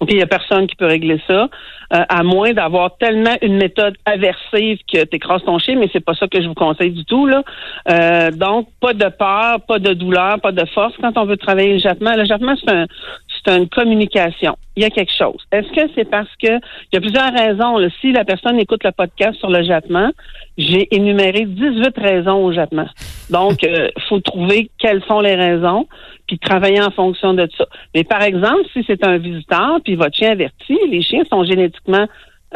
OK, 0.00 0.08
il 0.10 0.16
n'y 0.16 0.22
a 0.22 0.26
personne 0.26 0.66
qui 0.66 0.74
peut 0.74 0.86
régler 0.86 1.20
ça, 1.26 1.50
euh, 1.92 2.04
à 2.08 2.22
moins 2.22 2.54
d'avoir 2.54 2.96
tellement 2.96 3.36
une 3.42 3.58
méthode 3.58 3.94
aversive 4.06 4.78
que 4.90 5.04
tu 5.04 5.16
écrases 5.16 5.42
ton 5.44 5.58
chien, 5.58 5.76
mais 5.76 5.90
c'est 5.92 6.04
pas 6.04 6.14
ça 6.14 6.28
que 6.28 6.40
je 6.40 6.48
vous 6.48 6.54
conseille 6.54 6.92
du 6.92 7.04
tout. 7.04 7.26
là. 7.26 7.42
Euh, 7.90 8.30
donc, 8.30 8.68
pas 8.80 8.94
de 8.94 9.08
peur, 9.08 9.60
pas 9.68 9.78
de 9.78 9.92
douleur, 9.92 10.40
pas 10.40 10.52
de 10.52 10.64
force 10.66 10.94
quand 10.98 11.18
on 11.18 11.26
veut 11.26 11.36
travailler 11.36 11.74
le 11.74 11.80
jappement. 11.80 12.14
Le 12.16 12.24
jappement, 12.24 12.54
c'est 12.56 12.70
un, 12.70 12.86
c'est 13.44 13.56
une 13.56 13.68
communication. 13.68 14.56
Il 14.76 14.82
y 14.82 14.86
a 14.86 14.90
quelque 14.90 15.12
chose. 15.12 15.44
Est-ce 15.52 15.68
que 15.72 15.90
c'est 15.94 16.08
parce 16.08 16.30
que 16.42 16.48
il 16.48 16.94
y 16.94 16.96
a 16.96 17.00
plusieurs 17.00 17.32
raisons. 17.32 17.76
Si 18.00 18.12
la 18.12 18.24
personne 18.24 18.58
écoute 18.58 18.84
le 18.84 18.92
podcast 18.92 19.38
sur 19.38 19.50
le 19.50 19.62
jappement, 19.62 20.10
j'ai 20.56 20.94
énuméré 20.94 21.44
18 21.44 21.96
raisons 21.96 22.44
au 22.44 22.52
jappement. 22.52 22.88
Donc, 23.30 23.62
il 23.62 23.68
euh, 23.68 23.88
faut 24.08 24.20
trouver 24.20 24.70
quelles 24.78 25.02
sont 25.04 25.20
les 25.20 25.34
raisons, 25.34 25.86
puis 26.26 26.38
travailler 26.38 26.80
en 26.80 26.90
fonction 26.90 27.34
de 27.34 27.48
ça. 27.56 27.66
Mais 27.94 28.04
par 28.04 28.22
exemple, 28.22 28.62
si 28.72 28.84
c'est 28.86 29.04
un 29.04 29.18
visiteur, 29.18 29.78
puis 29.84 29.94
votre 29.94 30.16
chien 30.16 30.32
averti, 30.32 30.78
les 30.90 31.02
chiens 31.02 31.22
sont 31.30 31.44
génétiquement 31.44 32.06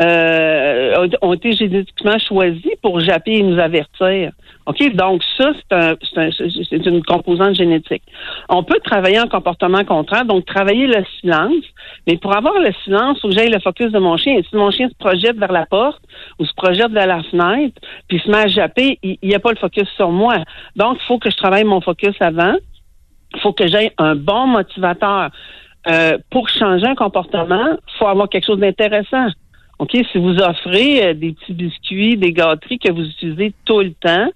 euh, 0.00 1.06
ont 1.20 1.34
été 1.34 1.52
génétiquement 1.52 2.18
choisis 2.18 2.72
pour 2.80 3.00
japper 3.00 3.32
et 3.32 3.42
nous 3.42 3.58
avertir. 3.58 4.32
OK? 4.66 4.94
Donc, 4.94 5.22
ça, 5.36 5.52
c'est 5.68 6.86
une 6.86 7.02
composante 7.02 7.56
génétique. 7.56 8.02
On 8.48 8.62
peut 8.62 8.78
travailler 8.82 9.20
en 9.20 9.28
comportement 9.28 9.84
contraire, 9.84 10.24
donc 10.24 10.46
travailler 10.46 10.86
le 10.86 11.04
silence. 11.20 11.64
Mais 12.06 12.16
pour 12.16 12.34
avoir 12.34 12.58
le 12.58 12.72
silence, 12.84 13.18
il 13.18 13.20
faut 13.20 13.28
que 13.28 13.34
j'aille 13.34 13.50
le 13.50 13.60
focus 13.60 13.92
de 13.92 13.98
mon 13.98 14.16
chien. 14.16 14.40
Si 14.48 14.56
mon 14.56 14.70
chien 14.70 14.88
se 14.88 14.94
projette 14.94 15.36
vers 15.36 15.52
la 15.52 15.66
porte 15.66 16.02
ou 16.38 16.46
se 16.46 16.54
projette 16.54 16.92
vers 16.92 17.06
la 17.06 17.22
fenêtre, 17.24 17.80
puis 18.08 18.20
se 18.20 18.30
met 18.30 18.38
à 18.38 18.46
japper, 18.46 18.98
il 19.02 19.18
n'y 19.22 19.34
a 19.34 19.40
pas 19.40 19.50
le 19.50 19.58
focus 19.58 19.88
sur 19.96 20.10
moi. 20.10 20.36
Donc, 20.76 20.98
il 21.02 21.06
faut 21.06 21.18
que 21.18 21.30
je 21.30 21.36
travaille 21.36 21.64
mon 21.64 21.80
focus 21.80 22.14
avant. 22.20 22.54
Il 23.34 23.40
faut 23.40 23.52
que 23.52 23.66
j'aille 23.66 23.90
un 23.98 24.14
bon 24.14 24.46
motivateur. 24.46 25.30
Euh, 25.88 26.16
pour 26.30 26.48
changer 26.48 26.86
un 26.86 26.94
comportement, 26.94 27.70
il 27.72 27.98
faut 27.98 28.06
avoir 28.06 28.28
quelque 28.28 28.46
chose 28.46 28.60
d'intéressant. 28.60 29.26
OK, 29.82 29.98
si 30.12 30.18
vous 30.18 30.36
offrez 30.36 31.08
euh, 31.08 31.12
des 31.12 31.32
petits 31.32 31.54
biscuits, 31.54 32.16
des 32.16 32.32
gâteries 32.32 32.78
que 32.78 32.92
vous 32.92 33.04
utilisez 33.04 33.52
tout 33.64 33.80
le 33.80 33.92
temps, 33.94 34.30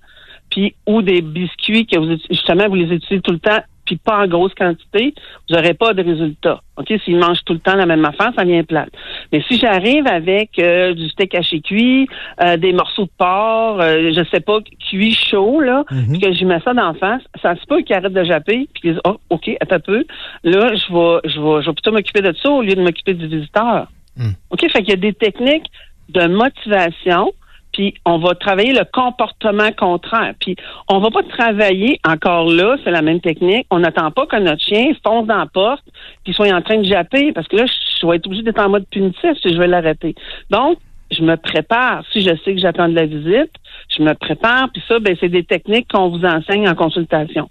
puis 0.50 0.74
ou 0.87 1.02
des 1.02 1.22
biscuits 1.22 1.87
que 1.87 1.96
vous 1.96 2.16
justement 2.28 2.68
vous 2.68 2.74
les 2.74 2.92
utilisez 2.92 3.20
tout 3.20 3.30
le 3.30 3.38
temps, 3.38 3.61
puis 3.85 3.94
pas 3.94 4.24
en 4.24 4.26
grosse 4.26 4.54
quantité, 4.54 5.14
vous 5.48 5.54
n'aurez 5.54 5.74
pas 5.74 5.94
de 5.94 6.02
résultat. 6.02 6.61
OK, 6.76 6.92
s'ils 7.04 7.16
mangent 7.16 7.44
tout 7.44 7.52
le 7.52 7.61
temps 7.61 7.76
la 7.76 7.87
même 7.87 8.04
affaire, 8.04 8.32
ça 8.37 8.42
vient 8.42 8.64
plate. 8.64 8.90
Mais 9.32 9.40
si 9.46 9.56
j'arrive 9.61 10.09
avec 10.09 10.59
euh, 10.59 10.94
du 10.94 11.09
steak 11.11 11.37
haché 11.37 11.61
cuit, 11.61 12.09
euh, 12.42 12.56
des 12.56 12.72
morceaux 12.72 13.04
de 13.04 13.11
porc, 13.16 13.80
je 13.80 14.26
sais 14.32 14.40
pas, 14.40 14.59
cuit 14.90 15.14
chaud, 15.14 15.61
là, 15.61 15.85
mhm. 15.92 16.20
que 16.20 16.32
je 16.32 16.44
mets 16.44 16.59
ça 16.64 16.74
d'en 16.74 16.94
face, 16.94 17.22
ça 17.40 17.54
se 17.54 17.64
peut 17.66 17.82
qu'ils 17.82 17.94
arrêtent 17.94 18.12
de 18.12 18.24
japper, 18.24 18.68
puis 18.74 18.82
qu'ils 18.82 18.92
disent, 18.94 19.02
oh, 19.06 19.18
OK, 19.30 19.48
attends 19.61 19.76
un 19.76 19.80
peu. 19.80 20.04
Là, 20.42 20.74
je 20.74 20.92
vais, 20.92 21.20
je 21.30 21.40
vais, 21.40 21.62
je 21.62 21.66
vais 21.66 21.74
plutôt 21.74 21.92
m'occuper 21.92 22.22
de 22.22 22.35
ça 22.42 22.50
au 22.50 22.62
lieu 22.62 22.74
de 22.74 22.82
m'occuper 22.82 23.14
du 23.14 23.28
visiteur. 23.28 23.87
Hmm. 24.16 24.33
OK, 24.50 24.61
fait 24.61 24.83
qu'il 24.83 24.90
y 24.90 24.92
a 24.92 24.96
des 24.96 25.12
techniques 25.12 25.70
de 26.09 26.26
motivation, 26.26 27.33
puis 27.72 27.94
on 28.07 28.18
va 28.18 28.35
travailler 28.35 28.72
le 28.72 28.85
comportement 28.90 29.70
contraire. 29.72 30.35
Puis 30.40 30.57
on 30.88 30.98
va 30.98 31.11
pas 31.11 31.22
travailler 31.24 32.00
encore 32.09 32.50
là, 32.50 32.76
c'est 32.83 32.90
la 32.90 33.02
même 33.02 33.20
technique. 33.20 33.66
On 33.70 33.81
n'attend 33.81 34.11
pas 34.11 34.26
que 34.26 34.37
notre 34.37 34.62
chien 34.62 34.92
fonce 35.05 35.26
dans 35.26 35.37
la 35.37 35.46
porte 35.46 35.85
puis 36.24 36.33
soit 36.33 36.50
en 36.55 36.62
train 36.62 36.79
de 36.79 36.85
japper 36.85 37.33
parce 37.33 37.46
que 37.48 37.57
là 37.57 37.66
je 37.66 38.07
vais 38.07 38.16
être 38.16 38.26
obligé 38.26 38.42
d'être 38.42 38.61
en 38.61 38.70
mode 38.70 38.87
punitif 38.90 39.33
si 39.42 39.52
je 39.52 39.59
vais 39.59 39.66
l'arrêter. 39.66 40.14
Donc 40.48 40.79
je 41.11 41.22
me 41.22 41.37
prépare. 41.37 42.02
Si 42.12 42.22
je 42.22 42.35
sais 42.44 42.55
que 42.55 42.61
j'attends 42.61 42.88
de 42.88 42.94
la 42.94 43.07
visite, 43.07 43.52
je 43.88 44.02
me 44.02 44.14
prépare. 44.14 44.70
Puis 44.72 44.83
ça, 44.88 44.98
ben, 44.98 45.16
c'est 45.20 45.29
des 45.29 45.44
techniques 45.44 45.88
qu'on 45.92 46.09
vous 46.09 46.24
enseigne 46.24 46.68
en 46.68 46.74
consultation. 46.74 47.48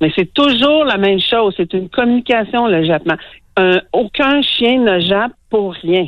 Mais 0.00 0.10
c'est 0.16 0.32
toujours 0.32 0.84
la 0.84 0.96
même 0.96 1.20
chose. 1.20 1.54
C'est 1.56 1.72
une 1.72 1.88
communication, 1.88 2.66
le 2.66 2.84
jappement 2.84 3.16
aucun 3.92 4.42
chien 4.42 4.80
ne 4.80 5.00
jappe 5.00 5.32
pour 5.50 5.72
rien. 5.74 6.06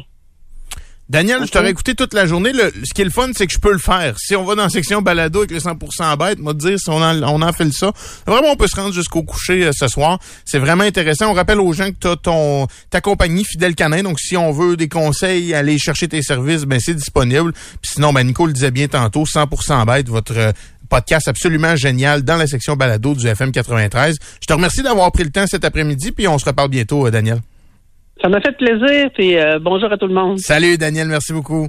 Daniel, 1.09 1.47
je 1.47 1.51
t'aurais 1.51 1.71
écouté 1.71 1.95
toute 1.95 2.13
la 2.13 2.27
journée. 2.27 2.53
ce 2.53 2.93
qui 2.93 3.01
est 3.01 3.05
le 3.05 3.11
fun, 3.11 3.31
c'est 3.35 3.47
que 3.47 3.53
je 3.55 3.59
peux 3.59 3.73
le 3.73 3.79
faire. 3.79 4.19
Si 4.19 4.37
on 4.37 4.45
va 4.45 4.55
dans 4.55 4.65
la 4.65 4.69
section 4.69 5.01
balado 5.01 5.39
avec 5.39 5.51
les 5.53 5.61
100% 5.61 6.19
bêtes, 6.19 6.39
moi 6.39 6.53
te 6.53 6.59
dire 6.59 6.79
si 6.79 6.91
on 6.91 7.01
en, 7.01 7.23
on 7.23 7.41
en 7.41 7.53
fait 7.55 7.71
ça. 7.73 7.93
Vraiment, 8.27 8.49
on 8.53 8.57
peut 8.57 8.67
se 8.67 8.77
rendre 8.77 8.93
jusqu'au 8.93 9.23
coucher 9.23 9.65
euh, 9.65 9.71
ce 9.73 9.89
soir. 9.89 10.19
C'est 10.45 10.59
vraiment 10.59 10.85
intéressant. 10.85 11.31
On 11.31 11.33
rappelle 11.33 11.61
aux 11.61 11.73
gens 11.73 11.91
que 11.91 11.97
tu 11.99 12.09
as 12.09 12.17
ton 12.17 12.67
ta 12.91 13.01
compagnie 13.01 13.43
Fidèle 13.45 13.75
Canin. 13.75 14.03
Donc, 14.03 14.21
si 14.21 14.37
on 14.37 14.53
veut 14.53 14.77
des 14.77 14.89
conseils, 14.89 15.55
aller 15.55 15.79
chercher 15.79 16.09
tes 16.09 16.21
services, 16.21 16.65
ben 16.65 16.79
c'est 16.79 16.95
disponible. 16.95 17.53
Puis 17.53 17.93
sinon, 17.95 18.13
ben 18.13 18.25
Nico 18.25 18.47
le 18.47 18.53
disait 18.53 18.71
bien 18.71 18.89
tantôt, 18.89 19.25
100% 19.25 19.87
bête, 19.87 20.11
votre 20.11 20.37
euh, 20.37 20.53
podcast 20.89 21.29
absolument 21.29 21.77
génial 21.77 22.23
dans 22.23 22.37
la 22.37 22.47
section 22.47 22.77
balado 22.77 23.15
du 23.15 23.27
FM 23.27 23.53
93. 23.53 24.17
Je 24.41 24.47
te 24.47 24.53
remercie 24.53 24.83
d'avoir 24.83 25.13
pris 25.13 25.25
le 25.25 25.31
temps 25.31 25.47
cet 25.47 25.65
après-midi, 25.65 26.13
puis 26.13 26.29
on 26.29 26.39
se 26.39 26.45
reparle 26.45 26.71
bientôt, 26.71 27.07
euh, 27.07 27.11
Daniel. 27.11 27.39
Ça 28.21 28.29
m'a 28.29 28.41
fait 28.41 28.57
plaisir, 28.57 29.11
puis 29.15 29.39
euh, 29.39 29.61
bonjour 29.61 29.93
à 29.93 29.97
tout 29.97 30.09
le 30.09 30.15
monde. 30.15 30.41
Salut 30.41 30.77
Daniel, 30.77 31.07
merci 31.07 31.33
beaucoup. 31.33 31.69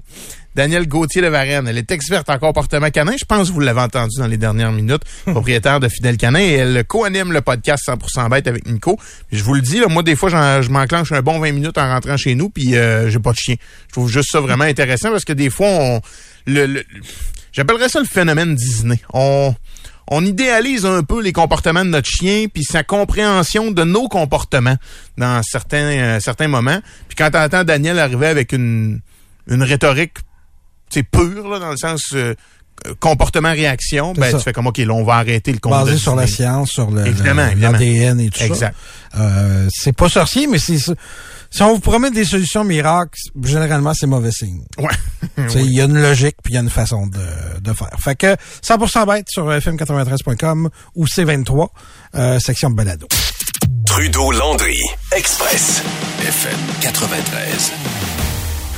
Daniel 0.56 0.88
Gauthier 0.88 1.22
de 1.22 1.28
Varenne, 1.28 1.68
elle 1.68 1.78
est 1.78 1.92
experte 1.92 2.28
en 2.28 2.40
comportement 2.40 2.90
canin. 2.90 3.14
Je 3.20 3.24
pense 3.24 3.50
que 3.50 3.54
vous 3.54 3.60
l'avez 3.60 3.82
entendu 3.82 4.18
dans 4.18 4.26
les 4.26 4.38
dernières 4.38 4.72
minutes, 4.72 5.04
propriétaire 5.26 5.80
de 5.80 5.88
Fidèle 5.88 6.18
Canin, 6.18 6.40
et 6.40 6.54
elle 6.54 6.84
co-anime 6.86 7.32
le 7.32 7.42
podcast 7.42 7.88
100% 7.88 8.30
bête 8.32 8.48
avec 8.48 8.68
Nico. 8.68 8.98
je 9.32 9.44
vous 9.44 9.54
le 9.54 9.62
dis, 9.62 9.80
moi 9.90 10.02
des 10.02 10.16
fois, 10.16 10.30
je 10.30 10.70
m'enclenche 10.70 11.12
un 11.12 11.22
bon 11.22 11.40
20 11.40 11.52
minutes 11.52 11.78
en 11.78 11.88
rentrant 11.88 12.18
chez 12.18 12.34
nous, 12.34 12.50
puis 12.50 12.76
euh, 12.76 13.10
j'ai 13.10 13.20
pas 13.20 13.32
de 13.32 13.38
chien. 13.38 13.56
Je 13.88 13.94
trouve 13.94 14.10
juste 14.10 14.32
ça 14.32 14.40
vraiment 14.40 14.66
intéressant 14.66 15.12
parce 15.12 15.26
que 15.26 15.34
des 15.34 15.52
fois, 15.52 15.68
on, 15.68 16.02
le 16.48 16.84
J'appellerais 17.52 17.90
ça 17.90 18.00
le 18.00 18.06
phénomène 18.06 18.56
Disney. 18.56 19.00
On, 19.14 19.54
on 20.10 20.26
idéalise 20.26 20.86
un 20.86 21.04
peu 21.04 21.22
les 21.22 21.34
comportements 21.34 21.86
de 21.86 21.90
notre 21.90 22.10
chien 22.10 22.48
puis 22.52 22.64
sa 22.64 22.84
compréhension 22.84 23.72
de 23.72 23.84
nos 23.84 24.08
comportements 24.08 24.78
dans 25.18 25.42
certains 25.44 25.78
euh, 25.78 26.20
certains 26.20 26.48
moments. 26.48 26.80
Puis 27.08 27.16
quand 27.16 27.32
t'entends 27.32 27.64
Daniel 27.64 28.00
arriver 28.00 28.28
avec 28.28 28.52
une 28.52 29.02
une 29.48 29.64
rhétorique 29.64 30.18
c'est 30.90 31.04
pure 31.04 31.48
là 31.48 31.60
dans 31.60 31.72
le 31.72 31.78
sens 31.78 32.02
euh, 32.14 32.34
comportement 33.00 33.52
réaction, 33.52 34.14
ben 34.14 34.36
tu 34.36 34.44
fais 34.44 34.54
comme 34.54 34.68
ok, 34.68 34.78
là 34.78 34.94
on 34.94 35.04
va 35.04 35.16
arrêter 35.16 35.52
le 35.52 35.60
combat. 35.60 35.84
Basé 35.84 35.98
sur 35.98 36.16
la 36.16 36.28
science, 36.28 36.72
sur 36.72 36.90
le 36.90 37.04
l'ADN 37.04 38.20
et 38.20 38.30
tout 38.30 38.44
exact. 38.44 38.76
ça. 39.14 39.20
Euh, 39.20 39.68
c'est 39.72 39.94
pas 39.94 40.10
sorcier, 40.10 40.48
mais 40.48 40.60
c'est 40.60 40.78
si 41.52 41.64
on 41.64 41.74
vous 41.74 41.80
promet 41.80 42.12
des 42.12 42.26
solutions 42.26 42.64
miracles, 42.64 43.20
généralement, 43.44 43.94
c'est 43.94 44.06
mauvais 44.06 44.32
signe. 44.32 44.62
Ouais. 44.78 45.48
Il 45.56 45.74
y 45.74 45.82
a 45.82 45.86
une 45.86 46.00
logique 46.00 46.36
puis 46.44 46.54
il 46.54 46.56
y 46.56 46.58
a 46.58 46.62
une 46.62 46.70
façon 46.70 47.08
de, 47.08 47.20
de 47.70 47.78
faire. 47.78 47.96
Fait 48.00 48.16
que 48.16 48.36
100% 48.64 49.08
bête 49.08 49.28
sur 49.30 49.50
fm93.com 49.50 50.70
ou 50.96 51.06
C23, 51.06 51.68
euh, 52.16 52.40
section 52.40 52.70
balado. 52.72 53.08
Trudeau-Landry, 53.86 54.80
Express, 55.16 55.82
FM 56.22 56.60
93. 56.82 57.74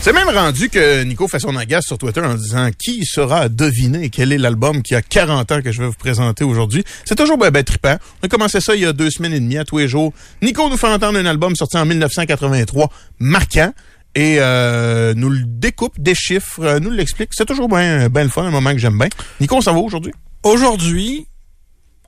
C'est 0.04 0.14
même 0.14 0.30
rendu 0.30 0.70
que 0.70 1.04
Nico 1.04 1.28
fait 1.28 1.40
son 1.40 1.56
agace 1.56 1.86
sur 1.86 2.00
Twitter 2.00 2.22
en 2.22 2.34
disant 2.34 2.72
qui 2.76 3.06
sera 3.06 3.42
à 3.42 3.50
deviner 3.50 4.10
quel 4.10 4.32
est 4.32 4.40
l'album 4.40 4.82
qui 4.82 4.96
a 4.96 5.04
40 5.04 5.52
ans 5.52 5.62
que 5.62 5.72
je 5.72 5.80
vais 5.80 5.88
vous 5.88 5.94
présenter 5.94 6.44
aujourd'hui. 6.44 6.84
C'est 7.06 7.14
toujours 7.14 7.38
ben, 7.38 7.52
ben 7.52 7.64
trippant. 7.64 7.98
On 8.24 8.26
a 8.26 8.28
commencé 8.28 8.62
ça 8.62 8.74
il 8.74 8.82
y 8.82 8.86
a 8.88 8.94
deux 8.94 9.12
semaines 9.12 9.34
et 9.34 9.40
demie 9.40 9.60
à 9.60 9.64
tous 9.64 9.78
les 9.78 9.88
jours. 9.88 10.12
Nico 10.42 10.68
nous 10.70 10.78
fait 10.78 10.88
entendre 10.88 11.20
un 11.20 11.26
album 11.28 11.56
sorti 11.56 11.78
en 11.78 11.86
1983, 11.86 12.90
marquant. 13.20 13.74
Et 14.14 14.38
euh, 14.40 15.14
nous 15.16 15.30
le 15.30 15.44
découpe, 15.44 16.00
des 16.00 16.16
chiffres, 16.16 16.62
euh, 16.62 16.80
nous 16.80 16.90
l'explique. 16.90 17.30
C'est 17.34 17.46
toujours 17.46 17.70
bien 17.70 18.10
ben 18.10 18.24
le 18.24 18.30
fun, 18.30 18.44
un 18.44 18.52
moment 18.52 18.72
que 18.72 18.78
j'aime 18.78 18.98
bien. 18.98 19.08
Nico, 19.40 19.62
ça 19.62 19.72
va 19.72 19.80
aujourd'hui? 19.80 20.14
Aujourd'hui, 20.44 21.28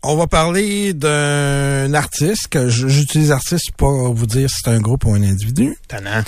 on 0.01 0.17
va 0.17 0.27
parler 0.27 0.93
d'un 0.93 1.93
artiste 1.93 2.49
que 2.49 2.67
j'utilise 2.67 3.31
artiste 3.31 3.71
pour 3.77 4.13
vous 4.13 4.25
dire 4.25 4.49
si 4.49 4.57
c'est 4.63 4.71
un 4.71 4.81
groupe 4.81 5.05
ou 5.05 5.13
un 5.13 5.23
individu. 5.23 5.77
Tannant 5.87 6.23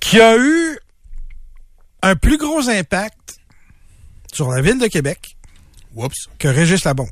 qui 0.00 0.20
a 0.20 0.36
eu 0.36 0.78
un 2.02 2.16
plus 2.16 2.38
gros 2.38 2.68
impact 2.68 3.38
sur 4.32 4.50
la 4.50 4.62
ville 4.62 4.78
de 4.78 4.86
Québec 4.86 5.36
que 6.38 6.48
Régis 6.48 6.84
Labon. 6.84 7.08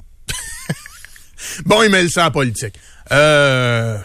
bon, 1.67 1.83
il 1.83 1.91
met 1.91 2.03
le 2.03 2.09
sang 2.09 2.27
en 2.27 2.31
politique. 2.31 2.75
Euh, 3.13 3.99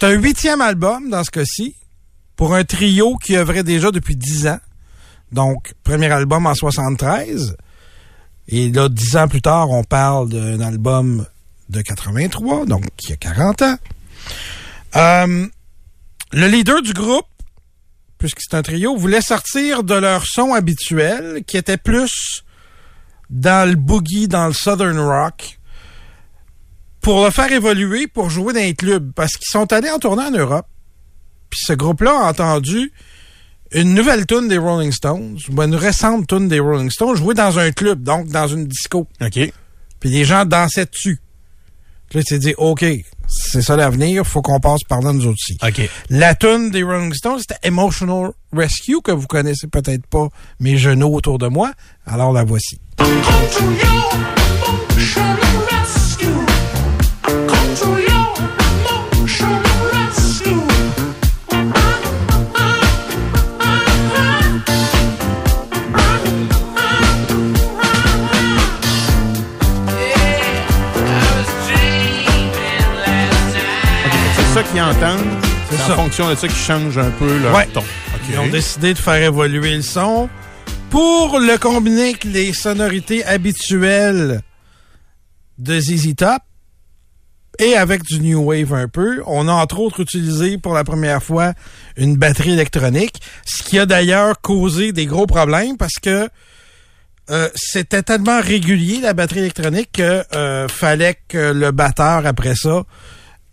C'est 0.00 0.06
un 0.06 0.12
huitième 0.12 0.62
album 0.62 1.10
dans 1.10 1.22
ce 1.24 1.30
cas-ci 1.30 1.76
pour 2.34 2.54
un 2.54 2.64
trio 2.64 3.16
qui 3.16 3.36
œuvrait 3.36 3.62
déjà 3.62 3.90
depuis 3.90 4.16
dix 4.16 4.46
ans. 4.46 4.58
Donc, 5.30 5.74
premier 5.84 6.10
album 6.10 6.46
en 6.46 6.54
73. 6.54 7.54
Et 8.48 8.70
là, 8.70 8.88
dix 8.88 9.16
ans 9.16 9.28
plus 9.28 9.42
tard, 9.42 9.68
on 9.68 9.84
parle 9.84 10.30
d'un 10.30 10.58
album 10.62 11.26
de 11.68 11.82
83, 11.82 12.64
donc 12.64 12.84
qui 12.96 13.12
a 13.12 13.16
40 13.16 13.60
ans. 13.60 13.76
Euh, 14.96 15.46
le 16.32 16.46
leader 16.46 16.80
du 16.80 16.94
groupe, 16.94 17.28
puisque 18.16 18.40
c'est 18.40 18.56
un 18.56 18.62
trio, 18.62 18.96
voulait 18.96 19.20
sortir 19.20 19.84
de 19.84 19.96
leur 19.96 20.24
son 20.24 20.54
habituel, 20.54 21.44
qui 21.46 21.58
était 21.58 21.76
plus 21.76 22.42
dans 23.28 23.68
le 23.68 23.76
boogie, 23.76 24.28
dans 24.28 24.46
le 24.46 24.54
southern 24.54 24.98
rock, 24.98 25.59
pour 27.00 27.24
le 27.24 27.30
faire 27.30 27.50
évoluer, 27.50 28.06
pour 28.06 28.30
jouer 28.30 28.52
dans 28.52 28.60
les 28.60 28.74
clubs, 28.74 29.12
parce 29.14 29.32
qu'ils 29.32 29.50
sont 29.50 29.72
allés 29.72 29.90
en 29.90 29.98
tournée 29.98 30.24
en 30.24 30.30
Europe. 30.30 30.66
Puis 31.48 31.60
ce 31.64 31.72
groupe-là 31.72 32.12
a 32.12 32.30
entendu 32.30 32.92
une 33.72 33.94
nouvelle 33.94 34.26
tune 34.26 34.48
des 34.48 34.58
Rolling 34.58 34.92
Stones, 34.92 35.38
ou 35.48 35.62
une 35.62 35.74
récente 35.74 36.26
tune 36.26 36.48
des 36.48 36.60
Rolling 36.60 36.90
Stones, 36.90 37.16
jouée 37.16 37.34
dans 37.34 37.58
un 37.58 37.70
club, 37.72 38.02
donc 38.02 38.28
dans 38.28 38.48
une 38.48 38.66
disco. 38.66 39.06
OK. 39.20 39.52
Puis 40.00 40.10
les 40.10 40.24
gens 40.24 40.44
dansaient 40.44 40.86
dessus. 40.86 41.20
Puis 42.08 42.18
là, 42.18 42.24
tu 42.24 42.34
t'es 42.34 42.38
dit, 42.38 42.54
OK, 42.58 42.84
c'est 43.28 43.62
ça 43.62 43.76
l'avenir, 43.76 44.26
faut 44.26 44.42
qu'on 44.42 44.58
passe 44.58 44.82
par 44.88 45.00
là 45.00 45.12
nous 45.12 45.26
autres 45.26 45.38
aussi. 45.40 45.56
OK. 45.62 45.88
La 46.10 46.34
tune 46.34 46.70
des 46.70 46.82
Rolling 46.82 47.14
Stones, 47.14 47.38
c'était 47.38 47.58
Emotional 47.62 48.32
Rescue, 48.52 49.00
que 49.02 49.12
vous 49.12 49.28
connaissez 49.28 49.68
peut-être 49.68 50.06
pas, 50.06 50.28
mes 50.58 50.76
genoux 50.76 51.14
autour 51.14 51.38
de 51.38 51.46
moi. 51.46 51.72
Alors 52.06 52.32
la 52.32 52.42
voici. 52.42 52.80
De 76.28 76.34
ça 76.34 76.48
qu'ils 76.48 76.56
changent 76.56 76.98
un 76.98 77.10
peu 77.10 77.38
leur 77.38 77.54
Ouais. 77.54 77.66
ton. 77.72 77.82
Ils 78.28 78.38
ont 78.38 78.46
décidé 78.48 78.94
de 78.94 78.98
faire 78.98 79.22
évoluer 79.22 79.74
le 79.74 79.82
son 79.82 80.28
pour 80.90 81.38
le 81.38 81.56
combiner 81.58 82.10
avec 82.10 82.24
les 82.24 82.52
sonorités 82.52 83.24
habituelles 83.24 84.42
de 85.58 85.80
ZZ 85.80 86.14
Top 86.16 86.42
et 87.58 87.76
avec 87.76 88.02
du 88.02 88.20
New 88.20 88.40
Wave 88.42 88.72
un 88.72 88.88
peu. 88.88 89.22
On 89.26 89.48
a 89.48 89.52
entre 89.52 89.80
autres 89.80 90.00
utilisé 90.00 90.58
pour 90.58 90.74
la 90.74 90.84
première 90.84 91.22
fois 91.22 91.52
une 91.96 92.16
batterie 92.16 92.52
électronique, 92.52 93.20
ce 93.44 93.62
qui 93.62 93.78
a 93.78 93.86
d'ailleurs 93.86 94.40
causé 94.40 94.92
des 94.92 95.06
gros 95.06 95.26
problèmes 95.26 95.76
parce 95.76 95.98
que 96.00 96.28
euh, 97.30 97.48
c'était 97.54 98.02
tellement 98.02 98.40
régulier 98.40 99.00
la 99.00 99.12
batterie 99.12 99.40
électronique 99.40 99.90
que 99.92 100.24
euh, 100.34 100.66
fallait 100.68 101.16
que 101.28 101.52
le 101.52 101.70
batteur 101.70 102.26
après 102.26 102.56
ça 102.56 102.82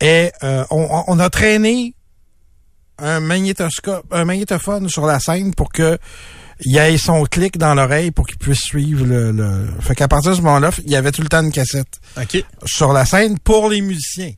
ait, 0.00 0.32
euh, 0.42 0.64
on, 0.70 1.04
on 1.06 1.18
a 1.18 1.30
traîné 1.30 1.94
un 2.98 3.20
magnétoscope, 3.20 4.06
un 4.10 4.24
magnétophone 4.24 4.88
sur 4.88 5.06
la 5.06 5.20
scène 5.20 5.54
pour 5.54 5.70
que 5.70 5.98
il 6.64 6.74
y 6.74 6.78
ait 6.78 6.98
son 6.98 7.24
clic 7.24 7.58
dans 7.58 7.74
l'oreille 7.74 8.10
pour 8.10 8.26
qu'il 8.26 8.38
puisse 8.38 8.60
suivre 8.60 9.04
le, 9.04 9.32
le... 9.32 9.66
Fait 9.80 9.94
qu'à 9.94 10.08
partir 10.08 10.32
de 10.32 10.36
ce 10.36 10.42
moment-là, 10.42 10.70
il 10.84 10.90
y 10.90 10.96
avait 10.96 11.12
tout 11.12 11.22
le 11.22 11.28
temps 11.28 11.42
une 11.42 11.52
cassette 11.52 12.00
sur 12.64 12.92
la 12.92 13.04
scène 13.04 13.38
pour 13.38 13.68
les 13.68 13.80
musiciens, 13.80 14.32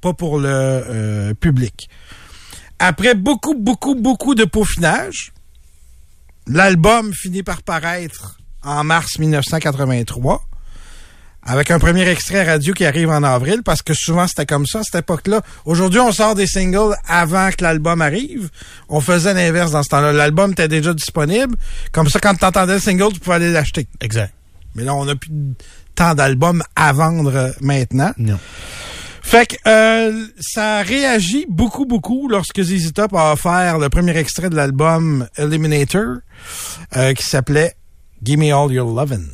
pas 0.00 0.12
pour 0.12 0.38
le 0.38 0.48
euh, 0.48 1.34
public. 1.34 1.88
Après 2.78 3.14
beaucoup, 3.14 3.54
beaucoup, 3.54 3.94
beaucoup 3.94 4.34
de 4.34 4.44
peaufinage, 4.44 5.32
l'album 6.46 7.12
finit 7.14 7.42
par 7.42 7.62
paraître 7.62 8.38
en 8.62 8.84
mars 8.84 9.18
1983 9.18 10.42
avec 11.42 11.70
un 11.70 11.78
premier 11.78 12.06
extrait 12.08 12.44
radio 12.44 12.74
qui 12.74 12.84
arrive 12.84 13.10
en 13.10 13.22
avril, 13.22 13.62
parce 13.64 13.82
que 13.82 13.94
souvent 13.94 14.26
c'était 14.26 14.46
comme 14.46 14.66
ça 14.66 14.80
à 14.80 14.82
cette 14.82 14.96
époque-là. 14.96 15.40
Aujourd'hui, 15.64 16.00
on 16.00 16.12
sort 16.12 16.34
des 16.34 16.46
singles 16.46 16.94
avant 17.08 17.50
que 17.50 17.64
l'album 17.64 18.02
arrive. 18.02 18.50
On 18.88 19.00
faisait 19.00 19.34
l'inverse 19.34 19.70
dans 19.70 19.82
ce 19.82 19.88
temps-là. 19.88 20.12
L'album 20.12 20.52
était 20.52 20.68
déjà 20.68 20.92
disponible. 20.92 21.56
Comme 21.92 22.08
ça, 22.08 22.20
quand 22.20 22.34
tu 22.34 22.44
entendais 22.44 22.74
le 22.74 22.80
single, 22.80 23.12
tu 23.12 23.20
pouvais 23.20 23.36
aller 23.36 23.52
l'acheter. 23.52 23.86
Exact. 24.00 24.32
Mais 24.74 24.84
là, 24.84 24.94
on 24.94 25.04
n'a 25.04 25.16
plus 25.16 25.30
tant 25.94 26.14
d'albums 26.14 26.62
à 26.76 26.92
vendre 26.92 27.34
euh, 27.34 27.50
maintenant. 27.60 28.12
Non. 28.18 28.38
Fait 29.22 29.46
que 29.46 29.56
euh, 29.66 30.26
ça 30.40 30.82
réagit 30.82 31.46
beaucoup, 31.48 31.84
beaucoup 31.84 32.28
lorsque 32.28 32.62
ZZ 32.62 32.92
Top 32.92 33.14
a 33.14 33.32
offert 33.32 33.78
le 33.78 33.88
premier 33.88 34.16
extrait 34.16 34.50
de 34.50 34.56
l'album 34.56 35.26
Eliminator, 35.36 36.16
euh, 36.96 37.12
qui 37.12 37.24
s'appelait 37.24 37.74
Give 38.22 38.38
Me 38.38 38.52
All 38.52 38.72
Your 38.72 38.92
Lovin'. 38.92 39.28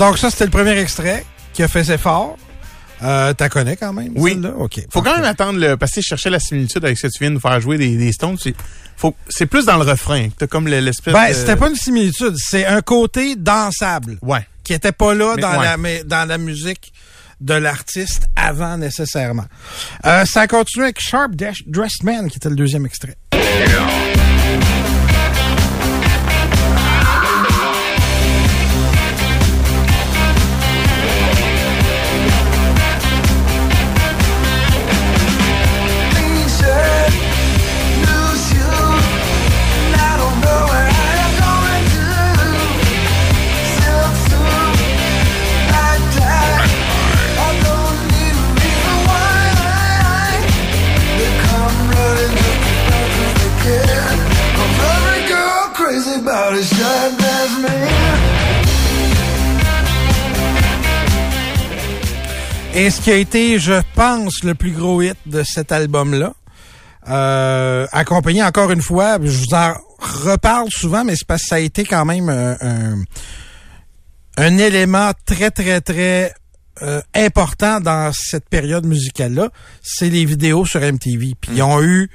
Donc 0.00 0.16
ça, 0.18 0.30
c'était 0.30 0.46
le 0.46 0.50
premier 0.50 0.76
extrait 0.78 1.24
qui 1.52 1.62
a 1.62 1.68
fait 1.68 1.84
ses 1.84 1.92
efforts. 1.92 2.36
Euh, 3.02 3.32
T'as 3.34 3.48
connais 3.50 3.76
quand 3.76 3.92
même? 3.92 4.12
Oui. 4.16 4.40
OK. 4.58 4.80
Faut 4.90 5.02
quand 5.02 5.14
même 5.14 5.24
attendre 5.24 5.58
le. 5.58 5.76
Parce 5.76 5.92
que 5.92 6.00
je 6.00 6.06
cherchais 6.06 6.30
la 6.30 6.40
similitude 6.40 6.82
avec 6.84 6.96
ce 6.98 7.06
que 7.06 7.12
tu 7.12 7.18
viens 7.20 7.28
de 7.30 7.34
nous 7.34 7.40
faire 7.40 7.60
jouer 7.60 7.76
des, 7.78 7.96
des 7.96 8.10
Stones. 8.12 8.36
C'est, 8.42 8.54
faut, 8.96 9.14
c'est 9.28 9.44
plus 9.46 9.66
dans 9.66 9.76
le 9.76 9.84
refrain. 9.84 10.28
T'as 10.38 10.46
comme 10.46 10.66
le- 10.68 10.80
l'espèce 10.80 11.12
Ben, 11.12 11.28
de. 11.28 11.34
c'était 11.34 11.56
pas 11.56 11.68
une 11.68 11.76
similitude. 11.76 12.34
C'est 12.36 12.64
un 12.66 12.80
côté 12.80 13.36
dansable. 13.36 14.18
Ouais. 14.22 14.46
Qui 14.64 14.72
était 14.72 14.92
pas 14.92 15.12
là 15.14 15.34
Mais 15.36 15.42
dans, 15.42 15.58
ouais. 15.58 15.64
la, 15.64 15.76
mais 15.76 16.02
dans 16.04 16.26
la 16.28 16.38
musique 16.38 16.92
de 17.42 17.54
l'artiste 17.54 18.24
avant 18.36 18.76
nécessairement. 18.78 19.46
Euh, 20.06 20.24
ça 20.26 20.42
a 20.42 20.46
continué 20.46 20.84
avec 20.86 21.00
Sharp 21.00 21.32
Dash 21.34 21.62
Dressed 21.66 22.04
Man, 22.04 22.28
qui 22.30 22.36
était 22.38 22.48
le 22.50 22.56
deuxième 22.56 22.86
extrait. 22.86 23.16
Et 62.80 62.88
ce 62.88 63.02
qui 63.02 63.10
a 63.10 63.16
été, 63.16 63.58
je 63.58 63.78
pense, 63.94 64.42
le 64.42 64.54
plus 64.54 64.70
gros 64.70 65.02
hit 65.02 65.18
de 65.26 65.42
cet 65.42 65.70
album-là, 65.70 66.32
euh, 67.10 67.86
accompagné 67.92 68.42
encore 68.42 68.70
une 68.70 68.80
fois, 68.80 69.18
je 69.22 69.36
vous 69.36 69.54
en 69.54 69.74
reparle 69.98 70.68
souvent, 70.70 71.04
mais 71.04 71.14
c'est 71.14 71.26
parce 71.26 71.42
que 71.42 71.48
ça 71.48 71.56
a 71.56 71.58
été 71.58 71.84
quand 71.84 72.06
même 72.06 72.30
un, 72.30 72.56
un, 72.62 73.04
un 74.38 74.56
élément 74.56 75.10
très, 75.26 75.50
très, 75.50 75.82
très 75.82 76.32
euh, 76.80 77.02
important 77.14 77.80
dans 77.80 78.12
cette 78.14 78.48
période 78.48 78.86
musicale-là, 78.86 79.50
c'est 79.82 80.08
les 80.08 80.24
vidéos 80.24 80.64
sur 80.64 80.80
MTV. 80.80 81.34
Puis 81.38 81.56
ils 81.56 81.62
ont 81.62 81.82
eu 81.82 82.08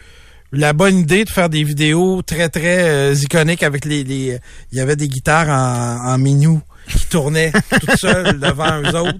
la 0.52 0.74
bonne 0.74 0.98
idée 0.98 1.26
de 1.26 1.30
faire 1.30 1.50
des 1.50 1.64
vidéos 1.64 2.24
très, 2.24 2.50
très 2.50 2.90
euh, 2.90 3.14
iconiques 3.14 3.62
avec 3.62 3.86
les, 3.86 4.04
les... 4.04 4.40
Il 4.72 4.80
y 4.80 4.82
avait 4.82 4.96
des 4.96 5.10
guitares 5.10 5.48
en, 5.50 6.12
en 6.12 6.18
minou 6.18 6.60
qui 6.88 7.06
tournaient 7.08 7.52
toutes 7.70 7.98
seules 7.98 8.40
devant 8.40 8.82
eux 8.82 8.96
autres. 8.96 9.20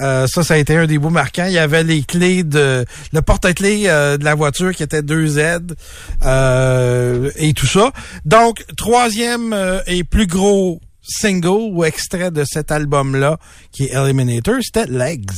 Euh, 0.00 0.26
ça, 0.26 0.42
ça 0.42 0.54
a 0.54 0.56
été 0.56 0.76
un 0.76 0.86
des 0.86 0.98
bouts 0.98 1.10
marquants. 1.10 1.46
Il 1.46 1.52
y 1.52 1.58
avait 1.58 1.84
les 1.84 2.02
clés 2.02 2.42
de... 2.44 2.84
Le 3.12 3.22
porte-clés 3.22 3.84
euh, 3.86 4.16
de 4.16 4.24
la 4.24 4.34
voiture 4.34 4.74
qui 4.74 4.82
était 4.82 5.02
2Z 5.02 5.74
euh, 6.24 7.30
et 7.36 7.52
tout 7.54 7.66
ça. 7.66 7.92
Donc, 8.24 8.64
troisième 8.76 9.56
et 9.86 10.04
plus 10.04 10.26
gros 10.26 10.80
single 11.02 11.72
ou 11.72 11.84
extrait 11.84 12.30
de 12.30 12.44
cet 12.44 12.70
album-là, 12.70 13.38
qui 13.72 13.84
est 13.84 13.94
Eliminator, 13.94 14.56
c'était 14.62 14.86
Legs. 14.86 15.30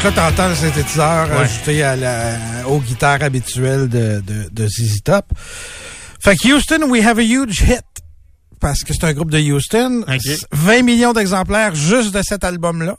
Donc 0.00 0.14
là, 0.14 0.30
t'entends 0.30 0.48
le 0.48 0.54
synthétiseur 0.54 1.28
Ouais. 1.28 1.36
ajouté 1.38 1.82
à 1.82 1.96
la, 1.96 2.68
aux 2.68 2.78
guitares 2.78 3.20
habituelles 3.20 3.88
de, 3.88 4.22
de, 4.24 4.48
de 4.48 4.68
ZZ 4.68 5.02
Top. 5.02 5.24
Fait 6.22 6.36
que 6.36 6.54
Houston, 6.54 6.84
we 6.88 7.04
have 7.04 7.18
a 7.18 7.22
huge 7.22 7.62
hit. 7.62 7.82
Parce 8.60 8.84
que 8.84 8.92
c'est 8.94 9.02
un 9.02 9.12
groupe 9.12 9.32
de 9.32 9.40
Houston. 9.40 10.04
Ok. 10.06 10.38
20 10.52 10.82
millions 10.82 11.12
d'exemplaires 11.12 11.74
juste 11.74 12.14
de 12.14 12.22
cet 12.22 12.44
album-là. 12.44 12.96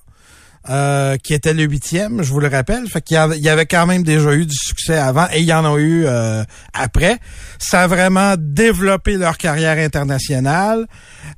Euh, 0.69 1.15
qui 1.17 1.33
était 1.33 1.53
le 1.53 1.63
huitième, 1.63 2.21
je 2.21 2.31
vous 2.31 2.39
le 2.39 2.47
rappelle. 2.47 2.87
Fait 2.87 3.01
qu'il 3.01 3.15
y 3.15 3.49
avait, 3.49 3.65
quand 3.65 3.85
même 3.85 4.03
déjà 4.03 4.33
eu 4.33 4.45
du 4.45 4.55
succès 4.55 4.97
avant 4.97 5.27
et 5.31 5.39
il 5.39 5.45
y 5.45 5.53
en 5.53 5.65
a 5.65 5.77
eu 5.77 6.05
euh, 6.05 6.43
après. 6.73 7.17
Ça 7.57 7.83
a 7.83 7.87
vraiment 7.87 8.35
développé 8.37 9.17
leur 9.17 9.37
carrière 9.37 9.77
internationale. 9.77 10.85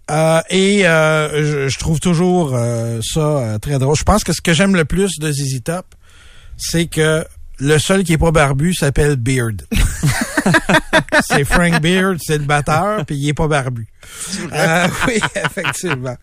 Euh, 0.09 0.41
et 0.49 0.87
euh, 0.87 1.43
je, 1.43 1.67
je 1.67 1.79
trouve 1.79 1.99
toujours 1.99 2.53
euh, 2.55 2.99
ça 3.03 3.19
euh, 3.19 3.59
très 3.59 3.77
drôle. 3.77 3.95
Je 3.95 4.03
pense 4.03 4.23
que 4.23 4.33
ce 4.33 4.41
que 4.41 4.53
j'aime 4.53 4.75
le 4.75 4.85
plus 4.85 5.19
de 5.19 5.31
ZZ 5.31 5.61
Top, 5.63 5.85
c'est 6.57 6.87
que 6.87 7.25
le 7.61 7.77
seul 7.77 8.03
qui 8.03 8.13
est 8.13 8.17
pas 8.17 8.31
barbu 8.31 8.73
s'appelle 8.73 9.15
Beard. 9.15 9.61
c'est 11.29 11.45
Frank 11.45 11.79
Beard, 11.81 12.17
c'est 12.19 12.37
le 12.39 12.43
batteur, 12.45 13.05
puis 13.05 13.15
il 13.15 13.29
est 13.29 13.33
pas 13.33 13.47
barbu. 13.47 13.87
Euh, 14.51 14.87
oui, 15.07 15.19
effectivement. 15.35 16.15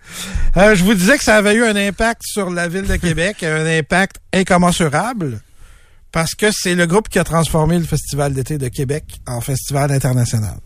Euh, 0.56 0.74
je 0.74 0.82
vous 0.84 0.94
disais 0.94 1.16
que 1.16 1.24
ça 1.24 1.36
avait 1.36 1.54
eu 1.54 1.64
un 1.64 1.76
impact 1.76 2.22
sur 2.24 2.50
la 2.50 2.66
ville 2.68 2.86
de 2.86 2.96
Québec, 2.96 3.42
un 3.44 3.64
impact 3.66 4.16
incommensurable, 4.34 5.40
parce 6.10 6.34
que 6.34 6.46
c'est 6.52 6.74
le 6.74 6.86
groupe 6.86 7.08
qui 7.08 7.18
a 7.18 7.24
transformé 7.24 7.78
le 7.78 7.84
Festival 7.84 8.34
d'été 8.34 8.58
de 8.58 8.68
Québec 8.68 9.04
en 9.26 9.40
festival 9.40 9.92
international. 9.92 10.56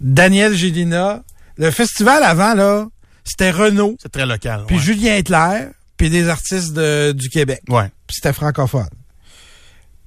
Daniel 0.00 0.54
Gélina, 0.54 1.22
le 1.56 1.70
festival 1.70 2.22
avant, 2.22 2.54
là, 2.54 2.86
c'était 3.24 3.50
Renault, 3.50 3.96
C'est 4.02 4.12
très 4.12 4.26
local. 4.26 4.64
puis 4.66 4.76
ouais. 4.76 4.82
Julien 4.82 5.16
Hitler, 5.16 5.68
puis 5.96 6.10
des 6.10 6.28
artistes 6.28 6.72
de- 6.72 7.12
du 7.12 7.28
Québec 7.28 7.60
Ouais. 7.68 7.88
puis 8.06 8.16
c'était 8.16 8.32
francophone. 8.32 8.88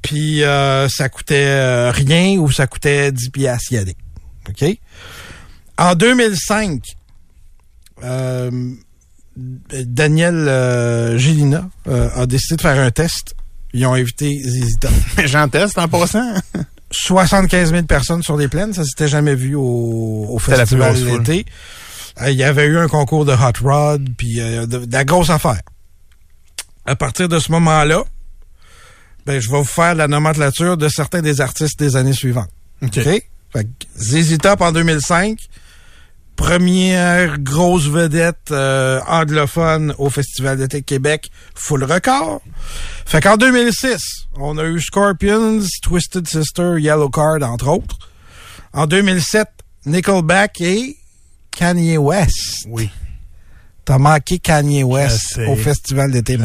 Puis 0.04 0.44
euh, 0.44 0.88
ça 0.89 1.10
coûtait 1.10 1.48
euh, 1.48 1.92
rien 1.92 2.38
ou 2.38 2.52
ça 2.52 2.68
coûtait 2.68 3.12
10 3.12 3.30
piastres 3.30 3.72
y 3.72 3.78
aller. 3.78 3.96
OK? 4.48 4.78
En 5.78 5.96
2005, 5.96 6.82
euh, 8.04 8.72
Daniel 9.36 10.36
euh, 10.48 11.18
Gélina 11.18 11.68
euh, 11.88 12.10
a 12.16 12.26
décidé 12.26 12.58
de 12.58 12.62
faire 12.62 12.80
un 12.80 12.92
test. 12.92 13.36
Ils 13.74 13.86
ont 13.88 13.94
invité 13.94 14.39
ZZ 14.46 14.80
Top. 14.80 14.92
J'en 15.26 15.48
teste 15.50 15.78
en 15.80 15.88
passant. 15.88 16.36
75 16.92 17.72
000 17.72 17.84
personnes 17.84 18.22
sur 18.22 18.38
les 18.38 18.48
plaines, 18.48 18.74
ça 18.74 18.84
s'était 18.84 19.08
jamais 19.08 19.34
vu 19.34 19.56
au, 19.56 20.28
au 20.30 20.38
festival 20.38 20.94
d'été. 21.04 21.46
Il 22.28 22.34
y 22.34 22.44
avait 22.44 22.68
eu 22.68 22.78
un 22.78 22.88
concours 22.88 23.26
de 23.26 23.32
hot 23.32 23.68
rod, 23.68 24.08
puis 24.16 24.36
de, 24.36 24.66
de 24.66 24.94
la 24.94 25.04
grosse 25.04 25.32
affaire. 25.32 25.62
À 26.86 26.96
partir 26.96 27.28
de 27.28 27.39
ce 27.39 27.52
moment-là, 27.52 28.04
ben, 29.25 29.39
je 29.39 29.49
vais 29.49 29.57
vous 29.57 29.63
faire 29.63 29.95
la 29.95 30.07
nomenclature 30.07 30.77
de 30.77 30.89
certains 30.89 31.21
des 31.21 31.41
artistes 31.41 31.79
des 31.79 31.95
années 31.95 32.13
suivantes. 32.13 32.49
OK. 32.81 32.97
OK? 32.97 33.23
Fait 33.53 33.65
que 33.65 33.69
ZZ 33.97 34.38
Top 34.39 34.62
en 34.62 34.71
2005, 34.71 35.38
première 36.36 37.38
grosse 37.39 37.88
vedette 37.88 38.51
euh, 38.51 38.99
anglophone 39.07 39.93
au 39.97 40.09
Festival 40.09 40.57
d'été 40.57 40.81
de 40.81 40.86
Québec, 40.86 41.29
full 41.53 41.83
record. 41.83 42.41
Fait 43.05 43.21
qu'en 43.21 43.38
2006, 43.38 44.25
on 44.38 44.57
a 44.57 44.65
eu 44.65 44.81
Scorpions, 44.81 45.62
Twisted 45.83 46.27
Sister, 46.27 46.75
Yellow 46.79 47.09
Card, 47.09 47.43
entre 47.43 47.67
autres. 47.67 47.97
En 48.73 48.88
2007, 48.88 49.47
Nickelback 49.86 50.62
et 50.62 50.97
Kanye 51.51 51.97
West. 51.97 52.65
Oui. 52.67 52.89
T'as 53.86 53.98
manqué 53.98 54.39
Kanye 54.39 54.84
West 54.84 55.39
au 55.48 55.56
Festival 55.56 56.12
d'été. 56.12 56.38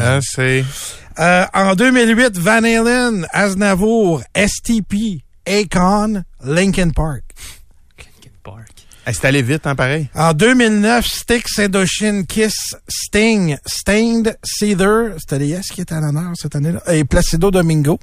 Euh, 1.19 1.45
en 1.53 1.75
2008, 1.75 2.37
Van 2.37 2.63
Halen, 2.63 3.27
Aznavour, 3.31 4.21
STP, 4.35 5.23
Akon, 5.45 6.23
Linkin 6.43 6.89
Park. 6.89 7.23
Ah, 9.05 9.13
c'est 9.13 9.25
allé 9.25 9.41
vite, 9.41 9.65
hein, 9.65 9.75
pareil. 9.75 10.07
En 10.13 10.33
2009, 10.33 11.03
Styx, 11.03 11.57
Indochine, 11.57 12.27
Kiss, 12.27 12.75
Sting, 12.87 13.57
Stained, 13.65 14.37
Seether, 14.43 15.15
c'était 15.17 15.39
les 15.39 15.49
S 15.49 15.69
qui 15.69 15.81
étaient 15.81 15.95
à 15.95 15.99
l'honneur 16.01 16.33
cette 16.35 16.55
année-là, 16.55 16.81
et 16.93 17.03
Placido 17.05 17.49
Domingo. 17.49 17.99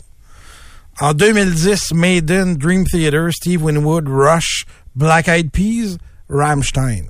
En 0.98 1.12
2010, 1.12 1.92
Maiden, 1.94 2.56
Dream 2.56 2.84
Theater, 2.84 3.30
Steve 3.30 3.62
Winwood, 3.62 4.08
Rush, 4.08 4.66
Black 4.96 5.28
Eyed 5.28 5.52
Peas, 5.52 5.96
Rammstein. 6.28 7.04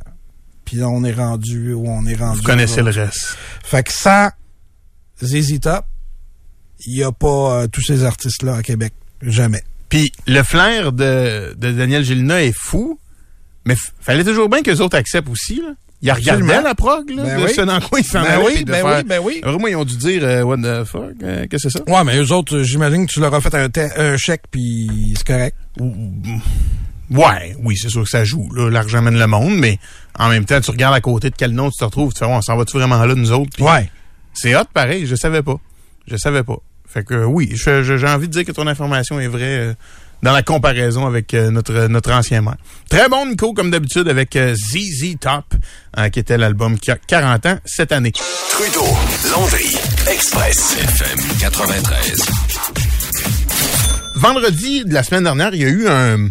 Puis 0.67 0.77
là, 0.77 0.89
on 0.91 1.03
est 1.05 1.13
rendu 1.15 1.73
où 1.73 1.89
on 1.89 2.05
est 2.07 2.15
rendu. 2.17 2.39
Vous 2.39 2.43
connaissez 2.45 2.83
le 2.83 2.91
reste. 2.91 3.39
Fait 3.65 3.83
que 3.83 3.93
sans 3.93 4.29
ZZ 5.25 5.61
Top, 5.61 5.85
il 6.87 6.99
n'y 6.99 7.03
a 7.03 7.13
pas 7.13 7.63
euh, 7.63 7.67
tous 7.69 7.81
ces 7.81 8.05
artistes-là 8.05 8.57
à 8.57 8.63
Québec. 8.63 8.93
Jamais. 9.23 9.63
Puis 9.89 10.13
le 10.27 10.43
flair 10.43 10.93
de, 10.93 11.55
de 11.57 11.73
Daniel 11.73 12.05
Gélina 12.05 12.43
est 12.43 12.53
fou, 12.55 12.99
mais 13.65 13.77
fallait 14.01 14.25
toujours 14.25 14.49
bien 14.51 14.61
que 14.63 14.71
les 14.71 14.81
autres 14.83 14.97
acceptent 14.99 15.29
aussi. 15.31 15.57
Là. 15.63 15.73
Il 16.03 16.11
regardait 16.13 16.43
Absolument. 16.43 16.63
la 16.69 16.75
prog, 16.75 17.09
là, 17.11 17.23
Ben 17.23 17.41
de 17.41 17.45
oui. 17.47 17.53
ce 17.57 17.61
dans 17.63 17.81
quoi 17.81 18.01
il 18.01 18.05
s'en 18.05 18.21
Ben 18.23 18.33
allait, 18.33 18.45
oui, 18.45 18.65
ben 18.65 18.75
faire- 18.75 18.97
oui, 18.99 19.05
ben 19.05 19.21
oui. 19.23 19.71
Ils 19.71 19.77
ont 19.77 19.85
dû 19.87 19.97
dire 19.97 20.23
euh, 20.25 20.43
What 20.43 20.59
the 20.59 20.85
fuck? 20.85 21.15
euh, 21.23 21.47
Qu'est-ce 21.49 21.69
que 21.69 21.71
c'est 21.71 21.79
ça? 21.79 21.85
Ouais, 21.89 22.05
mais 22.05 22.19
eux 22.19 22.33
autres, 22.33 22.63
j'imagine 22.63 23.07
que 23.07 23.13
tu 23.13 23.21
leur 23.21 23.33
as 23.33 23.41
fait 23.41 23.55
un, 23.55 23.69
un 23.97 24.17
chèque, 24.19 24.43
puis 24.51 25.15
c'est 25.17 25.27
correct. 25.27 25.57
Ouais, 27.11 27.57
oui, 27.63 27.77
c'est 27.77 27.89
sûr 27.89 28.05
que 28.05 28.11
ça 28.11 28.25
joue. 28.25 28.49
Là, 28.55 28.71
l'argent 28.71 29.01
mène 29.03 29.19
le 29.19 29.27
monde, 29.27 29.57
mais 29.57 29.79
en 30.19 30.29
même 30.29 30.45
temps, 30.45 30.61
tu 30.61 30.71
regardes 30.71 30.95
à 30.95 31.01
côté 31.01 31.31
de 31.31 31.37
quel 31.37 31.53
nom 31.53 31.71
tu 31.71 31.79
te 31.79 31.85
retrouves, 31.85 32.13
tu 32.13 32.19
fais, 32.19 32.25
on 32.25 32.43
s'en 32.43 32.57
va-tu 32.57 32.77
vraiment 32.77 33.05
là, 33.05 33.15
nous 33.15 33.33
autres? 33.33 33.61
Ouais. 33.63 33.91
C'est 34.35 34.55
hot, 34.57 34.65
pareil, 34.73 35.07
je 35.07 35.15
savais 35.15 35.43
pas. 35.43 35.57
Je 36.07 36.17
savais 36.17 36.43
pas. 36.43 36.57
Fait 36.89 37.05
que 37.05 37.15
euh, 37.15 37.25
oui, 37.25 37.51
j'ai 37.55 38.07
envie 38.07 38.29
de 38.29 38.33
dire 38.33 38.45
que 38.45 38.53
ton 38.53 38.67
information 38.67 39.19
est 39.19 39.29
vraie 39.29 39.59
euh, 39.59 39.75
dans 40.23 40.33
la 40.33 40.43
comparaison 40.43 41.07
avec 41.07 41.35
euh, 41.35 41.51
notre 41.51 41.89
notre 41.89 42.13
ancien 42.13 42.43
maire. 42.43 42.57
Très 42.89 43.09
bon, 43.09 43.27
Nico, 43.27 43.53
comme 43.53 43.71
d'habitude, 43.71 44.09
avec 44.09 44.35
euh, 44.37 44.55
ZZ 44.55 45.17
Top, 45.21 45.45
euh, 45.99 46.09
qui 46.09 46.19
était 46.19 46.39
l'album 46.39 46.79
qui 46.79 46.91
a 46.91 46.97
40 46.97 47.47
ans 47.47 47.59
cette 47.65 47.93
année. 47.93 48.13
Trudeau, 48.51 48.87
Landry, 49.31 49.77
Express, 50.11 50.77
FM 50.79 51.19
93. 51.41 52.25
Vendredi 54.17 54.85
de 54.85 54.95
la 54.95 55.03
semaine 55.03 55.25
dernière, 55.25 55.55
il 55.55 55.61
y 55.61 55.65
a 55.65 55.69
eu 55.69 55.89
un, 55.89 56.31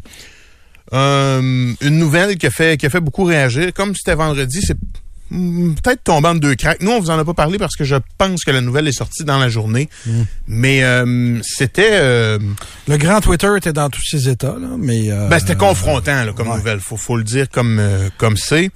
un- 0.92 1.74
une 1.82 1.98
nouvelle 1.98 2.38
qui 2.38 2.48
a 2.48 2.52
fait 2.52 2.78
qui 2.78 2.86
a 2.86 2.90
fait 2.90 3.00
beaucoup 3.00 3.24
réagir. 3.24 3.74
Comme 3.74 3.96
c'était 3.96 4.16
vendredi, 4.16 4.60
c'est 4.62 4.78
hmm, 5.32 5.74
peut-être 5.76 6.04
tombé 6.04 6.28
en 6.30 6.36
deux 6.36 6.56
craques. 6.56 6.82
Nous, 6.82 6.92
on 6.92 7.00
vous 7.00 7.10
en 7.10 7.18
a 7.20 7.26
pas 7.26 7.34
parlé 7.34 7.58
parce 7.58 7.76
que 7.76 7.84
je 7.84 7.96
pense 8.18 8.44
que 8.44 8.52
la 8.52 8.62
nouvelle 8.62 8.88
est 8.88 8.92
sortie 8.98 9.24
dans 9.24 9.38
la 9.40 9.50
journée. 9.50 9.90
Mais 10.48 10.84
euh, 10.84 11.40
c'était 11.44 11.90
euh, 11.94 12.38
Le 12.88 12.98
grand 12.98 13.22
Twitter 13.22 13.50
était 13.58 13.74
dans 13.74 13.90
tous 13.90 14.04
ses 14.06 14.30
états, 14.30 14.56
là, 14.60 14.70
mais... 14.78 15.12
euh, 15.12 15.28
ben, 15.28 15.40
c'était 15.40 15.56
confrontant 15.56 16.24
là, 16.24 16.34
comme 16.34 16.50
ouais. 16.50 16.58
nouvelle. 16.58 16.80
Faut, 16.80 16.98
faut 16.98 17.18
le 17.18 17.24
dire 17.24 17.50
comme 17.50 17.80
euh, 17.80 18.10
comme 18.18 18.38
c'est. 18.38 18.70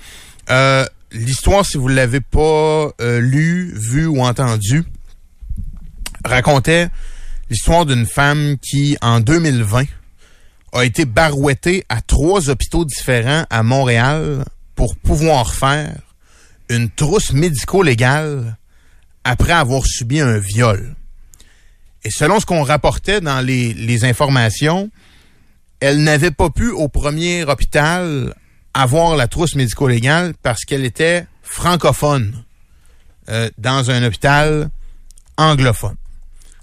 Euh, 0.50 0.86
L'histoire, 1.12 1.66
si 1.66 1.78
vous 1.78 1.88
l'avez 1.88 2.22
pas 2.22 2.92
euh, 3.02 3.20
lu, 3.20 3.74
vu 3.76 4.06
ou 4.06 4.22
entendu, 4.22 4.84
racontait 6.24 6.90
l'histoire 7.50 7.86
d'une 7.86 8.06
femme 8.06 8.58
qui, 8.62 8.96
en 9.02 9.20
2020, 9.20 9.86
a 10.74 10.86
été 10.86 11.06
barouettée 11.06 11.84
à 11.90 12.02
trois 12.02 12.50
hôpitaux 12.50 12.86
différents 12.86 13.46
à 13.50 13.64
Montréal 13.64 14.46
pour 14.76 14.96
pouvoir 14.96 15.54
faire 15.54 15.96
une 16.70 16.90
trousse 16.90 17.34
médico-légale 17.34 18.58
après 19.24 19.54
avoir 19.54 19.86
subi 19.86 20.20
un 20.20 20.38
viol. 20.38 20.96
Et 22.04 22.12
selon 22.12 22.40
ce 22.40 22.46
qu'on 22.46 22.64
rapportait 22.64 23.22
dans 23.22 23.42
les, 23.42 23.74
les 23.74 24.06
informations, 24.06 24.90
elle 25.80 26.04
n'avait 26.04 26.32
pas 26.32 26.50
pu 26.50 26.70
au 26.70 26.88
premier 26.88 27.44
hôpital 27.44 28.34
avoir 28.74 29.16
la 29.16 29.28
trousse 29.28 29.56
médico-légale 29.56 30.34
parce 30.42 30.64
qu'elle 30.66 30.86
était 30.86 31.26
francophone 31.42 32.44
euh, 33.30 33.50
dans 33.58 33.92
un 33.92 34.04
hôpital 34.04 34.70
anglophone. 35.38 35.96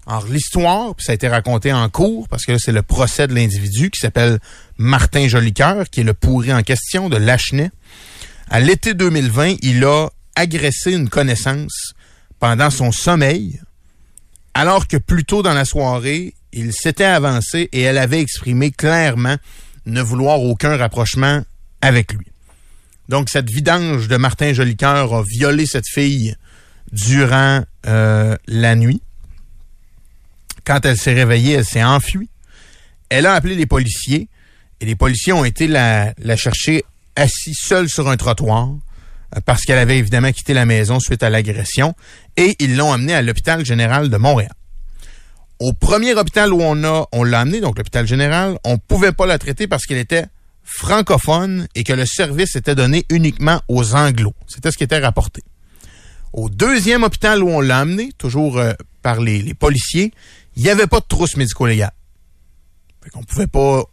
Alors 0.07 0.27
l'histoire, 0.27 0.95
ça 0.99 1.13
a 1.13 1.15
été 1.15 1.27
raconté 1.27 1.73
en 1.73 1.89
cours 1.89 2.29
parce 2.29 2.45
que 2.45 2.53
là, 2.53 2.59
c'est 2.61 2.73
le 2.73 2.83
procès 2.83 3.27
de 3.27 3.35
l'individu 3.35 3.91
qui 3.91 3.99
s'appelle 4.01 4.39
Martin 4.79 5.27
Jolicoeur, 5.27 5.91
qui 5.91 6.01
est 6.01 6.05
le 6.05 6.15
pourri 6.15 6.53
en 6.53 6.63
question 6.63 7.09
de 7.09 7.17
Lachenay. 7.17 7.71
À 8.49 8.61
l'été 8.61 8.95
2020, 8.95 9.57
il 9.63 9.85
a 9.85 10.09
agressé 10.37 10.93
une 10.93 11.09
connaissance 11.09 11.95
pendant 12.39 12.71
son 12.71 12.93
sommeil, 12.93 13.61
alors 14.55 14.87
que 14.87 14.97
plus 14.97 15.25
tôt 15.25 15.43
dans 15.43 15.55
la 15.55 15.65
soirée, 15.65 16.35
il 16.53 16.73
s'était 16.73 17.05
avancé 17.05 17.69
et 17.73 17.83
elle 17.83 17.99
avait 17.99 18.21
exprimé 18.21 18.71
clairement 18.71 19.37
ne 19.87 20.03
vouloir 20.03 20.41
aucun 20.41 20.77
rapprochement 20.77 21.43
avec 21.81 22.13
lui. 22.13 22.27
Donc, 23.09 23.29
cette 23.29 23.51
vidange 23.51 24.09
de 24.09 24.17
Martin 24.17 24.53
Jolicoeur 24.53 25.15
a 25.15 25.23
violé 25.23 25.67
cette 25.67 25.89
fille 25.89 26.37
durant 26.93 27.63
euh, 27.87 28.37
la 28.47 28.75
nuit. 28.77 29.03
Quand 30.67 30.85
elle 30.85 30.97
s'est 30.97 31.15
réveillée, 31.15 31.55
elle 31.55 31.65
s'est 31.65 31.85
enfuie. 31.85 32.29
Elle 33.09 33.27
a 33.27 33.35
appelé 33.35 33.55
les 33.55 33.67
policiers 33.67 34.29
et 34.81 34.85
les 34.85 34.97
policiers 34.97 35.33
ont 35.33 35.45
été 35.45 35.69
la, 35.69 36.13
chercher 36.37 36.85
assis 37.15 37.55
seule 37.55 37.89
sur 37.89 38.09
un 38.09 38.17
trottoir 38.17 38.71
euh, 39.35 39.41
parce 39.47 39.63
qu'elle 39.63 39.79
avait 39.79 39.97
évidemment 39.97 40.33
quitté 40.33 40.55
la 40.55 40.67
maison 40.67 40.99
suite 40.99 41.23
à 41.23 41.31
l'agression 41.31 41.95
et 42.37 42.57
ils 42.59 42.77
l'ont 42.77 42.93
amenée 42.93 43.15
à 43.15 43.23
l'hôpital 43.23 43.65
général 43.65 44.11
de 44.11 44.17
Montréal. 44.17 44.53
Au 45.61 45.73
premier 45.73 46.15
hôpital 46.15 46.53
où 46.53 46.61
on 46.61 46.85
a, 46.85 47.07
on 47.13 47.23
l'a 47.23 47.41
amenée, 47.41 47.61
donc 47.61 47.79
l'hôpital 47.79 48.07
général, 48.07 48.59
on 48.65 48.77
pouvait 48.77 49.13
pas 49.13 49.25
la 49.25 49.39
traiter 49.39 49.69
parce 49.69 49.87
qu'elle 49.87 49.99
était 49.99 50.27
francophone 50.65 51.69
et 51.77 51.85
que 51.85 51.93
le 51.93 52.05
service 52.05 52.57
était 52.57 52.75
donné 52.75 53.07
uniquement 53.09 53.63
aux 53.69 53.95
anglos. 53.95 54.35
C'était 54.49 54.73
ce 54.73 54.77
qui 54.77 54.85
était 54.85 54.99
rapporté. 54.99 55.43
Au 56.33 56.51
deuxième 56.51 57.05
hôpital 57.05 57.43
où 57.43 57.49
on 57.49 57.61
l'a 57.61 57.79
amenée, 57.79 58.11
toujours 58.19 58.59
euh, 58.59 58.75
par 59.01 59.21
les 59.21 59.55
policiers, 59.55 60.13
il 60.57 60.63
n'y 60.63 60.71
avait 60.71 60.87
pas 60.87 61.01
de 61.01 61.05
trousse 61.09 61.37
médico-légale. 61.37 61.93
Fait 63.05 63.11
qu'on 63.11 63.23
pouvait 63.23 63.47
pas 63.47 63.85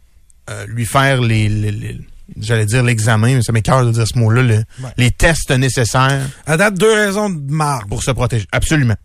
euh, 0.50 0.66
lui 0.66 0.84
faire 0.86 1.20
les, 1.20 1.48
les- 1.48 1.70
les- 1.72 2.00
j'allais 2.38 2.66
dire 2.66 2.82
l'examen, 2.82 3.34
mais 3.36 3.42
ça 3.42 3.52
m'écœure 3.52 3.84
de 3.86 3.92
dire 3.92 4.06
ce 4.06 4.18
mot-là, 4.18 4.42
le- 4.42 4.54
Ouais. 4.82 4.90
les 4.96 5.10
tests 5.10 5.50
nécessaires 5.50 6.26
À 6.46 6.56
date, 6.56 6.74
deux 6.74 6.92
raisons 6.92 7.30
de 7.30 7.50
marbre. 7.52 7.86
pour 7.88 8.02
se 8.02 8.10
protéger. 8.10 8.46
Absolument. 8.52 8.96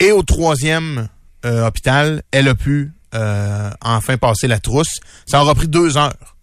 Et 0.00 0.12
au 0.12 0.22
troisième 0.22 1.08
euh, 1.44 1.66
hôpital, 1.66 2.22
elle 2.30 2.48
a 2.48 2.54
pu 2.54 2.92
euh, 3.14 3.70
enfin 3.80 4.16
passer 4.18 4.46
la 4.48 4.58
trousse. 4.60 5.00
Ça 5.26 5.40
aura 5.42 5.54
pris 5.54 5.68
deux 5.68 5.96
heures 5.96 6.36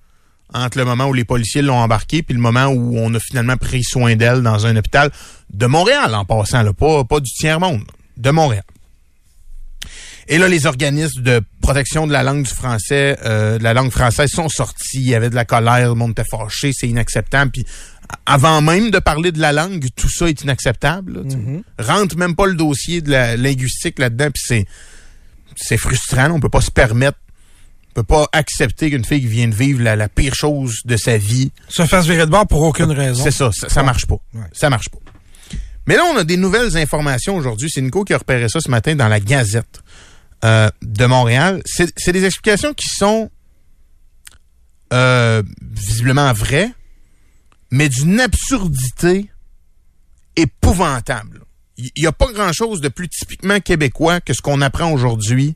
entre 0.53 0.77
le 0.77 0.85
moment 0.85 1.05
où 1.05 1.13
les 1.13 1.25
policiers 1.25 1.61
l'ont 1.61 1.77
embarquée 1.77 2.23
puis 2.23 2.33
le 2.33 2.41
moment 2.41 2.65
où 2.67 2.97
on 2.97 3.13
a 3.13 3.19
finalement 3.19 3.57
pris 3.57 3.83
soin 3.83 4.15
d'elle 4.15 4.41
dans 4.41 4.65
un 4.65 4.75
hôpital 4.75 5.11
de 5.53 5.65
Montréal 5.65 6.15
en 6.15 6.23
passant, 6.25 6.63
là, 6.63 6.73
pas, 6.73 7.03
pas 7.03 7.19
du 7.19 7.29
tiers-monde, 7.31 7.83
de 8.17 8.31
Montréal. 8.31 8.63
Et 10.27 10.37
là, 10.39 10.47
les 10.47 10.65
organismes 10.65 11.21
de 11.21 11.41
protection 11.61 12.07
de 12.07 12.11
la 12.13 12.23
langue 12.23 12.43
du 12.43 12.53
français, 12.53 13.17
euh, 13.25 13.59
de 13.59 13.63
la 13.63 13.73
langue 13.73 13.91
française 13.91 14.31
sont 14.31 14.49
sortis. 14.49 14.97
Il 14.97 15.07
y 15.07 15.15
avait 15.15 15.29
de 15.29 15.35
la 15.35 15.45
colère, 15.45 15.89
le 15.89 15.95
monde 15.95 16.11
était 16.11 16.23
fâché, 16.29 16.71
c'est 16.73 16.87
inacceptable. 16.87 17.51
Puis 17.51 17.65
avant 18.25 18.61
même 18.61 18.89
de 18.89 18.99
parler 18.99 19.31
de 19.31 19.39
la 19.39 19.51
langue, 19.51 19.85
tout 19.95 20.09
ça 20.09 20.27
est 20.27 20.41
inacceptable. 20.41 21.21
là, 21.23 21.29
sais. 21.29 21.37
Rentre 21.83 22.17
même 22.17 22.35
pas 22.35 22.47
le 22.47 22.55
dossier 22.55 23.01
de 23.01 23.11
la 23.11 23.37
linguistique 23.37 23.99
là-dedans, 23.99 24.29
puis 24.33 24.43
c'est 24.45 24.65
c'est 25.55 25.77
frustrant. 25.77 26.31
On 26.31 26.39
peut 26.39 26.49
pas 26.49 26.61
se 26.61 26.71
permettre, 26.71 27.17
on 27.91 27.93
peut 27.93 28.03
pas 28.03 28.27
accepter 28.33 28.89
qu'une 28.89 29.05
fille 29.05 29.21
qui 29.21 29.27
vient 29.27 29.47
de 29.47 29.55
vivre 29.55 29.81
la, 29.81 29.95
la 29.95 30.09
pire 30.09 30.33
chose 30.33 30.81
de 30.85 30.97
sa 30.97 31.17
vie 31.17 31.51
Se 31.69 31.85
fasse 31.85 32.07
virer 32.07 32.25
de 32.25 32.31
bord 32.31 32.47
pour 32.47 32.61
aucune 32.63 32.91
raison. 32.91 33.23
c'est 33.23 33.31
ça, 33.31 33.51
ça, 33.53 33.69
ça 33.69 33.83
marche 33.83 34.05
pas. 34.05 34.17
Ouais. 34.33 34.41
Ça 34.53 34.69
marche 34.69 34.89
pas. 34.89 34.97
Mais 35.87 35.95
là, 35.95 36.03
on 36.13 36.17
a 36.17 36.23
des 36.23 36.37
nouvelles 36.37 36.75
informations 36.77 37.35
aujourd'hui. 37.35 37.69
C'est 37.71 37.81
Nico 37.81 38.03
qui 38.03 38.13
a 38.13 38.17
repéré 38.17 38.49
ça 38.49 38.59
ce 38.59 38.71
matin 38.71 38.95
dans 38.95 39.07
la 39.07 39.19
Gazette 39.19 39.81
euh, 40.43 40.69
de 40.81 41.05
Montréal. 41.05 41.61
C'est 41.65 42.11
des 42.11 42.25
explications 42.25 42.73
qui 42.73 42.89
sont 42.89 43.31
euh, 44.93 45.41
visiblement 45.61 46.33
vraies, 46.33 46.71
mais 47.71 47.89
d'une 47.89 48.19
absurdité 48.19 49.29
épouvantable. 50.35 51.41
Il 51.77 51.91
n'y 51.97 52.07
a 52.07 52.11
pas 52.11 52.31
grand-chose 52.31 52.81
de 52.81 52.89
plus 52.89 53.09
typiquement 53.09 53.59
québécois 53.59 54.21
que 54.21 54.33
ce 54.33 54.41
qu'on 54.41 54.61
apprend 54.61 54.91
aujourd'hui 54.91 55.55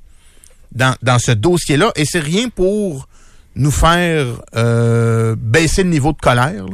dans, 0.71 0.95
ce 1.19 1.31
dossier-là. 1.31 1.91
Et 1.95 2.05
c'est 2.05 2.19
rien 2.19 2.49
pour 2.49 3.07
nous 3.55 3.71
faire 3.71 4.41
euh, 4.55 5.35
baisser 5.37 5.83
le 5.83 5.89
niveau 5.89 6.13
de 6.13 6.17
colère. 6.17 6.65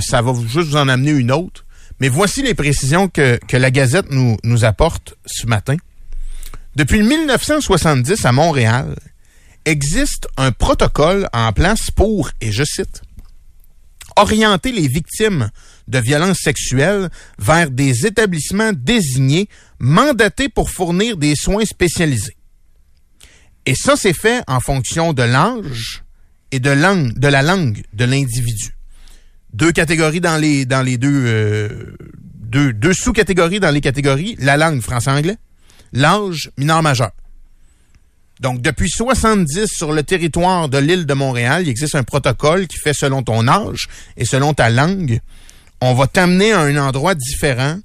ça 0.00 0.22
va 0.22 0.32
juste 0.46 0.68
vous 0.68 0.76
en 0.76 0.88
amener 0.88 1.12
une 1.12 1.32
autre. 1.32 1.64
Mais 2.00 2.08
voici 2.08 2.42
les 2.42 2.54
précisions 2.54 3.08
que, 3.08 3.38
la 3.52 3.70
Gazette 3.70 4.10
nous 4.10 4.64
apporte 4.64 5.14
ce 5.24 5.46
matin. 5.46 5.76
Depuis 6.76 7.02
1970 7.02 8.26
à 8.26 8.32
Montréal, 8.32 8.96
existe 9.64 10.28
un 10.36 10.52
protocole 10.52 11.26
en 11.32 11.50
place 11.54 11.90
pour, 11.90 12.30
et 12.42 12.52
je 12.52 12.64
cite, 12.64 13.00
orienter 14.14 14.72
les 14.72 14.86
victimes 14.86 15.48
de 15.88 15.98
violences 15.98 16.40
sexuelles 16.42 17.08
vers 17.38 17.70
des 17.70 18.04
établissements 18.04 18.74
désignés 18.74 19.48
mandatés 19.78 20.50
pour 20.50 20.68
fournir 20.68 21.16
des 21.16 21.34
soins 21.34 21.64
spécialisés. 21.64 22.36
Et 23.64 23.74
ça, 23.74 23.96
c'est 23.96 24.12
fait 24.12 24.42
en 24.46 24.60
fonction 24.60 25.14
de 25.14 25.22
l'âge 25.22 26.04
et 26.52 26.60
de, 26.60 26.70
langue, 26.70 27.18
de 27.18 27.28
la 27.28 27.40
langue 27.40 27.84
de 27.94 28.04
l'individu. 28.04 28.76
Deux 29.54 29.72
catégories 29.72 30.20
dans 30.20 30.36
les, 30.36 30.66
dans 30.66 30.82
les 30.82 30.98
deux, 30.98 31.24
euh, 31.24 31.96
deux, 32.34 32.74
deux 32.74 32.92
sous-catégories 32.92 33.60
dans 33.60 33.70
les 33.70 33.80
catégories, 33.80 34.36
la 34.38 34.58
langue 34.58 34.82
français-anglais, 34.82 35.38
l'âge 35.96 36.50
mineur-majeur. 36.56 37.10
Donc, 38.40 38.60
depuis 38.60 38.90
70 38.90 39.66
sur 39.66 39.92
le 39.92 40.02
territoire 40.02 40.68
de 40.68 40.78
l'île 40.78 41.06
de 41.06 41.14
Montréal, 41.14 41.62
il 41.62 41.70
existe 41.70 41.94
un 41.94 42.02
protocole 42.02 42.66
qui 42.66 42.76
fait 42.78 42.92
selon 42.92 43.22
ton 43.22 43.48
âge 43.48 43.88
et 44.16 44.26
selon 44.26 44.52
ta 44.52 44.68
langue, 44.68 45.20
on 45.80 45.94
va 45.94 46.06
t'amener 46.06 46.52
à 46.52 46.60
un 46.60 46.76
endroit 46.76 47.14
différent 47.14 47.78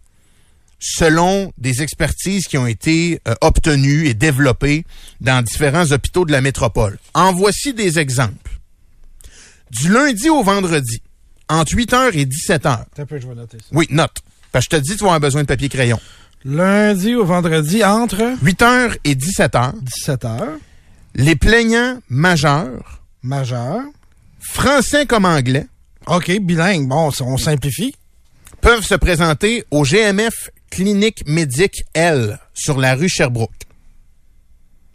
selon 0.80 1.53
des 1.57 1.84
expertises 1.84 2.47
qui 2.47 2.57
ont 2.57 2.68
été 2.68 3.22
euh, 3.28 3.36
obtenues 3.41 4.07
et 4.07 4.14
développées 4.14 4.84
dans 5.22 5.43
différents 5.43 5.91
hôpitaux 5.91 6.26
de 6.26 6.32
la 6.32 6.41
métropole. 6.41 6.97
En 7.14 7.32
voici 7.34 7.74
des 7.74 7.99
exemples. 7.99 8.59
Du 9.70 9.89
lundi 9.89 10.30
au 10.30 10.43
vendredi, 10.43 11.01
entre 11.47 11.74
8h 11.74 12.12
et 12.14 12.26
17h. 12.26 12.55
Attends 12.55 12.86
un 12.97 13.05
peu, 13.05 13.20
je 13.22 13.28
vais 13.28 13.36
noter 13.36 13.57
ça. 13.57 13.66
Oui, 13.72 13.86
note. 13.91 14.18
Parce 14.51 14.68
que 14.68 14.78
je 14.78 14.82
te 14.82 14.86
dis, 14.86 14.97
tu 14.97 15.03
vas 15.03 15.14
avoir 15.14 15.20
besoin 15.20 15.43
de 15.43 15.47
papier 15.47 15.70
crayon. 15.70 15.99
Lundi 16.43 17.13
au 17.15 17.23
vendredi, 17.23 17.83
entre 17.83 18.35
8h 18.43 18.97
et 19.03 19.13
17h, 19.15 19.73
17h, 20.07 20.57
les 21.15 21.35
plaignants 21.35 21.99
majeurs, 22.09 23.03
majeur. 23.21 23.81
français 24.39 25.05
comme 25.05 25.25
anglais, 25.25 25.67
OK, 26.07 26.31
bilingue. 26.39 26.87
Bon, 26.87 27.11
on 27.21 27.37
simplifie. 27.37 27.93
peuvent 28.59 28.83
se 28.83 28.95
présenter 28.95 29.63
au 29.71 29.83
GMF 29.83 30.49
Clinique 30.71 31.23
Médic 31.27 31.83
L 31.93 32.39
sur 32.53 32.79
la 32.79 32.95
rue 32.95 33.09
Sherbrooke. 33.09 33.51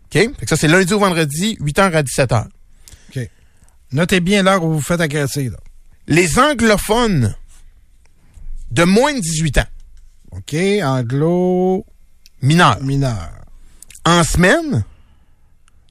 OK? 0.07 0.13
Fait 0.13 0.33
que 0.41 0.49
ça, 0.49 0.57
c'est 0.57 0.69
lundi 0.69 0.93
au 0.95 0.99
vendredi, 0.99 1.57
8h 1.61 1.93
à 1.93 2.03
17h. 2.03 2.47
OK. 3.11 3.31
Notez 3.93 4.21
bien 4.21 4.43
l'heure 4.43 4.65
où 4.65 4.73
vous 4.73 4.81
faites 4.83 5.01
agresser, 5.01 5.49
là. 5.49 5.59
Les 6.09 6.39
anglophones 6.39 7.35
de 8.71 8.85
moins 8.85 9.13
de 9.15 9.21
18 9.21 9.59
ans, 9.59 9.67
OK, 10.33 10.55
anglo 10.83 11.85
mineurs, 12.43 12.83
mineur. 12.83 13.31
en 14.05 14.23
semaine, 14.25 14.85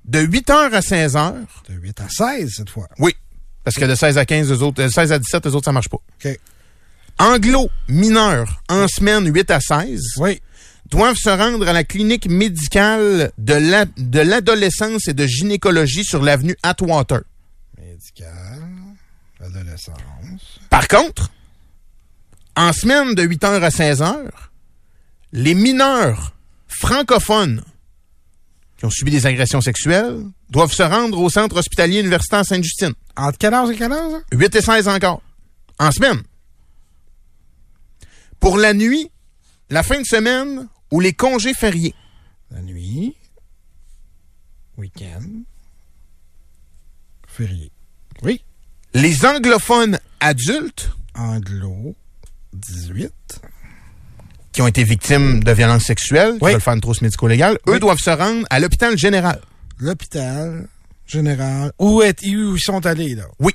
de 0.05 0.19
8h 0.19 0.71
à 0.73 0.79
16h, 0.81 1.33
De 1.69 1.73
8 1.75 2.01
à 2.01 2.09
16 2.09 2.53
cette 2.57 2.69
fois. 2.69 2.87
oui, 2.99 3.13
parce 3.63 3.75
que 3.77 3.85
de 3.85 3.95
16 3.95 4.17
à 4.17 4.25
15, 4.25 4.51
eux 4.51 4.61
autres, 4.61 4.83
de 4.83 4.87
16 4.87 5.11
à 5.11 5.19
17, 5.19 5.47
eux 5.47 5.55
autres, 5.55 5.65
ça 5.65 5.71
marche 5.71 5.89
pas. 5.89 5.97
OK. 5.97 6.39
Anglo 7.17 7.69
mineurs, 7.87 8.61
en 8.69 8.87
semaine 8.87 9.33
8 9.33 9.49
à 9.51 9.59
16, 9.59 10.01
Oui. 10.17 10.41
doivent 10.89 11.15
se 11.17 11.29
rendre 11.29 11.67
à 11.67 11.73
la 11.73 11.83
clinique 11.83 12.27
médicale 12.29 13.31
de 13.37 13.53
la- 13.53 13.85
l'adolescence 14.23 15.07
et 15.07 15.13
de 15.13 15.25
gynécologie 15.25 16.03
sur 16.03 16.21
l'avenue 16.21 16.55
Atwater. 16.61 17.21
Médical. 17.79 18.61
Adolescence. 19.43 20.59
Par 20.69 20.87
contre, 20.87 21.31
en 22.55 22.73
semaine 22.73 23.15
de 23.15 23.23
8h 23.23 23.61
à 23.61 23.69
16h, 23.69 24.29
les 25.33 25.53
mineurs 25.53 26.33
francophones 26.67 27.63
qui 28.77 28.85
ont 28.85 28.89
subi 28.89 29.11
des 29.11 29.25
agressions 29.25 29.61
sexuelles 29.61 30.23
doivent 30.49 30.73
se 30.73 30.83
rendre 30.83 31.19
au 31.19 31.29
centre 31.29 31.57
hospitalier 31.57 31.99
universitaire 31.99 32.45
Sainte-Justine. 32.45 32.93
Entre 33.15 33.37
quelle 33.37 33.53
heure 33.53 33.69
et 33.71 33.75
quelle 33.75 33.91
heure, 33.91 34.11
ça? 34.11 34.21
8 34.31 34.55
et 34.55 34.61
16 34.61 34.87
encore. 34.87 35.21
En 35.79 35.91
semaine. 35.91 36.21
Pour 38.39 38.57
la 38.57 38.73
nuit, 38.73 39.09
la 39.69 39.83
fin 39.83 39.99
de 39.99 40.05
semaine 40.05 40.67
ou 40.91 40.99
les 40.99 41.13
congés 41.13 41.53
fériés. 41.53 41.95
La 42.51 42.61
nuit. 42.61 43.15
Week-end. 44.77 45.43
Férié. 47.27 47.71
Oui. 48.21 48.41
Les 48.93 49.25
anglophones 49.25 49.99
adultes 50.19 50.91
Anglo. 51.15 51.95
18. 52.55 53.11
qui 54.51 54.61
ont 54.61 54.67
été 54.67 54.85
victimes 54.85 55.43
de 55.43 55.51
violences 55.51 55.83
sexuelles, 55.83 56.37
qui 56.39 56.45
Oui. 56.45 56.51
veulent 56.53 56.61
faire 56.61 56.73
une 56.75 56.79
trousse 56.81 57.01
médico-légale, 57.01 57.57
eux 57.67 57.77
doivent 57.77 57.97
se 57.99 58.09
rendre 58.09 58.45
à 58.49 58.59
l'hôpital 58.61 58.97
général. 58.97 59.41
L'hôpital 59.79 60.67
général. 61.05 61.73
Où, 61.77 62.01
est, 62.01 62.21
où 62.25 62.55
ils 62.55 62.61
sont 62.61 62.85
allés, 62.85 63.15
là? 63.15 63.25
Oui. 63.39 63.51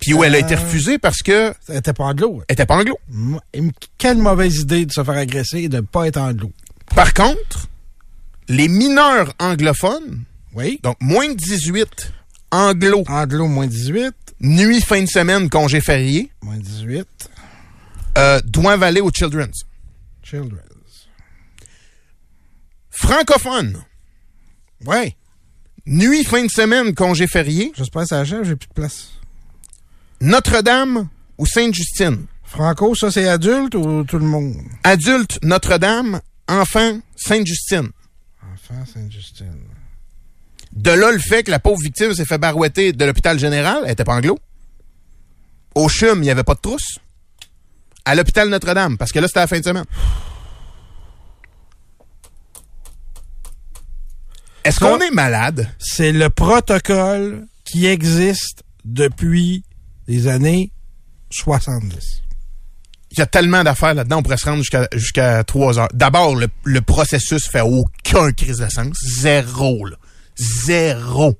Puis 0.00 0.14
où 0.14 0.22
elle 0.22 0.36
a 0.36 0.38
été 0.38 0.54
refusée 0.54 0.98
parce 0.98 1.22
que 1.22 1.52
Elle 1.68 1.78
était 1.78 1.92
pas 1.92 2.04
anglo. 2.04 2.40
elle 2.46 2.52
était 2.52 2.64
pas 2.66 2.76
anglo. 2.76 2.96
Quelle 3.98 4.18
mauvaise 4.18 4.58
idée 4.60 4.86
de 4.86 4.92
se 4.92 5.02
faire 5.02 5.16
agresser 5.16 5.62
et 5.62 5.68
de 5.68 5.78
ne 5.78 5.80
pas 5.82 6.06
être 6.06 6.18
anglo. 6.18 6.52
Par 6.94 7.12
contre, 7.12 7.66
les 8.48 8.68
mineurs 8.68 9.34
anglophones, 9.40 10.22
Oui. 10.54 10.78
donc 10.84 10.96
moins 11.00 11.28
de 11.28 11.34
18 11.34 12.12
anglo, 12.52 13.02
Anglo, 13.08 13.48
moins 13.48 13.66
18. 13.66 14.14
nuit, 14.40 14.80
fin 14.80 15.02
de 15.02 15.08
semaine, 15.08 15.50
congé 15.50 15.80
férié, 15.80 16.30
Moins 16.42 16.56
18. 16.58 17.04
Euh, 18.18 18.40
doivent 18.44 18.82
aller 18.82 19.00
au 19.00 19.10
Children's. 19.10 19.62
Children's. 20.22 20.64
Francophones, 22.90 23.82
Oui. 24.86 25.16
nuit, 25.86 26.24
fin 26.24 26.44
de 26.44 26.50
semaine, 26.50 26.94
congé 26.94 27.26
férié, 27.26 27.72
J'espère 27.76 28.02
que 28.02 28.08
ça 28.08 28.20
achève, 28.20 28.44
j'ai 28.44 28.56
plus 28.56 28.68
de 28.68 28.74
place. 28.74 29.08
Notre-Dame 30.20 31.08
ou 31.38 31.46
Sainte-Justine? 31.46 32.26
Franco, 32.44 32.94
ça, 32.94 33.10
c'est 33.10 33.28
adulte 33.28 33.74
ou 33.76 34.04
tout 34.04 34.18
le 34.18 34.24
monde? 34.26 34.56
Adulte, 34.84 35.38
Notre-Dame. 35.42 36.20
Enfant, 36.48 37.00
Sainte-Justine. 37.16 37.90
Enfant 38.52 38.84
Sainte-Justine. 38.92 39.54
De 40.72 40.90
là, 40.90 41.10
le 41.12 41.18
fait 41.18 41.44
que 41.44 41.50
la 41.50 41.60
pauvre 41.60 41.80
victime 41.80 42.12
s'est 42.12 42.24
fait 42.24 42.38
barouetter 42.38 42.92
de 42.92 43.04
l'hôpital 43.04 43.38
général, 43.38 43.82
elle 43.86 43.92
était 43.92 44.04
pas 44.04 44.14
anglo. 44.16 44.38
Au 45.74 45.88
CHUM, 45.88 46.18
il 46.18 46.22
n'y 46.22 46.30
avait 46.30 46.42
pas 46.44 46.54
de 46.54 46.60
trousse. 46.60 46.98
À 48.10 48.16
l'hôpital 48.16 48.48
Notre-Dame, 48.48 48.98
parce 48.98 49.12
que 49.12 49.20
là, 49.20 49.28
c'était 49.28 49.38
la 49.38 49.46
fin 49.46 49.60
de 49.60 49.64
semaine. 49.64 49.84
Est-ce 54.64 54.80
qu'on 54.80 54.98
est 54.98 55.12
malade? 55.12 55.72
C'est 55.78 56.10
le 56.10 56.28
protocole 56.28 57.46
qui 57.64 57.86
existe 57.86 58.64
depuis 58.84 59.62
les 60.08 60.26
années 60.26 60.72
70. 61.30 62.22
Il 63.12 63.18
y 63.20 63.22
a 63.22 63.26
tellement 63.26 63.62
d'affaires 63.62 63.94
là-dedans, 63.94 64.18
on 64.18 64.22
pourrait 64.24 64.38
se 64.38 64.46
rendre 64.46 64.58
jusqu'à 64.58 64.88
jusqu'à 64.92 65.44
trois 65.44 65.78
heures. 65.78 65.88
D'abord, 65.94 66.34
le, 66.34 66.48
le 66.64 66.80
processus 66.80 67.48
fait 67.48 67.60
aucun 67.60 68.32
crise 68.32 68.58
de 68.58 68.68
sens. 68.68 68.96
Zéro, 69.20 69.86
là. 69.86 69.96
Zéro. 70.36 71.38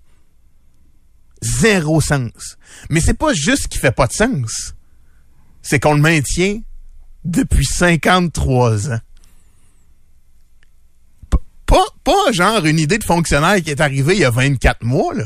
Zéro 1.42 2.00
sens. 2.00 2.58
Mais 2.90 3.00
c'est 3.00 3.14
pas 3.14 3.32
juste 3.32 3.66
qu'il 3.66 3.80
fait 3.80 3.90
pas 3.90 4.06
de 4.06 4.12
sens. 4.12 4.74
C'est 5.62 5.78
qu'on 5.80 5.94
le 5.94 6.00
maintient 6.00 6.60
depuis 7.24 7.64
53 7.66 8.90
ans. 8.92 8.98
P- 11.30 11.38
Pas, 11.66 11.84
pas 12.04 12.32
genre 12.32 12.64
une 12.64 12.78
idée 12.78 12.98
de 12.98 13.04
fonctionnaire 13.04 13.60
qui 13.62 13.70
est 13.70 13.80
arrivée 13.80 14.14
il 14.14 14.20
y 14.20 14.24
a 14.24 14.30
24 14.30 14.84
mois, 14.84 15.14
là. 15.14 15.24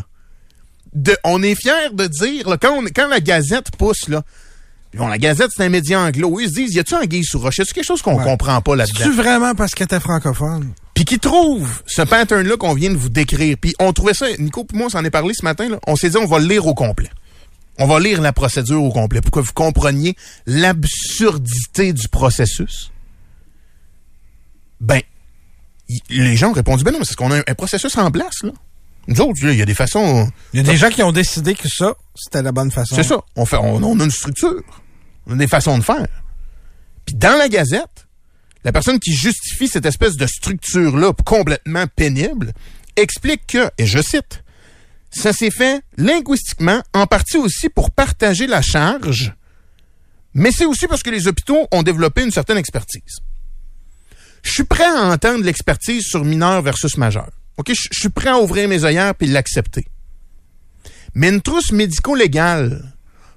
De, 0.92 1.16
on 1.24 1.42
est 1.42 1.54
fiers 1.56 1.90
de 1.92 2.06
dire, 2.06 2.48
là, 2.48 2.56
quand, 2.56 2.72
on- 2.78 2.84
quand 2.84 3.08
la 3.08 3.20
Gazette 3.20 3.70
pousse, 3.76 4.08
là, 4.08 4.22
Bon, 4.96 5.08
la 5.08 5.18
Gazette, 5.18 5.50
c'est 5.52 5.64
un 5.64 5.68
média 5.70 5.98
anglo. 6.00 6.38
Ils 6.38 6.48
se 6.50 6.54
disent, 6.54 6.74
y 6.76 6.78
a-tu 6.78 6.94
un 6.94 7.04
gay 7.04 7.22
sous 7.24 7.40
roche? 7.40 7.58
Y 7.58 7.62
a-tu 7.62 7.74
quelque 7.74 7.84
chose 7.84 8.00
qu'on 8.00 8.16
Ouais. 8.16 8.22
comprend 8.22 8.60
pas 8.60 8.76
là-dedans? 8.76 8.94
C'est-tu 8.98 9.10
vraiment 9.12 9.52
parce 9.56 9.72
qu'elle 9.74 9.86
était 9.86 9.98
francophone? 9.98 10.72
Puis 10.94 11.04
qui 11.04 11.18
trouve 11.18 11.68
ce 11.84 12.02
pattern-là 12.02 12.56
qu'on 12.56 12.74
vient 12.74 12.90
de 12.90 12.96
vous 12.96 13.08
décrire. 13.08 13.56
Puis 13.60 13.74
on 13.80 13.92
trouvait 13.92 14.14
ça, 14.14 14.26
Nico 14.38 14.62
puis 14.62 14.78
moi, 14.78 14.86
on 14.86 14.90
s'en 14.90 15.04
est 15.04 15.10
parlé 15.10 15.34
ce 15.34 15.44
matin, 15.44 15.68
là. 15.68 15.80
on 15.88 15.96
s'est 15.96 16.10
dit, 16.10 16.16
on 16.16 16.26
va 16.26 16.38
le 16.38 16.46
lire 16.46 16.64
au 16.68 16.74
complet. 16.74 17.10
On 17.78 17.86
va 17.86 17.98
lire 18.00 18.20
la 18.20 18.32
procédure 18.32 18.82
au 18.82 18.92
complet 18.92 19.20
pour 19.20 19.30
que 19.32 19.40
vous 19.40 19.52
compreniez 19.52 20.16
l'absurdité 20.46 21.92
du 21.92 22.08
processus. 22.08 22.92
Ben, 24.80 25.00
y- 25.88 26.00
les 26.10 26.36
gens 26.36 26.50
ont 26.50 26.54
répondu, 26.54 26.84
ben 26.84 26.92
non, 26.92 26.98
mais 27.00 27.04
c'est 27.04 27.16
qu'on 27.16 27.30
a 27.30 27.38
un, 27.38 27.42
un 27.46 27.54
processus 27.54 27.96
en 27.98 28.10
place, 28.10 28.42
là. 28.42 28.52
Nous 29.06 29.20
autres, 29.20 29.38
il 29.42 29.54
y 29.54 29.60
a 29.62 29.66
des 29.66 29.74
façons... 29.74 30.30
Il 30.54 30.58
y 30.58 30.60
a 30.60 30.62
des 30.72 30.78
gens 30.78 30.88
qui 30.88 31.02
ont 31.02 31.12
décidé 31.12 31.54
que 31.54 31.68
ça, 31.68 31.92
c'était 32.14 32.40
la 32.42 32.52
bonne 32.52 32.70
façon. 32.70 32.94
C'est 32.96 33.02
ça. 33.02 33.18
On, 33.36 33.44
fait, 33.44 33.56
on, 33.58 33.82
on 33.82 34.00
a 34.00 34.04
une 34.04 34.10
structure. 34.10 34.62
On 35.26 35.32
a 35.34 35.36
des 35.36 35.46
façons 35.48 35.76
de 35.76 35.82
faire. 35.82 36.06
Puis 37.04 37.14
dans 37.14 37.36
la 37.36 37.48
Gazette, 37.50 38.06
la 38.64 38.72
personne 38.72 38.98
qui 38.98 39.12
justifie 39.12 39.68
cette 39.68 39.84
espèce 39.84 40.16
de 40.16 40.26
structure-là 40.26 41.12
complètement 41.26 41.84
pénible 41.86 42.52
explique 42.96 43.46
que, 43.48 43.70
et 43.76 43.84
je 43.86 44.00
cite, 44.00 44.42
ça 45.14 45.32
s'est 45.32 45.50
fait 45.50 45.82
linguistiquement, 45.96 46.82
en 46.92 47.06
partie 47.06 47.36
aussi 47.36 47.68
pour 47.68 47.90
partager 47.90 48.46
la 48.46 48.62
charge, 48.62 49.32
mais 50.34 50.50
c'est 50.50 50.66
aussi 50.66 50.86
parce 50.88 51.02
que 51.02 51.10
les 51.10 51.28
hôpitaux 51.28 51.68
ont 51.70 51.82
développé 51.82 52.22
une 52.22 52.32
certaine 52.32 52.58
expertise. 52.58 53.20
Je 54.42 54.50
suis 54.50 54.64
prêt 54.64 54.84
à 54.84 55.04
entendre 55.04 55.44
l'expertise 55.44 56.04
sur 56.04 56.24
mineur 56.24 56.60
versus 56.62 56.96
majeur. 56.96 57.30
OK? 57.56 57.70
Je 57.72 57.88
suis 57.98 58.08
prêt 58.08 58.30
à 58.30 58.38
ouvrir 58.38 58.68
mes 58.68 58.84
œillères 58.84 59.14
puis 59.14 59.28
l'accepter. 59.28 59.86
Mais 61.14 61.28
une 61.28 61.40
trousse 61.40 61.70
médico-légale 61.70 62.92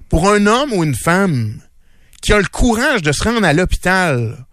pour 0.08 0.28
un 0.28 0.46
homme 0.46 0.72
ou 0.72 0.82
une 0.82 0.96
femme 0.96 1.60
qui 2.20 2.32
a 2.32 2.38
le 2.38 2.46
courage 2.46 3.02
de 3.02 3.12
se 3.12 3.22
rendre 3.22 3.44
à 3.46 3.52
l'hôpital 3.52 4.44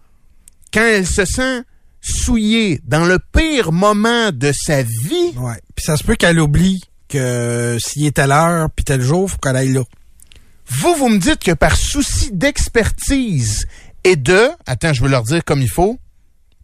quand 0.72 0.82
elle 0.84 1.06
se 1.06 1.24
sent 1.24 1.62
souillée 2.00 2.80
dans 2.84 3.04
le 3.04 3.18
pire 3.18 3.72
moment 3.72 4.30
de 4.30 4.52
sa 4.52 4.82
vie, 4.82 5.32
Ouais. 5.36 5.60
Puis 5.74 5.84
ça 5.84 5.96
se 5.96 6.04
peut 6.04 6.14
qu'elle 6.14 6.38
oublie 6.38 6.80
que 7.08 7.78
s'il 7.80 8.06
est 8.06 8.16
telle 8.16 8.32
heure 8.32 8.68
puis 8.70 8.84
tel 8.84 9.00
jour, 9.00 9.30
faut 9.30 9.38
qu'elle 9.38 9.56
aille 9.56 9.72
là. 9.72 9.82
vous, 10.68 10.94
vous 10.94 11.08
me 11.08 11.18
dites 11.18 11.42
que 11.42 11.52
par 11.52 11.76
souci 11.76 12.30
d'expertise 12.32 13.66
et 14.04 14.16
de, 14.16 14.48
attends, 14.66 14.92
je 14.92 15.02
veux 15.02 15.08
leur 15.08 15.22
dire 15.22 15.44
comme 15.44 15.62
il 15.62 15.70
faut, 15.70 15.98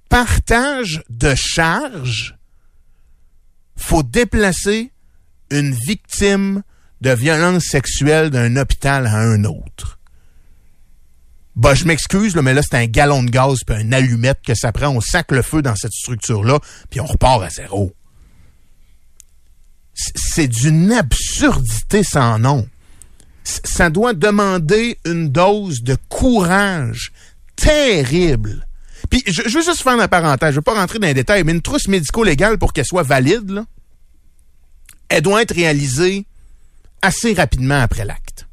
partage 0.08 1.02
de 1.08 1.34
charges, 1.34 2.36
faut 3.76 4.02
déplacer 4.02 4.92
une 5.50 5.74
victime 5.74 6.62
de 7.00 7.10
violence 7.10 7.64
sexuelle 7.64 8.30
d'un 8.30 8.56
hôpital 8.56 9.06
à 9.06 9.16
un 9.16 9.44
autre. 9.44 9.98
Bah, 11.54 11.74
je 11.74 11.84
m'excuse, 11.84 12.34
mais 12.36 12.54
là, 12.54 12.62
c'est 12.62 12.76
un 12.76 12.86
gallon 12.86 13.22
de 13.22 13.30
gaz 13.30 13.58
puis 13.66 13.76
un 13.76 13.92
allumette 13.92 14.40
que 14.46 14.54
ça 14.54 14.72
prend. 14.72 14.88
On 14.88 15.00
sac 15.00 15.32
le 15.32 15.42
feu 15.42 15.60
dans 15.60 15.76
cette 15.76 15.92
structure-là, 15.92 16.60
puis 16.90 17.00
on 17.00 17.06
repart 17.06 17.42
à 17.42 17.50
zéro. 17.50 17.92
C'est 19.94 20.48
d'une 20.48 20.92
absurdité 20.92 22.02
sans 22.02 22.38
nom. 22.38 22.66
Ça 23.44 23.90
doit 23.90 24.14
demander 24.14 24.98
une 25.04 25.28
dose 25.28 25.82
de 25.82 25.96
courage 26.08 27.12
terrible. 27.56 28.66
Puis, 29.10 29.22
je, 29.26 29.42
veux 29.42 29.62
juste 29.62 29.82
faire 29.82 30.00
une 30.00 30.08
parenthèse. 30.08 30.50
Je 30.50 30.56
veux 30.56 30.62
pas 30.62 30.74
rentrer 30.74 30.98
dans 30.98 31.06
les 31.06 31.14
détails, 31.14 31.44
mais 31.44 31.52
une 31.52 31.60
trousse 31.60 31.88
médico-légale, 31.88 32.58
pour 32.58 32.72
qu'elle 32.72 32.86
soit 32.86 33.02
valide, 33.02 33.64
elle 35.08 35.22
doit 35.22 35.42
être 35.42 35.54
réalisée 35.54 36.24
assez 37.02 37.34
rapidement 37.34 37.80
après 37.80 38.04
l'acte. 38.04 38.46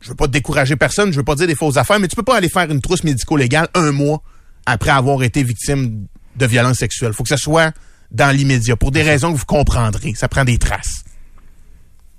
Je 0.00 0.10
veux 0.10 0.14
pas 0.14 0.26
décourager 0.26 0.76
personne, 0.76 1.12
je 1.12 1.16
veux 1.16 1.24
pas 1.24 1.34
dire 1.34 1.46
des 1.46 1.54
fausses 1.54 1.76
affaires, 1.76 2.00
mais 2.00 2.08
tu 2.08 2.16
peux 2.16 2.22
pas 2.22 2.36
aller 2.36 2.48
faire 2.48 2.70
une 2.70 2.80
trousse 2.80 3.04
médico-légale 3.04 3.68
un 3.74 3.92
mois 3.92 4.22
après 4.66 4.90
avoir 4.90 5.22
été 5.22 5.42
victime 5.42 6.06
de 6.36 6.46
violences 6.46 6.78
sexuelles. 6.78 7.12
Faut 7.12 7.22
que 7.22 7.28
ça 7.28 7.36
soit 7.36 7.72
dans 8.10 8.34
l'immédiat, 8.34 8.76
pour 8.76 8.90
des 8.90 9.02
raisons 9.02 9.32
que 9.32 9.38
vous 9.38 9.44
comprendrez. 9.44 10.14
Ça 10.14 10.28
prend 10.28 10.44
des 10.44 10.58
traces. 10.58 11.04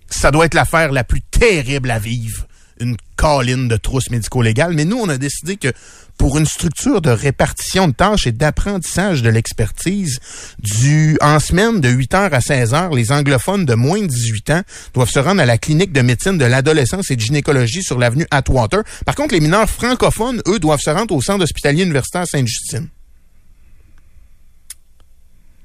Ça 0.09 0.31
doit 0.31 0.45
être 0.45 0.53
l'affaire 0.53 0.91
la 0.91 1.03
plus 1.03 1.21
terrible 1.21 1.89
à 1.89 1.99
vivre, 1.99 2.47
une 2.79 2.97
colline 3.15 3.67
de 3.67 3.77
trousse 3.77 4.09
médico-légale. 4.09 4.73
Mais 4.73 4.85
nous, 4.85 4.97
on 4.97 5.09
a 5.09 5.17
décidé 5.17 5.55
que 5.55 5.71
pour 6.17 6.37
une 6.37 6.45
structure 6.45 7.01
de 7.01 7.09
répartition 7.09 7.87
de 7.87 7.93
tâches 7.93 8.27
et 8.27 8.31
d'apprentissage 8.31 9.23
de 9.23 9.29
l'expertise, 9.29 10.19
du 10.59 11.17
en 11.21 11.39
semaine 11.39 11.81
de 11.81 11.89
8h 11.89 12.29
à 12.29 12.39
16h, 12.39 12.95
les 12.95 13.11
anglophones 13.11 13.65
de 13.65 13.73
moins 13.73 14.01
de 14.01 14.07
18 14.07 14.49
ans 14.51 14.61
doivent 14.93 15.09
se 15.09 15.19
rendre 15.19 15.41
à 15.41 15.45
la 15.45 15.57
clinique 15.57 15.93
de 15.93 16.01
médecine 16.01 16.37
de 16.37 16.45
l'adolescence 16.45 17.09
et 17.09 17.15
de 17.15 17.21
gynécologie 17.21 17.83
sur 17.83 17.97
l'avenue 17.97 18.27
Atwater. 18.31 18.83
Par 19.05 19.15
contre, 19.15 19.33
les 19.33 19.39
mineurs 19.39 19.69
francophones, 19.69 20.41
eux, 20.47 20.59
doivent 20.59 20.81
se 20.81 20.89
rendre 20.89 21.15
au 21.15 21.21
centre 21.21 21.43
hospitalier 21.43 21.83
universitaire 21.83 22.27
Sainte-Justine. 22.27 22.89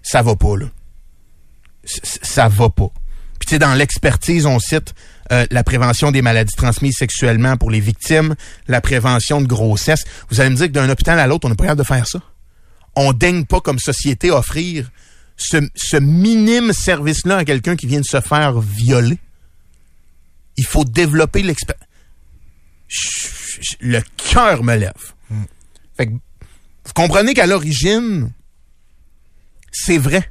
Ça 0.06 0.22
va 0.22 0.36
pas, 0.36 0.56
là. 0.56 0.66
Ça 1.84 2.46
va 2.46 2.70
pas. 2.70 2.90
Puis 3.40 3.48
tu 3.48 3.54
sais, 3.54 3.58
dans 3.58 3.74
l'expertise, 3.74 4.46
on 4.46 4.60
cite 4.60 4.94
euh, 5.32 5.46
la 5.50 5.64
prévention 5.64 6.12
des 6.12 6.22
maladies 6.22 6.54
transmises 6.54 6.96
sexuellement 6.96 7.56
pour 7.56 7.72
les 7.72 7.80
victimes, 7.80 8.36
la 8.68 8.80
prévention 8.80 9.40
de 9.40 9.48
grossesse. 9.48 10.04
Vous 10.30 10.40
allez 10.40 10.50
me 10.50 10.54
dire 10.54 10.68
que 10.68 10.72
d'un 10.72 10.88
hôpital 10.88 11.18
à 11.18 11.26
l'autre, 11.26 11.46
on 11.46 11.50
n'est 11.50 11.56
pas 11.56 11.64
capable 11.64 11.80
de 11.80 11.86
faire 11.86 12.06
ça. 12.06 12.20
On 12.94 13.12
daigne 13.12 13.46
pas 13.46 13.60
comme 13.60 13.80
société 13.80 14.30
offrir 14.30 14.92
ce, 15.36 15.56
ce 15.74 15.96
minime 15.96 16.72
service-là 16.72 17.38
à 17.38 17.44
quelqu'un 17.44 17.74
qui 17.74 17.88
vient 17.88 18.00
de 18.00 18.06
se 18.06 18.20
faire 18.20 18.60
violer. 18.60 19.18
Il 20.56 20.66
faut 20.66 20.84
développer 20.84 21.42
l'expérience. 21.42 21.84
Le 23.80 24.02
cœur 24.16 24.62
me 24.62 24.76
lève. 24.76 24.92
Fait 25.96 26.06
que, 26.06 26.12
vous 26.12 26.92
comprenez 26.94 27.34
qu'à 27.34 27.46
l'origine, 27.46 28.30
c'est 29.78 29.98
vrai 29.98 30.30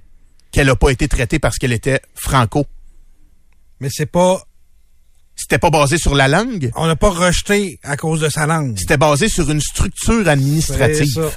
qu'elle 0.52 0.68
n'a 0.68 0.76
pas 0.76 0.90
été 0.90 1.08
traitée 1.08 1.38
parce 1.38 1.58
qu'elle 1.58 1.72
était 1.74 2.02
franco. 2.16 2.66
Mais 3.80 3.90
c'est 3.92 4.08
pas, 4.08 4.42
C'était 5.36 5.60
pas 5.60 5.70
basé 5.70 5.98
sur 5.98 6.16
la 6.16 6.28
langue, 6.28 6.72
on 6.76 6.88
l'a 6.88 6.96
pas 6.96 7.12
rejeté 7.12 7.80
à 7.84 7.96
cause 7.96 8.22
de 8.22 8.30
sa 8.30 8.48
langue. 8.48 8.76
c'était 8.80 8.98
basé 8.98 9.30
sur 9.30 9.52
une 9.52 9.62
structure 9.62 10.28
administrative. 10.28 11.14
ça. 11.14 11.32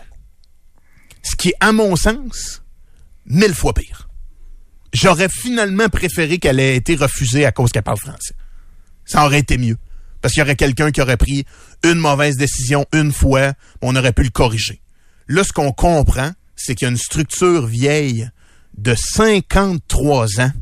Ce 1.23 1.37
qui 1.37 1.49
est, 1.49 1.55
à 1.61 1.73
mon 1.73 1.97
sens, 1.97 2.63
mille 3.27 3.55
fois 3.55 3.75
pire. 3.75 4.09
J'aurais 4.95 5.29
finalement 5.29 5.89
préféré 5.91 6.39
qu'elle 6.39 6.61
ait 6.61 6.77
été 6.77 6.95
refusée 6.95 7.45
à 7.45 7.53
cause 7.53 7.71
qu'elle 7.71 7.83
parle 7.83 7.99
français. 7.99 8.35
Ça 9.05 9.27
aurait 9.27 9.41
été 9.41 9.59
mieux. 9.59 9.77
Parce 10.23 10.33
qu'il 10.33 10.41
y 10.41 10.45
aurait 10.45 10.57
quelqu'un 10.57 10.91
qui 10.93 11.03
aurait 11.03 11.19
pris 11.19 11.45
une 11.85 11.99
mauvaise 11.99 12.37
décision 12.39 12.87
une 12.93 13.13
fois, 13.13 13.53
on 13.83 13.95
aurait 13.97 14.15
pu 14.15 14.23
le 14.23 14.31
corriger. 14.31 14.81
Là, 15.27 15.45
ce 15.45 15.53
qu'on 15.53 15.73
comprend, 15.73 16.33
c'est 16.59 16.75
qu'il 16.75 16.87
y 16.87 16.89
a 16.89 16.91
une 16.91 16.99
structure 16.99 17.67
vieille 17.67 18.31
de 18.77 18.95
53 18.95 20.41
ans 20.41 20.53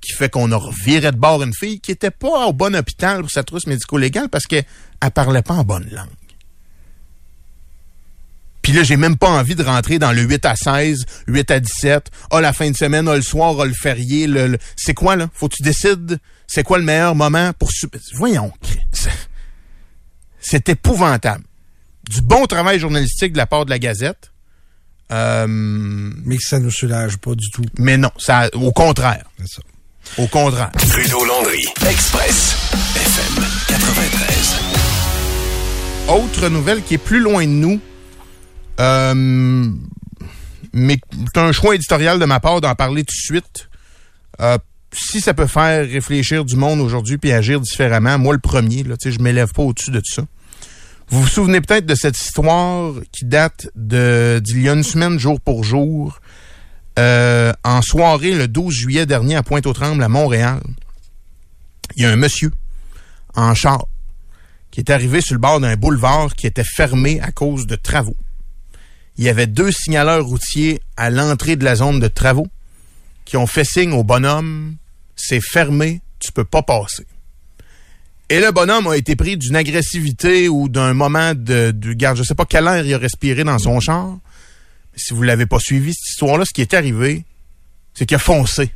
qui 0.00 0.12
fait 0.12 0.28
qu'on 0.28 0.52
a 0.52 0.56
reviré 0.56 1.10
de 1.10 1.16
bord 1.16 1.42
une 1.42 1.54
fille 1.54 1.80
qui 1.80 1.90
était 1.90 2.10
pas 2.10 2.46
au 2.46 2.52
bon 2.52 2.74
hôpital 2.74 3.20
pour 3.20 3.30
sa 3.30 3.42
trousse 3.42 3.66
médico-légale 3.66 4.28
parce 4.28 4.46
qu'elle 4.46 4.64
elle 5.00 5.10
parlait 5.10 5.42
pas 5.42 5.54
en 5.54 5.64
bonne 5.64 5.88
langue. 5.90 6.08
Puis 8.62 8.72
là, 8.72 8.82
j'ai 8.82 8.96
même 8.96 9.16
pas 9.16 9.30
envie 9.30 9.54
de 9.54 9.62
rentrer 9.62 10.00
dans 10.00 10.10
le 10.10 10.22
8 10.22 10.44
à 10.44 10.56
16, 10.56 11.06
8 11.28 11.50
à 11.52 11.60
17. 11.60 12.10
Ah, 12.32 12.40
la 12.40 12.52
fin 12.52 12.68
de 12.68 12.76
semaine, 12.76 13.06
ah, 13.06 13.14
le 13.14 13.22
soir, 13.22 13.54
ah, 13.60 13.64
le 13.64 13.72
férié. 13.72 14.26
Le, 14.26 14.58
C'est 14.74 14.92
quoi, 14.92 15.14
là? 15.14 15.28
Faut 15.34 15.48
que 15.48 15.54
tu 15.54 15.62
décides 15.62 16.18
c'est 16.46 16.62
quoi 16.62 16.78
le 16.78 16.84
meilleur 16.84 17.14
moment 17.14 17.52
pour... 17.58 17.70
Voyons. 18.14 18.52
C'est 20.40 20.68
épouvantable. 20.68 21.44
Du 22.08 22.22
bon 22.22 22.46
travail 22.46 22.78
journalistique 22.78 23.32
de 23.32 23.38
la 23.38 23.46
part 23.46 23.64
de 23.64 23.70
la 23.70 23.78
Gazette. 23.78 24.32
Euh, 25.12 25.46
Mais 25.48 26.36
que 26.36 26.42
ça 26.42 26.58
nous 26.58 26.70
soulage 26.70 27.16
pas 27.18 27.34
du 27.34 27.50
tout. 27.50 27.64
mais 27.78 27.96
non, 27.96 28.10
ça, 28.18 28.48
au 28.54 28.72
contraire. 28.72 29.24
C'est 29.38 29.48
ça. 29.48 29.62
Au 30.18 30.26
contraire. 30.26 30.70
Trudeau-Landry, 30.72 31.64
Express, 31.88 32.56
FM 32.96 33.44
93. 33.68 34.56
Autre 36.08 36.48
nouvelle 36.48 36.82
qui 36.82 36.94
est 36.94 36.98
plus 36.98 37.20
loin 37.20 37.44
de 37.44 37.50
nous, 37.50 37.80
euh, 38.78 39.68
mais 40.72 40.98
c'est 41.34 41.40
un 41.40 41.50
choix 41.52 41.74
éditorial 41.74 42.18
de 42.20 42.24
ma 42.24 42.38
part 42.38 42.60
d'en 42.60 42.74
parler 42.74 43.02
tout 43.02 43.16
de 43.16 43.20
suite. 43.20 43.68
Euh, 44.40 44.58
si 44.92 45.20
ça 45.20 45.34
peut 45.34 45.46
faire 45.48 45.84
réfléchir 45.86 46.44
du 46.44 46.56
monde 46.56 46.80
aujourd'hui 46.80 47.18
puis 47.18 47.32
agir 47.32 47.60
différemment, 47.60 48.18
moi 48.18 48.32
le 48.34 48.40
premier, 48.40 48.82
là, 48.84 48.94
je 49.04 49.18
m'élève 49.18 49.52
pas 49.52 49.62
au-dessus 49.62 49.90
de 49.90 49.98
tout 49.98 50.14
ça. 50.14 50.22
Vous 51.08 51.22
vous 51.22 51.28
souvenez 51.28 51.60
peut-être 51.60 51.86
de 51.86 51.94
cette 51.94 52.18
histoire 52.18 52.92
qui 53.12 53.24
date 53.26 53.68
d'il 53.76 54.62
y 54.62 54.68
a 54.68 54.72
une 54.72 54.82
semaine, 54.82 55.20
jour 55.20 55.40
pour 55.40 55.62
jour, 55.62 56.20
euh, 56.98 57.52
en 57.62 57.80
soirée 57.80 58.34
le 58.34 58.48
12 58.48 58.74
juillet 58.74 59.06
dernier 59.06 59.36
à 59.36 59.44
Pointe-aux-Trembles, 59.44 60.02
à 60.02 60.08
Montréal. 60.08 60.60
Il 61.94 62.02
y 62.02 62.06
a 62.06 62.10
un 62.10 62.16
monsieur 62.16 62.50
en 63.36 63.54
char 63.54 63.86
qui 64.72 64.80
est 64.80 64.90
arrivé 64.90 65.20
sur 65.20 65.34
le 65.34 65.40
bord 65.40 65.60
d'un 65.60 65.76
boulevard 65.76 66.34
qui 66.34 66.48
était 66.48 66.64
fermé 66.64 67.20
à 67.20 67.30
cause 67.30 67.68
de 67.68 67.76
travaux. 67.76 68.16
Il 69.16 69.24
y 69.24 69.28
avait 69.28 69.46
deux 69.46 69.70
signaleurs 69.70 70.26
routiers 70.26 70.80
à 70.96 71.10
l'entrée 71.10 71.54
de 71.54 71.64
la 71.64 71.76
zone 71.76 72.00
de 72.00 72.08
travaux 72.08 72.48
qui 73.24 73.36
ont 73.36 73.46
fait 73.46 73.64
signe 73.64 73.92
au 73.92 74.02
bonhomme, 74.02 74.76
c'est 75.14 75.40
fermé, 75.40 76.00
tu 76.18 76.32
peux 76.32 76.44
pas 76.44 76.62
passer. 76.62 77.06
Et 78.28 78.40
le 78.40 78.50
bonhomme 78.50 78.88
a 78.88 78.96
été 78.96 79.14
pris 79.14 79.36
d'une 79.36 79.54
agressivité 79.54 80.48
ou 80.48 80.68
d'un 80.68 80.94
moment 80.94 81.32
de, 81.34 81.70
de 81.70 81.92
garde, 81.92 82.16
je 82.16 82.24
sais 82.24 82.34
pas 82.34 82.44
quel 82.44 82.66
air 82.66 82.84
il 82.84 82.92
a 82.92 82.98
respiré 82.98 83.44
dans 83.44 83.58
son 83.58 83.78
char. 83.78 84.18
Si 84.96 85.14
vous 85.14 85.22
l'avez 85.22 85.46
pas 85.46 85.60
suivi, 85.60 85.92
cette 85.94 86.10
histoire-là, 86.10 86.44
ce 86.44 86.52
qui 86.52 86.60
est 86.60 86.74
arrivé, 86.74 87.24
c'est 87.94 88.04
qu'il 88.04 88.16
a 88.16 88.18
foncé 88.18 88.70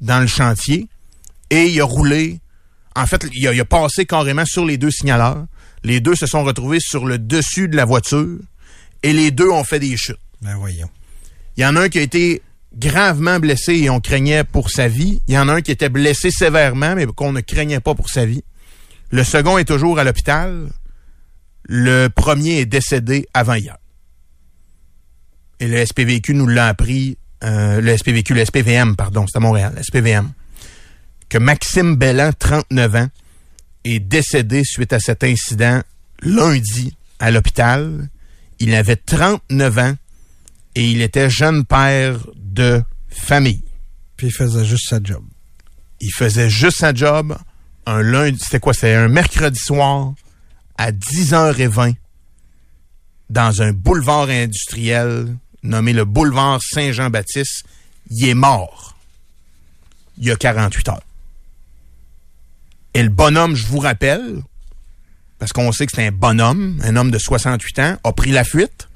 dans 0.00 0.20
le 0.20 0.26
chantier 0.26 0.86
et 1.48 1.66
il 1.66 1.80
a 1.80 1.84
roulé. 1.84 2.40
En 2.94 3.06
fait, 3.06 3.24
il 3.32 3.46
a, 3.48 3.54
il 3.54 3.60
a 3.60 3.64
passé 3.64 4.04
carrément 4.04 4.44
sur 4.44 4.66
les 4.66 4.76
deux 4.76 4.90
signaleurs. 4.90 5.46
Les 5.82 6.00
deux 6.00 6.14
se 6.14 6.26
sont 6.26 6.44
retrouvés 6.44 6.80
sur 6.80 7.06
le 7.06 7.18
dessus 7.18 7.68
de 7.68 7.76
la 7.76 7.86
voiture 7.86 8.38
et 9.02 9.12
les 9.14 9.30
deux 9.30 9.48
ont 9.48 9.64
fait 9.64 9.78
des 9.78 9.96
chutes. 9.96 10.18
Ben 10.42 10.56
voyons. 10.56 10.90
Il 11.56 11.62
y 11.62 11.66
en 11.66 11.76
a 11.76 11.82
un 11.82 11.88
qui 11.88 11.98
a 11.98 12.02
été 12.02 12.42
gravement 12.76 13.38
blessé 13.40 13.74
et 13.74 13.90
on 13.90 14.00
craignait 14.00 14.44
pour 14.44 14.70
sa 14.70 14.88
vie. 14.88 15.20
Il 15.26 15.34
y 15.34 15.38
en 15.38 15.48
a 15.48 15.54
un 15.54 15.60
qui 15.62 15.70
était 15.70 15.88
blessé 15.88 16.30
sévèrement, 16.30 16.94
mais 16.94 17.06
qu'on 17.06 17.32
ne 17.32 17.40
craignait 17.40 17.80
pas 17.80 17.94
pour 17.94 18.10
sa 18.10 18.26
vie. 18.26 18.42
Le 19.10 19.24
second 19.24 19.58
est 19.58 19.64
toujours 19.64 19.98
à 19.98 20.04
l'hôpital. 20.04 20.68
Le 21.64 22.08
premier 22.08 22.60
est 22.60 22.66
décédé 22.66 23.26
avant 23.34 23.54
hier. 23.54 23.76
Et 25.58 25.68
le 25.68 25.84
SPVQ 25.84 26.34
nous 26.34 26.46
l'a 26.46 26.68
appris, 26.68 27.18
euh, 27.44 27.80
le 27.80 27.96
SPVQ, 27.96 28.34
le 28.34 28.44
SPVM, 28.44 28.96
pardon, 28.96 29.26
c'est 29.28 29.36
à 29.36 29.40
Montréal, 29.40 29.74
le 29.76 29.82
SPVM, 29.82 30.30
que 31.28 31.38
Maxime 31.38 31.96
Bellan, 31.96 32.32
39 32.38 32.94
ans, 32.96 33.08
est 33.84 33.98
décédé 33.98 34.62
suite 34.64 34.92
à 34.92 35.00
cet 35.00 35.24
incident 35.24 35.82
lundi 36.22 36.96
à 37.18 37.30
l'hôpital. 37.30 38.08
Il 38.58 38.74
avait 38.74 38.96
39 38.96 39.78
ans 39.78 39.94
et 40.74 40.90
il 40.90 41.02
était 41.02 41.30
jeune 41.30 41.64
père 41.64 42.18
de 42.36 42.82
famille. 43.08 43.62
Puis 44.16 44.28
il 44.28 44.32
faisait 44.32 44.64
juste 44.64 44.88
sa 44.88 45.00
job. 45.02 45.24
Il 46.00 46.12
faisait 46.12 46.50
juste 46.50 46.78
sa 46.78 46.94
job 46.94 47.36
un 47.90 48.02
lundi, 48.02 48.38
c'était 48.40 48.60
quoi? 48.60 48.72
C'était 48.72 48.94
un 48.94 49.08
mercredi 49.08 49.58
soir 49.58 50.12
à 50.78 50.92
10h20 50.92 51.94
dans 53.28 53.62
un 53.62 53.72
boulevard 53.72 54.28
industriel 54.28 55.36
nommé 55.62 55.92
le 55.92 56.04
boulevard 56.04 56.60
Saint-Jean-Baptiste. 56.62 57.64
Il 58.10 58.28
est 58.28 58.34
mort 58.34 58.96
il 60.18 60.26
y 60.26 60.30
a 60.30 60.36
48 60.36 60.88
heures. 60.88 61.00
Et 62.92 63.02
le 63.02 63.08
bonhomme, 63.08 63.54
je 63.54 63.66
vous 63.66 63.78
rappelle, 63.78 64.42
parce 65.38 65.52
qu'on 65.52 65.72
sait 65.72 65.86
que 65.86 65.92
c'est 65.94 66.06
un 66.06 66.12
bonhomme, 66.12 66.78
un 66.84 66.96
homme 66.96 67.10
de 67.10 67.18
68 67.18 67.78
ans, 67.78 67.96
a 68.04 68.12
pris 68.12 68.30
la 68.30 68.44
fuite 68.44 68.88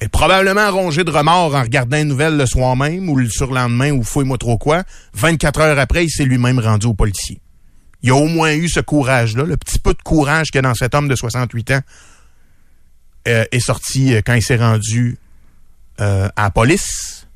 est 0.00 0.08
probablement 0.08 0.70
rongé 0.70 1.04
de 1.04 1.10
remords 1.10 1.54
en 1.54 1.62
regardant 1.62 1.96
une 1.96 2.08
nouvelle 2.08 2.36
le 2.36 2.46
soir 2.46 2.76
même 2.76 3.08
ou 3.08 3.16
le 3.16 3.28
surlendemain 3.28 3.92
ou 3.92 4.02
fouille-moi 4.02 4.38
trop 4.38 4.58
quoi. 4.58 4.82
24 5.14 5.60
heures 5.60 5.78
après, 5.78 6.04
il 6.04 6.10
s'est 6.10 6.24
lui-même 6.24 6.58
rendu 6.58 6.86
au 6.86 6.94
policier. 6.94 7.40
Il 8.04 8.10
a 8.10 8.16
au 8.16 8.26
moins 8.26 8.52
eu 8.52 8.68
ce 8.68 8.80
courage-là, 8.80 9.44
le 9.44 9.56
petit 9.56 9.78
peu 9.78 9.94
de 9.94 10.02
courage 10.02 10.50
que 10.50 10.58
dans 10.58 10.74
cet 10.74 10.94
homme 10.94 11.08
de 11.08 11.16
68 11.16 11.70
ans 11.70 11.80
euh, 13.26 13.46
est 13.50 13.60
sorti 13.60 14.12
euh, 14.14 14.20
quand 14.24 14.34
il 14.34 14.42
s'est 14.42 14.58
rendu 14.58 15.16
euh, 16.02 16.28
à 16.36 16.42
la 16.42 16.50
police. 16.50 17.26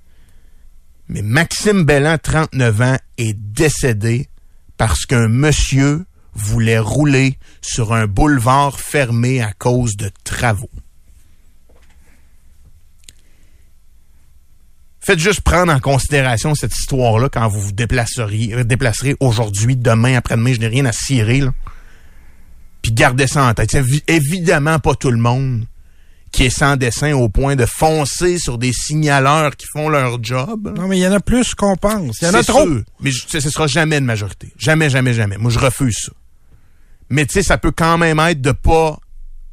Mais 1.09 1.23
Maxime 1.23 1.85
Bellan, 1.85 2.19
39 2.23 2.81
ans, 2.83 2.99
est 3.17 3.33
décédé 3.33 4.29
parce 4.77 5.07
qu'un 5.07 5.29
monsieur 5.29 6.05
voulait 6.35 6.79
rouler 6.79 7.39
sur 7.63 7.95
un 7.95 8.07
boulevard 8.07 8.79
fermé 8.79 9.41
à 9.41 9.55
cause 9.55 9.97
de 9.97 10.11
travaux. 10.23 10.71
Faites 15.09 15.21
juste 15.21 15.41
prendre 15.41 15.73
en 15.73 15.81
considération 15.81 16.55
cette 16.55 16.77
histoire-là 16.77 17.31
quand 17.31 17.49
vous 17.49 17.63
vous 17.63 17.73
déplaceriez, 17.73 18.63
déplacerez 18.63 19.17
aujourd'hui, 19.21 19.75
demain, 19.75 20.17
après-demain, 20.19 20.53
je 20.53 20.61
n'ai 20.61 20.67
rien 20.67 20.85
à 20.85 20.93
cirer. 20.93 21.41
Là. 21.41 21.51
Puis 22.83 22.93
gardez 22.93 23.27
ça 23.27 23.45
en 23.45 23.55
tête. 23.55 23.71
C'est 23.71 23.81
évi- 23.83 24.03
évidemment 24.07 24.79
pas 24.81 24.95
tout 24.95 25.11
le 25.11 25.17
monde 25.17 25.65
qui 26.31 26.45
est 26.45 26.51
sans 26.51 26.77
dessin 26.77 27.15
au 27.15 27.31
point 27.31 27.57
de 27.57 27.65
foncer 27.65 28.39
sur 28.39 28.59
des 28.59 28.71
signaleurs 28.75 29.57
qui 29.57 29.65
font 29.73 29.89
leur 29.89 30.23
job. 30.23 30.75
Non, 30.77 30.87
mais 30.89 30.99
il 30.99 31.01
y 31.01 31.07
en 31.09 31.13
a 31.13 31.21
plus 31.21 31.55
qu'on 31.55 31.77
pense. 31.77 32.19
Il 32.21 32.27
y 32.27 32.31
en 32.31 32.35
a 32.35 32.45
trop. 32.45 32.67
sûr. 32.67 32.83
Mais 33.01 33.11
je- 33.11 33.25
ce 33.27 33.41
ce 33.41 33.49
sera 33.49 33.67
jamais 33.67 33.97
une 33.97 34.05
majorité. 34.05 34.53
Jamais, 34.59 34.91
jamais, 34.91 35.15
jamais. 35.15 35.39
Moi, 35.39 35.51
je 35.51 35.59
refuse 35.59 35.97
ça. 36.05 36.13
Mais 37.09 37.25
tu 37.25 37.33
sais, 37.33 37.43
ça 37.43 37.57
peut 37.57 37.73
quand 37.73 37.97
même 37.97 38.19
être 38.21 38.43
de 38.43 38.53
pas 38.53 38.99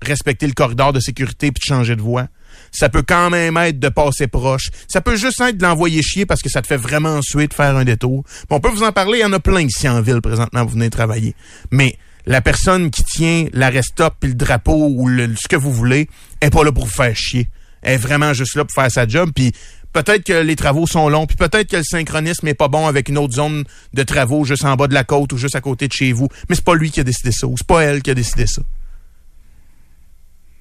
respecter 0.02 0.48
le 0.48 0.54
corridor 0.54 0.92
de 0.92 1.00
sécurité 1.00 1.54
puis 1.54 1.62
de 1.66 1.74
changer 1.74 1.96
de 1.96 2.02
voie. 2.02 2.28
Ça 2.76 2.90
peut 2.90 3.04
quand 3.08 3.30
même 3.30 3.56
être 3.58 3.80
de 3.80 3.90
passer 3.90 4.28
proche. 4.28 4.70
Ça 4.88 5.00
peut 5.02 5.16
juste 5.16 5.40
être 5.42 5.58
de 5.58 5.64
l'envoyer 5.64 6.02
chier 6.02 6.26
parce 6.26 6.42
que 6.42 6.50
ça 6.50 6.62
te 6.62 6.68
fait 6.68 6.78
vraiment 6.78 7.22
suer 7.22 7.48
de 7.48 7.54
faire 7.54 7.76
un 7.76 7.86
détour. 7.86 8.24
On 8.50 8.60
peut 8.60 8.70
vous 8.70 8.84
en 8.84 8.92
parler, 8.92 9.20
il 9.20 9.22
y 9.22 9.26
en 9.26 9.34
a 9.34 9.40
plein 9.40 9.62
ici 9.62 9.88
en 9.88 10.02
ville 10.02 10.22
présentement, 10.22 10.64
vous 10.66 10.74
venez 10.74 10.90
travailler. 10.90 11.36
Mais 11.72 11.96
la 12.26 12.42
personne 12.42 12.92
qui 12.92 13.04
tient 13.04 13.46
l'arrest-stop 13.54 14.16
puis 14.20 14.30
le 14.30 14.36
drapeau 14.36 14.88
ou 14.96 15.08
le- 15.08 15.36
ce 15.36 15.48
que 15.48 15.56
vous 15.56 15.72
voulez 15.72 16.10
est 16.42 16.50
pas 16.50 16.64
là 16.64 16.72
pour 16.72 16.86
vous 16.86 16.92
faire 16.92 17.16
chier. 17.16 17.50
Elle 17.82 17.94
est 17.94 17.98
vraiment 17.98 18.34
juste 18.34 18.56
là 18.56 18.66
pour 18.66 18.74
faire 18.74 18.92
sa 18.92 19.08
job. 19.08 19.30
Puis 19.34 19.52
peut-être 19.94 20.24
que 20.26 20.34
les 20.34 20.56
travaux 20.56 20.88
sont 20.88 21.08
longs, 21.08 21.28
puis 21.28 21.38
peut-être 21.38 21.70
que 21.70 21.78
le 21.78 21.84
synchronisme 21.84 22.48
est 22.48 22.56
pas 22.56 22.68
bon 22.68 22.88
avec 22.88 23.08
une 23.10 23.18
autre 23.20 23.36
zone 23.36 23.64
de 23.94 24.04
travaux 24.04 24.44
juste 24.44 24.66
en 24.66 24.76
bas 24.76 24.88
de 24.88 24.94
la 24.94 25.04
côte 25.04 25.32
ou 25.34 25.38
juste 25.38 25.56
à 25.56 25.62
côté 25.62 25.88
de 25.88 25.94
chez 25.94 26.12
vous. 26.12 26.28
Mais 26.50 26.56
c'est 26.56 26.66
pas 26.66 26.76
lui 26.76 26.92
qui 26.92 27.00
a 27.00 27.04
décidé 27.04 27.32
ça 27.32 27.48
ou 27.48 27.56
c'est 27.58 27.68
pas 27.68 27.84
elle 27.84 28.02
qui 28.02 28.10
a 28.12 28.16
décidé 28.16 28.48
ça. 28.48 28.64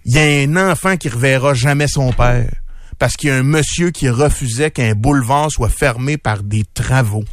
Il 0.04 0.12
y 0.12 0.18
a 0.18 0.22
un 0.48 0.70
enfant 0.70 0.96
qui 0.96 1.08
reverra 1.08 1.54
jamais 1.54 1.88
son 1.88 2.12
père 2.12 2.50
parce 2.98 3.14
qu'il 3.16 3.28
y 3.30 3.32
a 3.32 3.36
un 3.36 3.42
monsieur 3.42 3.90
qui 3.90 4.08
refusait 4.08 4.70
qu'un 4.70 4.94
boulevard 4.94 5.50
soit 5.50 5.68
fermé 5.70 6.16
par 6.18 6.42
des 6.42 6.64
travaux. 6.74 7.24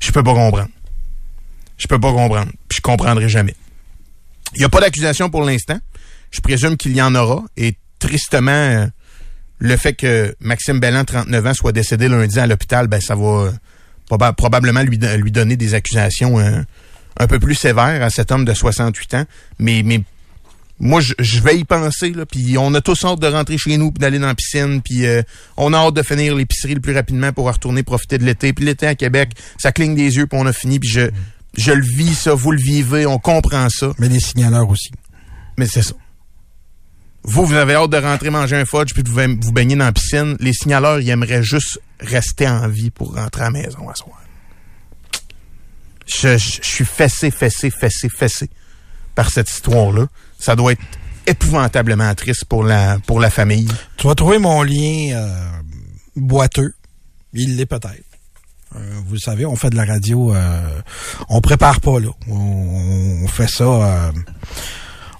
Je- 0.00 0.12
peux 0.12 0.22
pas 0.22 0.34
comprendre. 0.34 0.68
Je 1.78 1.86
peux 1.86 1.98
pas 2.00 2.12
comprendre. 2.12 2.50
Puis 2.68 2.76
je 2.76 2.80
comprendrai 2.80 3.28
jamais. 3.28 3.54
Il 4.54 4.58
n'y 4.58 4.64
a 4.64 4.68
pas 4.68 4.80
d'accusation 4.80 5.30
pour 5.30 5.44
l'instant. 5.44 5.78
Je 6.30 6.40
présume 6.40 6.76
qu'il 6.76 6.92
y 6.96 7.02
en 7.02 7.14
aura. 7.14 7.42
Et 7.56 7.76
tristement, 7.98 8.88
le 9.58 9.76
fait 9.76 9.94
que 9.94 10.34
Maxime 10.40 10.80
Bellan, 10.80 11.04
39 11.04 11.46
ans, 11.46 11.54
soit 11.54 11.72
décédé 11.72 12.08
lundi 12.08 12.38
à 12.38 12.46
l'hôpital, 12.46 12.86
ben 12.88 13.00
ça 13.00 13.14
va 13.14 13.22
euh, 13.26 13.52
proba- 14.10 14.32
probablement 14.34 14.82
lui, 14.82 14.98
don- 14.98 15.16
lui 15.16 15.30
donner 15.30 15.56
des 15.56 15.74
accusations 15.74 16.38
euh, 16.40 16.62
un 17.20 17.26
peu 17.26 17.38
plus 17.38 17.54
sévères 17.54 18.02
à 18.02 18.08
cet 18.08 18.32
homme 18.32 18.46
de 18.46 18.54
68 18.54 19.14
ans. 19.14 19.24
Mais, 19.58 19.82
mais 19.84 20.02
moi, 20.78 21.02
je, 21.02 21.12
je 21.18 21.40
vais 21.40 21.58
y 21.58 21.64
penser. 21.64 22.12
Là, 22.12 22.24
puis 22.24 22.56
on 22.56 22.72
a 22.72 22.80
tous 22.80 23.04
hâte 23.04 23.20
de 23.20 23.26
rentrer 23.26 23.58
chez 23.58 23.76
nous, 23.76 23.92
puis 23.92 24.00
d'aller 24.00 24.18
dans 24.18 24.26
la 24.26 24.34
piscine, 24.34 24.80
puis 24.80 25.04
euh, 25.04 25.20
on 25.58 25.74
a 25.74 25.76
hâte 25.76 25.94
de 25.94 26.02
finir 26.02 26.34
l'épicerie 26.34 26.74
le 26.74 26.80
plus 26.80 26.94
rapidement 26.94 27.32
pour 27.32 27.46
retourner 27.46 27.82
profiter 27.82 28.16
de 28.16 28.24
l'été. 28.24 28.54
Puis 28.54 28.64
l'été 28.64 28.86
à 28.86 28.94
Québec, 28.94 29.32
ça 29.58 29.70
cligne 29.70 29.94
des 29.94 30.16
yeux, 30.16 30.26
puis 30.26 30.38
on 30.40 30.46
a 30.46 30.52
fini. 30.54 30.80
Puis 30.80 30.88
je, 30.88 31.10
je 31.58 31.72
le 31.72 31.84
vis, 31.84 32.14
ça, 32.14 32.32
vous 32.32 32.52
le 32.52 32.58
vivez, 32.58 33.04
on 33.04 33.18
comprend 33.18 33.68
ça. 33.68 33.92
Mais 33.98 34.08
les 34.08 34.20
signaleurs 34.20 34.68
aussi. 34.70 34.90
Mais 35.58 35.66
c'est 35.66 35.82
ça. 35.82 35.94
Vous, 37.22 37.44
vous 37.44 37.54
avez 37.54 37.74
hâte 37.74 37.90
de 37.90 37.98
rentrer 37.98 38.30
manger 38.30 38.56
un 38.56 38.64
fudge 38.64 38.94
puis 38.94 39.02
de 39.02 39.10
vous 39.10 39.52
baigner 39.52 39.76
dans 39.76 39.84
la 39.84 39.92
piscine. 39.92 40.38
Les 40.40 40.54
signaleurs, 40.54 41.00
ils 41.00 41.10
aimeraient 41.10 41.42
juste 41.42 41.78
rester 42.00 42.48
en 42.48 42.66
vie 42.66 42.88
pour 42.88 43.14
rentrer 43.14 43.42
à 43.42 43.50
la 43.50 43.50
maison 43.50 43.90
à 43.90 43.94
soir. 43.94 44.19
Je, 46.12 46.36
je- 46.38 46.60
suis 46.62 46.84
fessé, 46.84 47.30
fessé, 47.30 47.70
fessé, 47.70 48.08
fessé 48.08 48.50
par 49.14 49.30
cette 49.30 49.50
histoire-là. 49.50 50.06
Ça 50.38 50.56
doit 50.56 50.72
être 50.72 50.82
épouvantablement 51.26 52.12
triste 52.14 52.44
pour 52.46 52.64
la, 52.64 52.98
pour 53.06 53.20
la 53.20 53.30
famille. 53.30 53.68
Tu 53.96 54.06
vas 54.06 54.14
trouver 54.14 54.38
mon 54.38 54.62
lien 54.62 55.12
euh, 55.14 55.50
boiteux. 56.16 56.74
Il 57.32 57.56
l'est 57.56 57.66
peut-être. 57.66 58.04
Euh, 58.76 59.00
vous 59.06 59.14
le 59.14 59.18
savez, 59.20 59.46
on 59.46 59.56
fait 59.56 59.70
de 59.70 59.76
la 59.76 59.84
radio, 59.84 60.34
euh, 60.34 60.80
on 61.28 61.40
prépare 61.40 61.80
pas 61.80 61.98
là. 62.00 62.10
On, 62.28 62.34
on 63.24 63.28
fait 63.28 63.48
ça, 63.48 63.64
euh, 63.64 64.12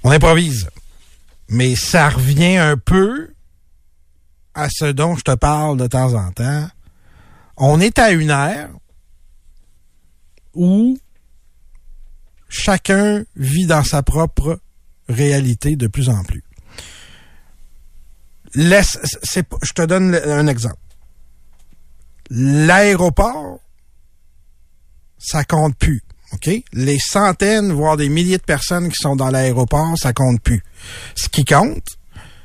on 0.04 0.10
improvise. 0.10 0.68
Mais 1.48 1.74
ça 1.76 2.08
revient 2.10 2.56
un 2.56 2.76
peu 2.76 3.32
à 4.54 4.68
ce 4.70 4.84
dont 4.86 5.16
je 5.16 5.22
te 5.22 5.34
parle 5.34 5.76
de 5.78 5.86
temps 5.86 6.14
en 6.14 6.30
temps. 6.32 6.68
On 7.56 7.80
est 7.80 7.98
à 7.98 8.10
une 8.12 8.30
ère 8.30 8.70
où 10.54 10.98
chacun 12.48 13.24
vit 13.36 13.66
dans 13.66 13.84
sa 13.84 14.02
propre 14.02 14.60
réalité 15.08 15.76
de 15.76 15.86
plus 15.86 16.08
en 16.08 16.22
plus. 16.24 16.44
Laisse, 18.54 18.98
je 19.62 19.72
te 19.72 19.82
donne 19.82 20.14
un 20.14 20.46
exemple. 20.48 20.76
L'aéroport, 22.30 23.60
ça 25.18 25.44
compte 25.44 25.76
plus. 25.76 26.02
OK? 26.32 26.50
Les 26.72 26.98
centaines, 26.98 27.72
voire 27.72 27.96
des 27.96 28.08
milliers 28.08 28.38
de 28.38 28.42
personnes 28.42 28.88
qui 28.88 28.96
sont 29.00 29.16
dans 29.16 29.30
l'aéroport, 29.30 29.94
ça 29.96 30.12
compte 30.12 30.40
plus. 30.40 30.62
Ce 31.14 31.28
qui 31.28 31.44
compte, 31.44 31.86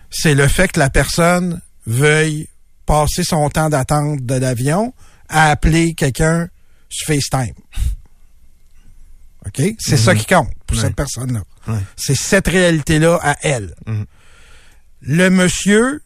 c'est 0.09 0.35
le 0.35 0.47
fait 0.47 0.71
que 0.71 0.79
la 0.79 0.89
personne 0.89 1.61
veuille 1.85 2.47
passer 2.85 3.23
son 3.23 3.49
temps 3.49 3.69
d'attente 3.69 4.25
de 4.25 4.35
l'avion 4.35 4.93
à 5.29 5.49
appeler 5.49 5.93
quelqu'un 5.93 6.49
sur 6.95 7.07
FaceTime. 7.07 7.55
OK? 9.45 9.75
C'est 9.79 9.97
ça 9.97 10.15
qui 10.15 10.25
compte 10.25 10.49
pour 10.65 10.77
cette 10.77 10.95
personne-là. 10.95 11.43
C'est 11.95 12.15
cette 12.15 12.47
réalité-là 12.47 13.19
à 13.21 13.35
elle. 13.41 13.75
Mhm. 13.85 14.05
Le 15.01 15.29
monsieur, 15.29 16.01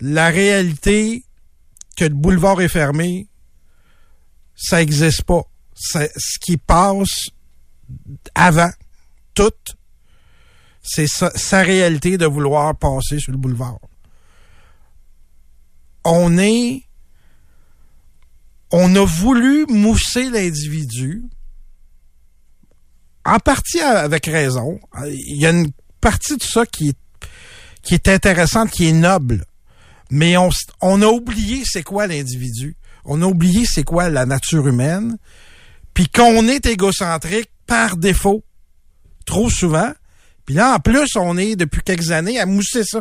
la 0.00 0.28
réalité 0.28 1.24
que 1.96 2.04
le 2.04 2.14
boulevard 2.14 2.60
est 2.60 2.68
fermé, 2.68 3.28
ça 4.56 4.82
existe 4.82 5.22
pas. 5.22 5.42
C'est 5.74 6.12
ce 6.16 6.38
qui 6.38 6.56
passe 6.56 7.28
avant 8.34 8.70
tout, 9.34 9.52
c'est 10.82 11.06
sa, 11.06 11.30
sa 11.30 11.62
réalité 11.62 12.18
de 12.18 12.26
vouloir 12.26 12.76
passer 12.76 13.18
sur 13.18 13.32
le 13.32 13.38
boulevard. 13.38 13.78
On 16.04 16.36
est, 16.38 16.84
on 18.76 18.96
a 18.96 19.04
voulu 19.04 19.66
mousser 19.68 20.30
l'individu, 20.30 21.22
en 23.24 23.38
partie 23.38 23.80
avec 23.80 24.26
raison. 24.26 24.80
Il 25.06 25.40
y 25.40 25.46
a 25.46 25.50
une 25.50 25.70
partie 26.00 26.36
de 26.36 26.42
ça 26.42 26.66
qui 26.66 26.88
est, 26.88 26.98
qui 27.82 27.94
est 27.94 28.08
intéressante, 28.08 28.72
qui 28.72 28.88
est 28.88 28.92
noble. 28.92 29.44
Mais 30.10 30.36
on, 30.36 30.50
on 30.80 31.02
a 31.02 31.06
oublié 31.06 31.62
c'est 31.64 31.84
quoi 31.84 32.08
l'individu. 32.08 32.76
On 33.04 33.22
a 33.22 33.26
oublié 33.26 33.64
c'est 33.64 33.84
quoi 33.84 34.10
la 34.10 34.26
nature 34.26 34.66
humaine. 34.66 35.18
Puis 35.94 36.08
qu'on 36.08 36.48
est 36.48 36.66
égocentrique 36.66 37.50
par 37.68 37.96
défaut, 37.96 38.42
trop 39.24 39.50
souvent. 39.50 39.92
Puis 40.46 40.56
là, 40.56 40.74
en 40.74 40.80
plus, 40.80 41.14
on 41.14 41.38
est 41.38 41.54
depuis 41.54 41.82
quelques 41.82 42.10
années 42.10 42.40
à 42.40 42.44
mousser 42.44 42.82
ça. 42.82 43.00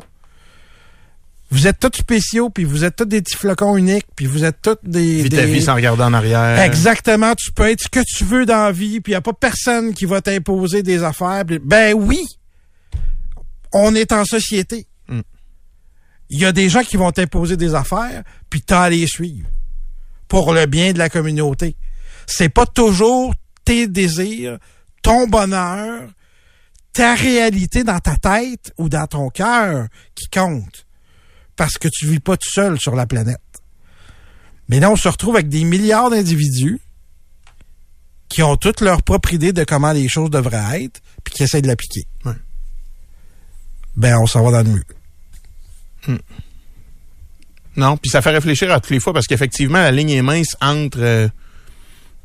Vous 1.54 1.68
êtes 1.68 1.80
tous 1.80 2.00
spéciaux, 2.00 2.50
puis 2.50 2.64
vous 2.64 2.84
êtes 2.84 2.96
tous 2.96 3.06
des 3.06 3.22
petits 3.22 3.36
flocons 3.36 3.78
uniques, 3.78 4.08
puis 4.16 4.26
vous 4.26 4.44
êtes 4.44 4.60
tous 4.60 4.78
des... 4.82 5.22
Vis 5.22 5.30
ta 5.30 5.46
des- 5.46 5.54
vie 5.54 5.62
sans 5.62 5.76
regarder 5.76 6.02
en 6.02 6.12
arrière. 6.12 6.60
Exactement, 6.60 7.36
tu 7.36 7.52
peux 7.52 7.70
être 7.70 7.84
ce 7.84 7.90
que 7.90 8.00
tu 8.00 8.24
veux 8.24 8.48
dans 8.48 8.64
la 8.64 8.72
vie, 8.72 9.02
puis 9.02 9.12
il 9.12 9.14
n'y 9.14 9.18
a 9.18 9.22
pas 9.22 9.34
personne 9.34 9.94
qui 9.94 10.06
va 10.06 10.20
t'imposer 10.20 10.82
des 10.82 11.04
affaires. 11.04 11.46
Ben 11.46 11.94
oui, 11.94 12.26
on 13.72 13.94
est 13.94 14.12
en 14.12 14.26
société. 14.26 14.88
Mm. 15.08 15.22
Il 16.32 16.40
y 16.40 16.46
a 16.46 16.52
des 16.52 16.70
gens 16.70 16.82
qui 16.82 16.98
vont 16.98 17.12
t'imposer 17.12 17.56
des 17.56 17.76
affaires, 17.76 18.24
puis 18.50 18.64
t'as 18.64 18.82
à 18.82 18.90
les 18.90 19.06
suivre 19.06 19.48
pour 20.28 20.54
le 20.56 20.66
bien 20.66 20.92
de 20.92 20.98
la 20.98 21.10
communauté. 21.10 21.76
C'est 22.26 22.50
pas 22.50 22.66
toujours 22.66 23.32
tes 23.64 23.86
désirs, 23.86 24.58
ton 25.04 25.28
bonheur, 25.28 26.10
ta 26.94 27.14
réalité 27.14 27.84
dans 27.84 28.00
ta 28.00 28.16
tête 28.16 28.74
ou 28.80 28.90
dans 28.90 29.06
ton 29.06 29.30
cœur 29.30 29.86
qui 30.16 30.28
compte. 30.30 30.83
Parce 31.56 31.78
que 31.78 31.88
tu 31.88 32.08
vis 32.08 32.20
pas 32.20 32.36
tout 32.38 32.50
seul 32.50 32.80
sur 32.80 32.96
la 32.96 33.06
planète. 33.06 33.38
Mais 34.70 34.80
là, 34.80 34.90
on 34.90 34.96
se 34.96 35.08
retrouve 35.08 35.36
avec 35.36 35.50
des 35.50 35.64
milliards 35.64 36.10
d'individus 36.10 36.80
qui 38.30 38.42
ont 38.42 38.56
toute 38.56 38.82
leur 38.82 39.04
propre 39.04 39.34
idée 39.34 39.54
de 39.54 39.64
comment 39.64 39.92
les 39.92 40.08
choses 40.10 40.30
devraient 40.32 40.84
être, 40.84 41.02
puis 41.24 41.34
qui 41.36 41.44
essaient 41.44 41.62
de 41.62 41.68
l'appliquer. 41.68 42.04
Ouais. 42.26 42.34
Ben, 43.96 44.18
on 44.18 44.26
s'en 44.26 44.44
va 44.44 44.64
dans 44.64 44.68
le 44.70 44.76
mur. 46.08 46.18
Non, 47.76 47.98
puis 47.98 48.10
ça 48.10 48.22
fait 48.22 48.32
réfléchir 48.32 48.72
à 48.72 48.80
toutes 48.80 48.92
les 48.92 49.00
fois 49.00 49.14
parce 49.14 49.26
qu'effectivement, 49.28 49.80
la 49.80 49.92
ligne 49.92 50.12
est 50.12 50.22
mince 50.22 50.56
entre. 50.62 51.00
euh, 51.00 51.28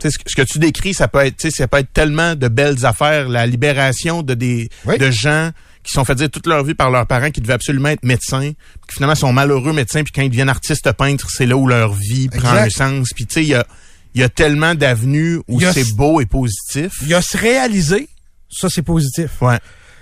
ce 0.01 0.09
que- 0.17 0.31
ce 0.31 0.37
que 0.37 0.43
tu 0.43 0.59
décris, 0.59 0.95
ça 0.95 1.09
peut 1.09 1.19
être, 1.25 1.51
ça 1.51 1.67
peut 1.67 1.79
être 1.79 1.93
tellement 1.93 2.35
de 2.37 2.47
belles 2.49 2.87
affaires, 2.87 3.29
la 3.29 3.47
libération 3.47 4.23
de 4.23 4.35
des 4.35 4.69
Oui. 4.85 4.97
de 4.99 5.11
gens 5.11 5.51
qui 5.89 5.95
sont 5.95 6.05
fait 6.05 6.15
dire 6.17 6.31
toute 6.31 6.47
leur 6.47 6.65
vie 6.65 6.75
par 6.75 6.91
leurs 6.91 7.07
parents 7.07 7.31
qui 7.31 7.41
devaient 7.41 7.55
absolument 7.55 7.89
être 7.89 8.05
médecins, 8.05 8.53
puis 8.53 8.89
qui 8.89 8.95
finalement 8.97 9.15
sont 9.15 9.33
malheureux 9.33 9.73
médecins, 9.73 10.03
puis 10.05 10.13
quand 10.13 10.21
ils 10.21 10.29
deviennent 10.29 10.51
artistes 10.51 10.93
peintres, 10.93 11.29
c'est 11.31 11.47
là 11.47 11.57
où 11.57 11.67
leur 11.67 11.95
vie 11.95 12.29
prend 12.29 12.51
un 12.51 12.69
sens. 12.69 13.09
Puis 13.15 13.25
tu 13.25 13.35
sais, 13.35 13.43
il 13.43 13.49
y 13.49 13.55
a, 13.55 13.67
y 14.15 14.23
a 14.23 14.29
tellement 14.29 14.75
d'avenues 14.75 15.41
où 15.49 15.59
c'est 15.63 15.95
beau 15.95 16.21
et 16.21 16.27
positif. 16.27 16.93
Il 17.01 17.09
y 17.09 17.15
a 17.15 17.23
se 17.23 17.39
réaliser, 17.39 18.07
ça 18.51 18.69
c'est 18.69 18.83
positif. 18.83 19.41
Ouais, 19.41 19.59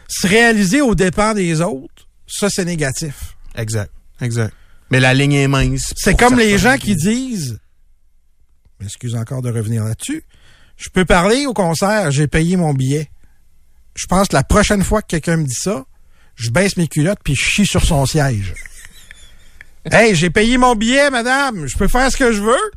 Se 0.09 0.27
réaliser 0.27 0.81
aux 0.81 0.97
dépens 0.97 1.35
des 1.35 1.61
autres, 1.61 2.09
ça 2.27 2.49
c'est 2.51 2.65
négatif. 2.65 3.37
exact, 3.57 3.93
exact. 4.21 4.53
Mais 4.91 4.99
la 4.99 5.15
ligne 5.15 5.35
est 5.35 5.49
mince. 5.49 5.93
C'est 5.97 6.19
comme 6.19 6.37
les 6.37 6.59
gens 6.59 6.79
qui 6.79 6.97
disent, 6.97 7.61
m'excuse 8.81 9.15
encore 9.15 9.41
de 9.41 9.53
revenir 9.53 9.85
là-dessus, 9.85 10.25
je 10.77 10.89
peux 10.91 11.05
parler 11.05 11.47
au 11.47 11.55
concert, 11.55 12.11
j'ai 12.11 12.27
payé 12.27 12.57
mon 12.57 12.75
billet. 12.75 13.09
Je 13.97 14.07
pense 14.07 14.29
que 14.29 14.37
la 14.37 14.45
prochaine 14.45 14.85
fois 14.85 15.03
que 15.03 15.09
quelqu'un 15.09 15.39
me 15.39 15.45
dit 15.45 15.55
ça, 15.55 15.85
je 16.37 16.51
baisse 16.51 16.77
mes 16.77 16.87
culottes 16.87 17.19
puis 17.25 17.35
je 17.35 17.43
chie 17.43 17.67
sur 17.67 17.83
son 17.83 18.05
siège. 18.05 18.55
hey, 19.91 20.15
j'ai 20.15 20.31
payé 20.31 20.59
mon 20.59 20.77
billet, 20.77 21.11
madame, 21.11 21.67
je 21.67 21.77
peux 21.77 21.89
faire 21.89 22.13
ce 22.13 22.17
que 22.17 22.31
je 22.31 22.43
veux? 22.43 22.71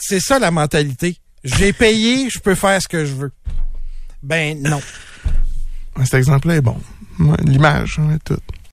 C'est 0.00 0.20
ça 0.20 0.38
la 0.38 0.50
mentalité. 0.50 1.16
J'ai 1.44 1.72
payé, 1.72 2.28
je 2.28 2.40
peux 2.40 2.54
faire 2.54 2.82
ce 2.82 2.88
que 2.88 3.04
je 3.04 3.14
veux. 3.14 3.32
Ben 4.22 4.60
non. 4.60 4.80
Cet 6.04 6.14
exemple-là 6.14 6.56
est 6.56 6.60
bon. 6.60 6.80
L'image, 7.44 7.98
ouais, 7.98 8.18
tout. 8.24 8.40